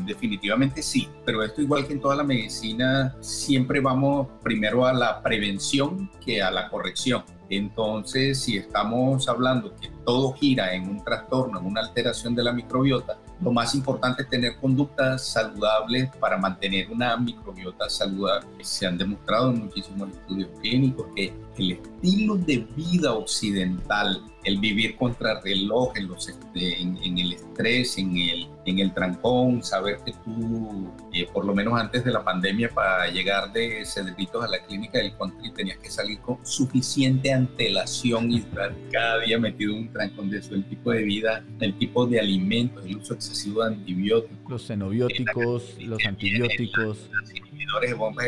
definitivamente 0.06 0.82
sí, 0.82 1.08
pero 1.24 1.42
esto 1.42 1.60
igual 1.60 1.86
que 1.86 1.94
en 1.94 2.00
toda 2.00 2.14
la 2.14 2.22
medicina, 2.22 3.16
siempre 3.20 3.80
vamos 3.80 4.28
primero 4.42 4.86
a 4.86 4.92
la 4.92 5.20
prevención 5.20 6.10
que 6.24 6.40
a 6.40 6.50
la 6.50 6.68
corrección. 6.68 7.24
Entonces, 7.50 8.40
si 8.40 8.56
estamos 8.56 9.28
hablando 9.28 9.74
que 9.76 9.90
todo 10.04 10.32
gira 10.32 10.74
en 10.74 10.88
un 10.88 11.04
trastorno, 11.04 11.58
en 11.58 11.66
una 11.66 11.80
alteración 11.80 12.34
de 12.34 12.44
la 12.44 12.52
microbiota, 12.52 13.18
lo 13.40 13.52
más 13.52 13.74
importante 13.74 14.22
es 14.22 14.30
tener 14.30 14.56
conductas 14.56 15.26
saludables 15.26 16.08
para 16.16 16.38
mantener 16.38 16.90
una 16.90 17.16
microbiota 17.16 17.88
saludable. 17.90 18.46
Se 18.62 18.86
han 18.86 18.96
demostrado 18.96 19.50
en 19.50 19.64
muchísimos 19.64 20.08
estudios 20.10 20.48
clínicos 20.60 21.06
que 21.14 21.34
el 21.58 21.72
estilo 21.72 22.36
de 22.36 22.58
vida 22.76 23.12
occidental, 23.12 24.22
el 24.44 24.58
vivir 24.58 24.96
contra 24.96 25.40
reloj, 25.40 25.96
en, 25.96 26.08
los, 26.08 26.28
este, 26.28 26.80
en, 26.80 27.18
el 27.18 27.32
estrés, 27.32 27.98
en 27.98 28.16
el, 28.16 28.48
en 28.66 28.78
el 28.78 28.92
trancón, 28.92 29.62
saber 29.62 29.98
que 30.04 30.12
tú, 30.24 30.92
eh, 31.12 31.26
por 31.32 31.44
lo 31.44 31.54
menos 31.54 31.78
antes 31.78 32.04
de 32.04 32.12
la 32.12 32.22
pandemia, 32.22 32.68
para 32.68 33.08
llegar 33.08 33.52
de 33.52 33.84
Cedritos 33.84 34.44
a 34.44 34.48
la 34.48 34.64
clínica 34.64 34.98
del 34.98 35.16
country, 35.16 35.52
tenías 35.52 35.78
que 35.78 35.90
salir 35.90 36.20
con 36.20 36.44
suficiente 36.44 37.32
antelación 37.32 38.30
y 38.30 38.38
estar 38.38 38.74
cada 38.90 39.20
día 39.20 39.38
metido 39.38 39.72
en 39.72 39.78
un 39.78 39.92
trancón 39.92 40.30
de 40.30 40.38
eso, 40.38 40.54
el 40.54 40.64
tipo 40.64 40.90
de 40.90 41.02
vida, 41.02 41.44
el 41.60 41.76
tipo 41.78 42.06
de 42.06 42.20
alimentos, 42.20 42.84
el 42.84 42.96
uso 42.96 43.14
excesivo 43.14 43.62
de 43.62 43.74
antibióticos. 43.74 44.50
Los 44.50 44.66
xenobióticos, 44.66 45.78
los 45.80 46.04
antibióticos. 46.04 47.10
Los 47.10 47.34
inhibidores 47.34 47.90
de 47.90 47.94
bombas 47.94 48.26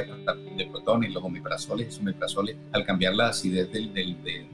de 0.57 0.67
protones, 0.67 1.13
los 1.13 1.23
omiprazoles 1.23 1.89
y 1.89 1.91
sumiprazoles, 1.91 2.57
al 2.73 2.85
cambiar 2.85 3.15
la 3.15 3.29
acidez 3.29 3.71
del, 3.71 3.93
del, 3.93 4.23
del, 4.23 4.47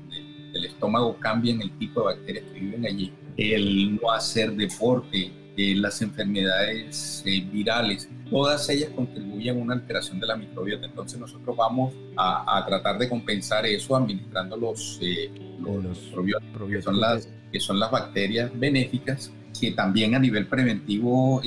estómago, 0.55 1.17
cambian 1.19 1.61
el 1.61 1.71
tipo 1.79 2.01
de 2.01 2.17
bacterias 2.17 2.45
que 2.53 2.61
viven 2.61 2.87
allí. 2.87 3.13
El 3.37 3.97
no 3.97 4.11
hacer 4.11 4.53
deporte, 4.53 5.33
eh, 5.57 5.75
las 5.77 6.01
enfermedades 6.01 7.23
eh, 7.27 7.47
virales, 7.53 8.09
todas 8.31 8.69
ellas 8.71 8.91
contribuyen 8.95 9.59
a 9.59 9.63
una 9.63 9.75
alteración 9.75 10.19
de 10.19 10.27
la 10.27 10.37
microbiota. 10.37 10.87
Entonces 10.87 11.19
nosotros 11.19 11.57
vamos 11.57 11.95
a, 12.17 12.65
tratar 12.67 12.99
de 12.99 13.09
compensar 13.09 13.67
eso 13.67 13.95
administrando 13.95 14.57
los, 14.57 14.99
eh, 15.03 15.31
los, 15.61 15.99
probióticos, 16.13 16.71
que 16.71 16.83
son, 16.83 17.01
las, 17.01 17.29
que 17.51 17.61
son 17.61 17.79
las 17.79 17.91
bacterias 17.91 18.51
benéficas 18.55 19.33
que 19.59 19.73
también 19.73 20.15
a 20.15 20.19
nivel 20.19 20.47
preventivo 20.47 21.43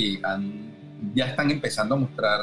ya 1.14 1.26
están 1.26 1.50
empezando 1.50 1.96
a 1.96 1.98
mostrar 1.98 2.42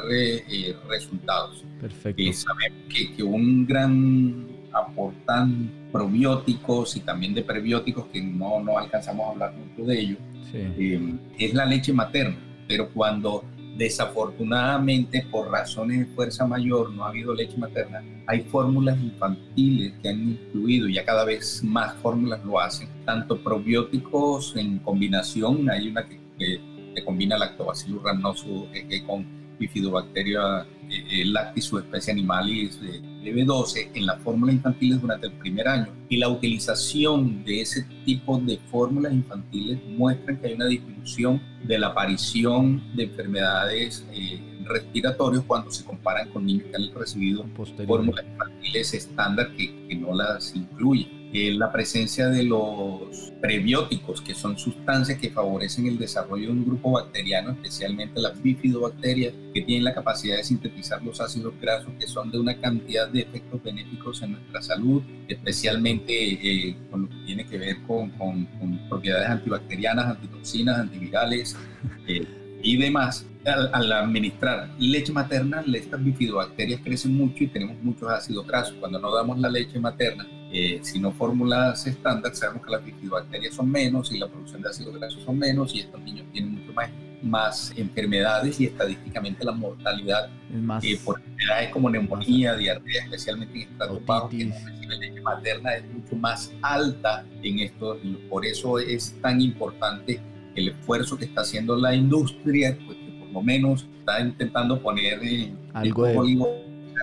resultados. 0.89 1.63
Perfecto. 1.79 2.21
sabemos 2.33 2.93
que, 2.93 3.15
que, 3.15 3.23
un 3.23 3.65
gran 3.65 4.47
aportan 4.73 5.82
probióticos 5.93 6.97
y 6.97 7.01
también 7.01 7.35
de 7.35 7.43
prebióticos, 7.43 8.07
que 8.07 8.19
no, 8.19 8.59
no 8.61 8.79
alcanzamos 8.79 9.27
a 9.27 9.29
hablar 9.29 9.53
mucho 9.53 9.87
de 9.87 9.99
ellos, 9.99 10.17
eh, 10.51 11.13
es 11.37 11.53
la 11.53 11.65
leche 11.65 11.93
materna. 11.93 12.35
Pero 12.67 12.89
cuando 12.89 13.43
desafortunadamente 13.77 15.25
por 15.31 15.51
razones 15.51 15.99
de 15.99 16.05
fuerza 16.15 16.47
mayor 16.47 16.91
no 16.91 17.05
ha 17.05 17.09
habido 17.09 17.35
leche 17.35 17.57
materna, 17.57 18.03
hay 18.25 18.41
fórmulas 18.41 18.99
infantiles 18.99 19.93
que 20.01 20.09
han 20.09 20.29
incluido, 20.29 20.87
ya 20.87 21.05
cada 21.05 21.25
vez 21.25 21.63
más 21.63 21.93
fórmulas 21.97 22.43
lo 22.43 22.59
hacen, 22.59 22.89
tanto 23.05 23.37
probióticos 23.43 24.55
en 24.55 24.79
combinación, 24.79 25.69
hay 25.69 25.89
una 25.89 26.07
que, 26.07 26.19
que, 26.39 27.03
combina 27.05 27.37
lactobacillus 27.37 28.01
rhamnosus 28.03 28.67
con 29.05 29.25
bifidobacteria 29.59 30.65
eh, 30.89 31.25
lactis 31.25 31.71
especie 31.73 32.13
animalis 32.13 32.79
de 33.23 33.33
B12 33.33 33.89
en 33.93 34.05
las 34.05 34.21
fórmulas 34.21 34.55
infantiles 34.55 35.01
durante 35.01 35.27
el 35.27 35.33
primer 35.33 35.67
año 35.67 35.87
y 36.09 36.17
la 36.17 36.29
utilización 36.29 37.43
de 37.43 37.61
ese 37.61 37.83
tipo 38.05 38.37
de 38.37 38.59
fórmulas 38.69 39.13
infantiles 39.13 39.79
muestran 39.97 40.37
que 40.37 40.47
hay 40.47 40.53
una 40.53 40.67
disminución 40.67 41.41
de 41.63 41.79
la 41.79 41.87
aparición 41.87 42.83
de 42.95 43.03
enfermedades 43.03 44.05
eh, 44.11 44.41
respiratorias 44.65 45.43
cuando 45.45 45.71
se 45.71 45.83
comparan 45.83 46.29
con 46.29 46.45
niños 46.45 46.65
que 46.69 46.75
han 46.75 46.93
recibido 46.93 47.45
fórmulas 47.87 48.25
infantiles 48.25 48.93
estándar 48.93 49.55
que, 49.55 49.87
que 49.87 49.95
no 49.95 50.13
las 50.13 50.55
incluyen 50.55 51.22
la 51.33 51.71
presencia 51.71 52.29
de 52.29 52.43
los 52.43 53.33
prebióticos, 53.41 54.21
que 54.21 54.35
son 54.35 54.57
sustancias 54.57 55.17
que 55.19 55.31
favorecen 55.31 55.87
el 55.87 55.97
desarrollo 55.97 56.47
de 56.47 56.53
un 56.53 56.65
grupo 56.65 56.91
bacteriano, 56.91 57.51
especialmente 57.51 58.21
las 58.21 58.41
bifidobacterias, 58.41 59.33
que 59.51 59.61
tienen 59.61 59.83
la 59.83 59.95
capacidad 59.95 60.37
de 60.37 60.43
sintetizar 60.43 61.03
los 61.03 61.19
ácidos 61.19 61.53
grasos, 61.59 61.91
que 61.99 62.07
son 62.07 62.29
de 62.29 62.39
una 62.39 62.55
cantidad 62.59 63.07
de 63.07 63.21
efectos 63.21 63.63
benéficos 63.63 64.21
en 64.21 64.33
nuestra 64.33 64.61
salud, 64.61 65.01
especialmente 65.27 66.13
eh, 66.13 66.77
con 66.91 67.03
lo 67.03 67.09
que 67.09 67.25
tiene 67.25 67.45
que 67.47 67.57
ver 67.57 67.81
con, 67.87 68.11
con, 68.11 68.47
propiedades 68.87 69.27
antibacterianas, 69.29 70.05
antitoxinas, 70.05 70.79
antivirales. 70.79 71.57
Eh, 72.05 72.25
y 72.61 72.77
demás, 72.77 73.25
al, 73.45 73.91
administrar 73.91 74.69
leche 74.79 75.11
materna, 75.11 75.63
estas 75.73 76.03
bifidobacterias 76.03 76.81
crecen 76.81 77.15
mucho 77.15 77.43
y 77.43 77.47
tenemos 77.47 77.77
muchos 77.81 78.09
ácidos 78.09 78.47
grasos. 78.47 78.75
Cuando 78.79 78.99
no 78.99 79.13
damos 79.13 79.39
la 79.39 79.49
leche 79.49 79.79
materna, 79.79 80.25
eh, 80.55 80.79
si 80.83 80.99
no 80.99 81.11
fórmulas 81.11 81.87
estándar, 81.87 82.35
sabemos 82.35 82.63
que 82.63 82.71
las 82.71 82.85
bifidobacterias 82.85 83.55
son 83.55 83.71
menos 83.71 84.11
y 84.11 84.19
la 84.19 84.27
producción 84.27 84.61
de 84.61 84.69
ácidos 84.69 84.95
grasos 84.95 85.23
son 85.23 85.39
menos 85.39 85.73
y 85.73 85.79
estos 85.79 85.99
niños 86.01 86.27
tienen 86.31 86.51
mucho 86.51 86.71
más, 86.73 86.91
más 87.23 87.73
enfermedades 87.75 88.59
y 88.61 88.65
estadísticamente 88.65 89.43
la 89.43 89.53
mortalidad 89.53 90.29
más... 90.51 90.83
eh, 90.83 90.99
por 91.03 91.19
enfermedades 91.19 91.69
como 91.71 91.89
neumonía, 91.89 92.55
diarrea, 92.55 93.03
especialmente 93.03 93.55
en 93.55 93.61
estratopago, 93.71 94.29
que 94.29 94.45
no 94.45 94.55
recibe 94.63 94.97
leche 94.97 95.21
materna, 95.21 95.73
es 95.73 95.85
mucho 95.91 96.15
más 96.17 96.53
alta 96.61 97.25
en 97.41 97.59
esto. 97.59 97.99
Por 98.29 98.45
eso 98.45 98.77
es 98.77 99.15
tan 99.21 99.41
importante 99.41 100.21
el 100.55 100.67
esfuerzo 100.67 101.17
que 101.17 101.25
está 101.25 101.41
haciendo 101.41 101.75
la 101.75 101.95
industria, 101.95 102.77
pues 102.85 102.99
que 102.99 103.11
por 103.19 103.29
lo 103.29 103.41
menos 103.41 103.87
está 103.97 104.21
intentando 104.21 104.79
poner 104.79 105.19
eh, 105.23 105.51
algo 105.73 106.05
de 106.05 106.13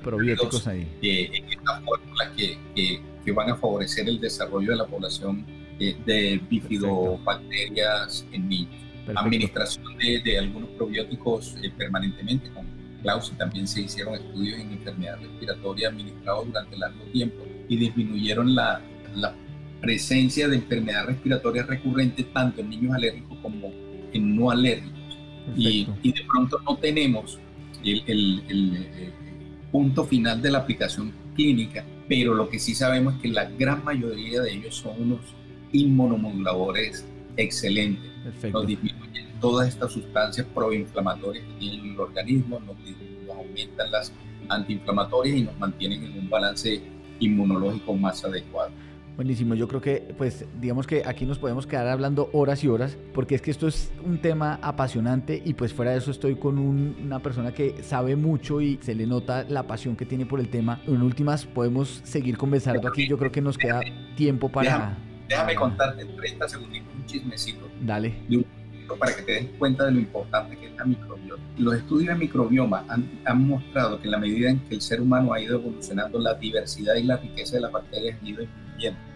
probióticos 0.03 0.67
ahí. 0.67 0.89
Eh, 1.03 1.31
en 1.33 1.49
estas 1.49 1.83
fórmulas 1.85 2.29
que, 2.37 2.57
que, 2.75 3.10
que, 3.25 3.33
van 3.33 3.51
a 3.51 3.57
favorecer 3.57 4.09
el 4.09 4.21
desarrollo 4.21 4.71
de 4.71 4.77
la 4.77 4.87
población 4.87 5.45
eh, 5.79 5.97
de 6.05 6.41
bifidobacterias 6.49 8.27
en 8.33 8.49
niños. 8.49 8.75
Administración 9.15 9.85
de, 9.99 10.21
de, 10.21 10.39
algunos 10.39 10.69
probióticos 10.71 11.57
permanentemente. 11.77 12.49
Con 12.51 12.67
Klaus 13.03 13.33
también 13.37 13.67
se 13.67 13.83
hicieron 13.83 14.15
estudios 14.15 14.61
en 14.61 14.73
enfermedad 14.73 15.19
respiratoria 15.21 15.89
administrados 15.89 16.47
durante 16.47 16.77
largo 16.77 17.03
tiempo 17.13 17.45
y 17.69 17.77
disminuyeron 17.77 18.55
la, 18.55 18.81
la 19.15 19.35
presencia 19.81 20.49
de 20.49 20.57
enfermedad 20.57 21.07
respiratoria 21.07 21.63
recurrente 21.63 22.25
tanto 22.25 22.61
en 22.61 22.71
niños 22.71 22.95
alérgicos 22.95 23.39
como 23.43 23.73
en 24.13 24.37
no 24.37 24.51
alérgicos. 24.51 24.99
Y, 25.57 25.89
y, 26.03 26.13
de 26.13 26.23
pronto 26.29 26.61
no 26.69 26.77
tenemos 26.77 27.39
el, 27.85 28.03
el, 28.07 28.43
el, 28.49 29.13
punto 29.73 30.05
final 30.05 30.43
de 30.43 30.51
la 30.51 30.59
aplicación 30.59 31.13
clínica, 31.35 31.85
pero 32.11 32.35
lo 32.35 32.49
que 32.49 32.59
sí 32.59 32.75
sabemos 32.75 33.15
es 33.15 33.21
que 33.21 33.29
la 33.29 33.45
gran 33.45 33.85
mayoría 33.85 34.43
de 34.43 34.53
ellos 34.53 34.75
son 34.75 35.01
unos 35.01 35.21
inmunomoduladores 35.71 37.07
excelentes. 37.37 38.11
Nos 38.53 38.67
disminuyen 38.67 39.29
todas 39.41 39.69
estas 39.69 39.93
sustancias 39.93 40.45
proinflamatorias 40.53 41.45
que 41.47 41.53
tiene 41.61 41.93
el 41.93 42.01
organismo, 42.01 42.59
nos, 42.59 42.77
nos 43.25 43.37
aumentan 43.37 43.93
las 43.93 44.13
antiinflamatorias 44.49 45.37
y 45.37 45.43
nos 45.43 45.57
mantienen 45.61 46.03
en 46.03 46.19
un 46.19 46.29
balance 46.29 46.83
inmunológico 47.21 47.95
más 47.95 48.25
adecuado. 48.25 48.73
Buenísimo, 49.21 49.55
yo 49.55 49.69
creo 49.69 49.83
que 49.83 50.15
pues 50.17 50.47
digamos 50.63 50.87
que 50.87 51.03
aquí 51.05 51.27
nos 51.27 51.39
podemos 51.39 51.67
quedar 51.67 51.89
hablando 51.89 52.31
horas 52.33 52.65
y 52.65 52.69
horas 52.69 52.97
porque 53.13 53.35
es 53.35 53.43
que 53.43 53.51
esto 53.51 53.69
es 53.69 53.93
un 54.03 54.23
tema 54.23 54.59
apasionante 54.63 55.43
y 55.45 55.53
pues 55.53 55.75
fuera 55.75 55.91
de 55.91 55.99
eso 55.99 56.11
estoy 56.11 56.37
con 56.37 56.59
una 56.59 57.19
persona 57.19 57.53
que 57.53 57.83
sabe 57.83 58.17
mucho 58.17 58.63
y 58.63 58.79
se 58.81 58.95
le 58.95 59.07
nota 59.07 59.45
la 59.47 59.65
pasión 59.65 59.95
que 59.95 60.07
tiene 60.07 60.25
por 60.25 60.41
el 60.41 60.49
tema. 60.49 60.81
En 60.87 61.03
últimas 61.03 61.45
podemos 61.45 62.01
seguir 62.03 62.39
conversando 62.39 62.89
aquí, 62.89 63.07
yo 63.07 63.19
creo 63.19 63.31
que 63.31 63.43
nos 63.43 63.59
queda 63.59 63.83
tiempo 64.17 64.49
para... 64.49 64.97
Déjame, 65.29 65.55
contarte 65.55 66.03
30 66.03 66.49
segundos 66.49 66.79
un 66.97 67.05
chismecito. 67.05 67.69
Dale. 67.83 68.15
para 68.99 69.15
que 69.15 69.21
te 69.21 69.33
des 69.33 69.47
cuenta 69.59 69.85
de 69.85 69.93
lo 69.93 69.99
importante 69.99 70.57
que 70.57 70.69
es 70.69 70.77
la 70.77 70.87
microbiota. 70.87 71.43
Los 71.59 71.75
estudios 71.75 72.09
de 72.09 72.15
microbioma 72.15 72.87
han, 72.89 73.21
han, 73.27 73.47
mostrado 73.47 74.01
que 74.01 74.07
en 74.07 74.13
la 74.13 74.19
medida 74.19 74.49
en 74.49 74.61
que 74.61 74.77
el 74.77 74.81
ser 74.81 75.03
humano 75.03 75.35
ha 75.35 75.41
ido 75.43 75.59
evolucionando, 75.59 76.19
la 76.19 76.33
diversidad 76.33 76.95
y 76.95 77.03
la 77.03 77.19
riqueza 77.19 77.57
de 77.57 77.61
las 77.61 77.73
bacterias 77.73 78.17
ha 78.19 78.27
ido 78.27 78.47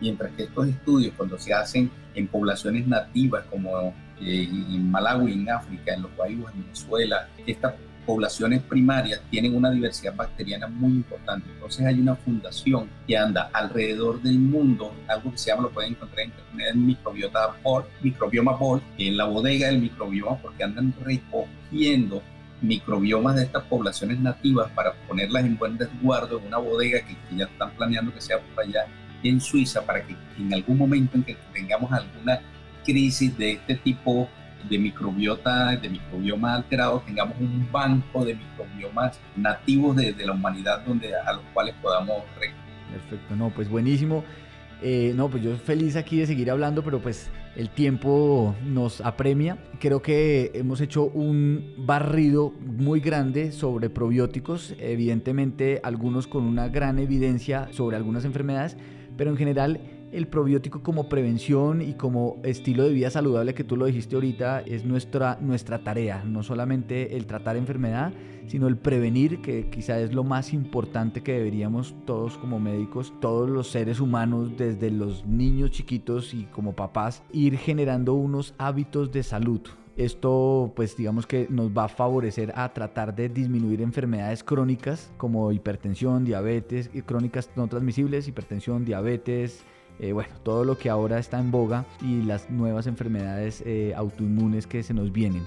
Mientras 0.01 0.33
que 0.33 0.45
estos 0.45 0.69
estudios, 0.69 1.15
cuando 1.17 1.39
se 1.39 1.53
hacen 1.53 1.91
en 2.15 2.29
poblaciones 2.29 2.87
nativas 2.87 3.45
como 3.51 3.95
eh, 4.21 4.49
en 4.51 4.91
Malawi, 4.91 5.33
en 5.33 5.51
África, 5.51 5.95
en 5.95 6.03
los 6.03 6.11
países 6.13 6.45
en 6.55 6.63
Venezuela, 6.63 7.29
estas 7.47 7.75
poblaciones 8.05 8.63
primarias 8.63 9.21
tienen 9.31 9.57
una 9.57 9.71
diversidad 9.71 10.15
bacteriana 10.15 10.67
muy 10.67 10.93
importante. 10.93 11.49
Entonces 11.51 11.87
hay 11.87 11.99
una 12.01 12.15
fundación 12.17 12.89
que 13.07 13.17
anda 13.17 13.51
alrededor 13.53 14.21
del 14.23 14.39
mundo, 14.39 14.95
algo 15.09 15.33
que 15.33 15.39
se 15.39 15.51
llama, 15.51 15.63
lo 15.63 15.71
pueden 15.71 15.93
encontrar 15.93 16.21
en 16.21 16.31
internet, 16.31 16.75
microbiota 16.75 17.57
Board, 17.63 17.87
microbioma 18.03 18.53
Board, 18.53 18.83
en 18.99 19.17
la 19.17 19.25
bodega 19.25 19.69
del 19.69 19.81
microbioma, 19.81 20.37
porque 20.39 20.65
andan 20.65 20.95
recogiendo 21.03 22.23
microbiomas 22.61 23.37
de 23.37 23.43
estas 23.43 23.65
poblaciones 23.65 24.21
nativas 24.21 24.71
para 24.73 24.95
ponerlas 25.07 25.45
en 25.45 25.59
buen 25.59 25.79
resguardo 25.79 26.39
en 26.39 26.47
una 26.47 26.59
bodega 26.59 27.01
que, 27.01 27.15
que 27.15 27.37
ya 27.37 27.45
están 27.45 27.71
planeando 27.73 28.13
que 28.15 28.21
sea 28.21 28.39
por 28.39 28.65
allá 28.65 28.87
en 29.25 29.41
Suiza 29.41 29.85
para 29.85 30.07
que 30.07 30.15
en 30.39 30.55
algún 30.55 30.79
momento 30.79 31.17
en 31.17 31.25
que 31.25 31.37
tengamos 31.53 31.91
alguna 31.93 32.41
crisis 32.85 33.37
de 33.37 33.53
este 33.53 33.75
tipo 33.77 34.29
de 34.69 34.79
microbiota, 34.79 35.77
de 35.77 35.89
microbioma 35.89 36.55
alterado, 36.55 37.03
tengamos 37.07 37.37
un 37.41 37.69
banco 37.71 38.25
de 38.25 38.35
microbiomas 38.35 39.19
nativos 39.37 39.97
de, 39.97 40.13
de 40.13 40.27
la 40.27 40.33
humanidad 40.33 40.85
donde, 40.87 41.15
a 41.15 41.33
los 41.33 41.43
cuales 41.53 41.75
podamos 41.83 42.23
recurrir. 42.39 42.65
Perfecto, 42.93 43.37
no, 43.37 43.51
pues 43.51 43.69
buenísimo. 43.69 44.25
Eh, 44.83 45.15
no, 45.17 45.29
pues 45.31 45.43
yo 45.43 45.57
feliz 45.57 45.97
aquí 45.97 46.19
de 46.19 46.27
seguir 46.27 46.51
hablando, 46.51 46.83
pero 46.83 47.01
pues 47.01 47.31
el 47.57 47.71
tiempo 47.71 48.55
nos 48.67 49.01
apremia. 49.01 49.57
Creo 49.81 50.03
que 50.03 50.51
hemos 50.55 50.81
hecho 50.81 51.05
un 51.05 51.75
barrido 51.79 52.53
muy 52.61 53.01
grande 53.01 53.53
sobre 53.53 53.89
probióticos, 53.89 54.75
evidentemente 54.79 55.81
algunos 55.83 56.27
con 56.27 56.45
una 56.45 56.69
gran 56.69 56.99
evidencia 56.99 57.69
sobre 57.71 57.97
algunas 57.97 58.25
enfermedades, 58.25 58.77
pero 59.17 59.31
en 59.31 59.37
general 59.37 59.81
el 60.15 60.29
probiótico 60.29 60.83
como 60.83 61.09
prevención 61.09 61.83
y 61.83 61.95
como 61.95 62.41
estilo 62.45 62.85
de 62.85 62.93
vida 62.93 63.11
saludable 63.11 63.53
que 63.53 63.65
tú 63.65 63.77
lo 63.77 63.87
dijiste 63.87 64.15
ahorita 64.15 64.61
es 64.61 64.85
nuestra, 64.85 65.39
nuestra 65.41 65.83
tarea, 65.83 66.23
no 66.25 66.45
solamente 66.45 67.17
el 67.17 67.27
tratar 67.27 67.57
enfermedad, 67.57 68.13
sino 68.47 68.69
el 68.69 68.77
prevenir, 68.77 69.43
que 69.43 69.69
quizá 69.71 69.99
es 69.99 70.15
lo 70.15 70.23
más 70.23 70.53
importante 70.53 71.23
que 71.23 71.33
deberíamos 71.33 71.97
todos 72.07 72.39
como 72.39 72.61
médicos, 72.61 73.13
todos 73.21 73.51
los 73.51 73.69
seres 73.69 73.99
humanos, 73.99 74.53
desde 74.57 74.91
los 74.91 75.27
niños 75.27 75.73
chiquitos 75.73 76.33
y 76.33 76.45
como 76.45 76.75
papás, 76.75 77.25
ir 77.33 77.57
generando 77.57 78.15
unos 78.15 78.55
hábitos 78.59 79.11
de 79.11 79.23
salud. 79.25 79.63
Esto 79.97 80.73
pues 80.75 80.97
digamos 80.97 81.27
que 81.27 81.47
nos 81.51 81.71
va 81.71 81.85
a 81.85 81.89
favorecer 81.89 82.53
a 82.57 82.73
tratar 82.73 83.15
de 83.15 83.29
disminuir 83.29 83.81
enfermedades 83.81 84.43
crónicas 84.43 85.13
como 85.17 85.53
hipertensión, 85.53 86.25
diabetes, 86.25 86.91
crónicas 87.07 87.51
no 87.55 87.69
transmisibles, 87.69 88.27
hipertensión, 88.27 88.85
diabetes, 88.85 89.63
eh, 90.01 90.13
bueno, 90.13 90.35
todo 90.43 90.65
lo 90.65 90.77
que 90.77 90.91
ahora 90.91 91.19
está 91.19 91.39
en 91.39 91.53
boga 91.53 91.85
y 92.03 92.23
las 92.23 92.51
nuevas 92.51 92.89
enfermedades 92.89 93.63
eh, 93.65 93.93
autoinmunes 93.95 94.67
que 94.67 94.83
se 94.83 94.95
nos 94.95 95.13
vienen. 95.13 95.47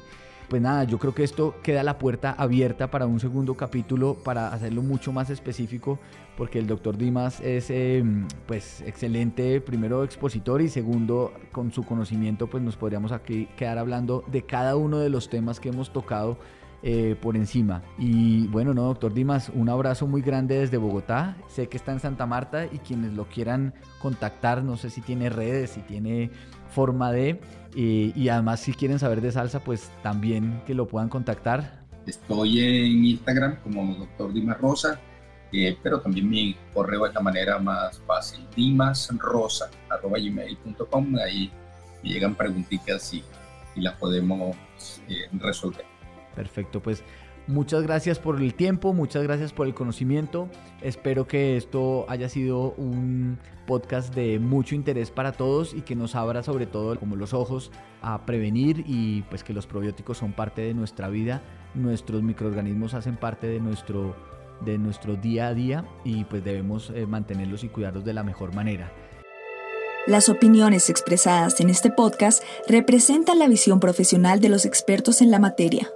Pues 0.49 0.61
nada, 0.61 0.85
yo 0.85 0.97
creo 0.97 1.13
que 1.13 1.25
esto 1.25 1.55
queda 1.61 1.83
la 1.83 1.97
puerta 1.97 2.31
abierta 2.31 2.89
para 2.89 3.05
un 3.05 3.19
segundo 3.19 3.55
capítulo 3.55 4.13
para 4.13 4.53
hacerlo 4.53 4.81
mucho 4.81 5.11
más 5.11 5.29
específico 5.29 5.99
porque 6.37 6.57
el 6.57 6.67
doctor 6.67 6.97
Dimas 6.97 7.41
es 7.41 7.69
eh, 7.69 8.01
pues 8.45 8.79
excelente, 8.81 9.59
primero 9.59 10.05
expositor 10.05 10.61
y 10.61 10.69
segundo 10.69 11.33
con 11.51 11.73
su 11.73 11.83
conocimiento 11.83 12.47
pues 12.47 12.63
nos 12.63 12.77
podríamos 12.77 13.11
aquí 13.11 13.49
quedar 13.57 13.77
hablando 13.77 14.23
de 14.27 14.43
cada 14.43 14.77
uno 14.77 14.99
de 14.99 15.09
los 15.09 15.29
temas 15.29 15.59
que 15.59 15.67
hemos 15.67 15.91
tocado 15.91 16.37
eh, 16.83 17.15
por 17.21 17.35
encima. 17.35 17.83
Y 17.97 18.47
bueno, 18.47 18.73
no, 18.73 18.83
doctor 18.83 19.13
Dimas, 19.13 19.49
un 19.53 19.69
abrazo 19.69 20.07
muy 20.07 20.21
grande 20.21 20.59
desde 20.59 20.77
Bogotá. 20.77 21.37
Sé 21.47 21.67
que 21.67 21.77
está 21.77 21.91
en 21.91 21.99
Santa 21.99 22.25
Marta 22.25 22.65
y 22.65 22.79
quienes 22.79 23.13
lo 23.13 23.25
quieran 23.25 23.73
contactar, 24.01 24.63
no 24.63 24.77
sé 24.77 24.89
si 24.89 25.01
tiene 25.01 25.29
redes, 25.29 25.71
si 25.71 25.81
tiene 25.81 26.31
forma 26.69 27.11
de, 27.11 27.39
y 27.75 28.29
además 28.29 28.59
si 28.59 28.73
quieren 28.73 28.99
saber 28.99 29.21
de 29.21 29.31
salsa, 29.31 29.63
pues 29.63 29.89
también 30.03 30.61
que 30.65 30.73
lo 30.73 30.87
puedan 30.87 31.09
contactar. 31.09 31.85
Estoy 32.05 32.61
en 32.61 33.05
Instagram 33.05 33.57
como 33.63 33.95
doctor 33.95 34.31
Dimas 34.31 34.61
Rosa, 34.61 34.99
eh, 35.51 35.77
pero 35.83 35.99
también 36.01 36.29
mi 36.29 36.55
correo 36.73 37.05
es 37.05 37.13
la 37.13 37.21
manera 37.21 37.59
más 37.59 38.01
fácil, 38.07 38.47
dimasrosa.gmail.com, 38.55 41.15
ahí 41.17 41.51
me 42.03 42.09
llegan 42.09 42.35
preguntitas 42.35 43.13
y, 43.13 43.23
las 43.75 43.93
podemos 43.93 44.55
eh, 45.07 45.29
resolver. 45.33 45.85
Perfecto, 46.37 46.83
pues 46.83 47.03
muchas 47.47 47.81
gracias 47.81 48.19
por 48.19 48.39
el 48.39 48.53
tiempo, 48.53 48.93
muchas 48.93 49.23
gracias 49.23 49.53
por 49.53 49.65
el 49.65 49.73
conocimiento. 49.73 50.49
Espero 50.83 51.27
que 51.27 51.57
esto 51.57 52.05
haya 52.09 52.29
sido 52.29 52.75
un 52.77 53.39
podcast 53.65 54.13
de 54.13 54.37
mucho 54.37 54.75
interés 54.75 55.09
para 55.09 55.31
todos 55.31 55.73
y 55.73 55.81
que 55.81 55.95
nos 55.95 56.13
abra 56.13 56.43
sobre 56.43 56.67
todo 56.67 56.99
como 56.99 57.15
los 57.15 57.33
ojos 57.33 57.71
a 58.03 58.23
prevenir 58.27 58.83
y 58.85 59.23
pues 59.23 59.43
que 59.43 59.51
los 59.51 59.65
probióticos 59.65 60.19
son 60.19 60.31
parte 60.31 60.61
de 60.61 60.75
nuestra 60.75 61.09
vida, 61.09 61.41
nuestros 61.73 62.21
microorganismos 62.21 62.93
hacen 62.93 63.17
parte 63.17 63.47
de 63.47 63.59
nuestro 63.59 64.15
de 64.63 64.77
nuestro 64.77 65.15
día 65.15 65.47
a 65.47 65.55
día 65.55 65.85
y 66.05 66.23
pues 66.25 66.43
debemos 66.43 66.91
eh, 66.93 67.07
mantenerlos 67.07 67.63
y 67.63 67.69
cuidarlos 67.69 68.05
de 68.05 68.13
la 68.13 68.21
mejor 68.21 68.53
manera. 68.53 68.91
Las 70.05 70.29
opiniones 70.29 70.91
expresadas 70.91 71.59
en 71.61 71.71
este 71.71 71.89
podcast 71.89 72.43
representan 72.67 73.39
la 73.39 73.47
visión 73.47 73.79
profesional 73.79 74.39
de 74.39 74.49
los 74.49 74.65
expertos 74.65 75.23
en 75.23 75.31
la 75.31 75.39
materia 75.39 75.89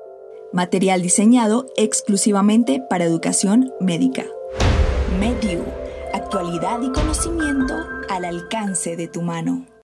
material 0.54 1.02
diseñado 1.02 1.66
exclusivamente 1.78 2.82
para 2.89 3.06
educación 3.06 3.74
médica. 3.80 4.26
Mediu, 5.20 5.64
actualidad 6.14 6.82
y 6.82 6.91
conocimiento 6.91 7.76
al 8.10 8.26
alcance 8.26 8.95
de 8.95 9.08
tu 9.08 9.22
mano. 9.22 9.66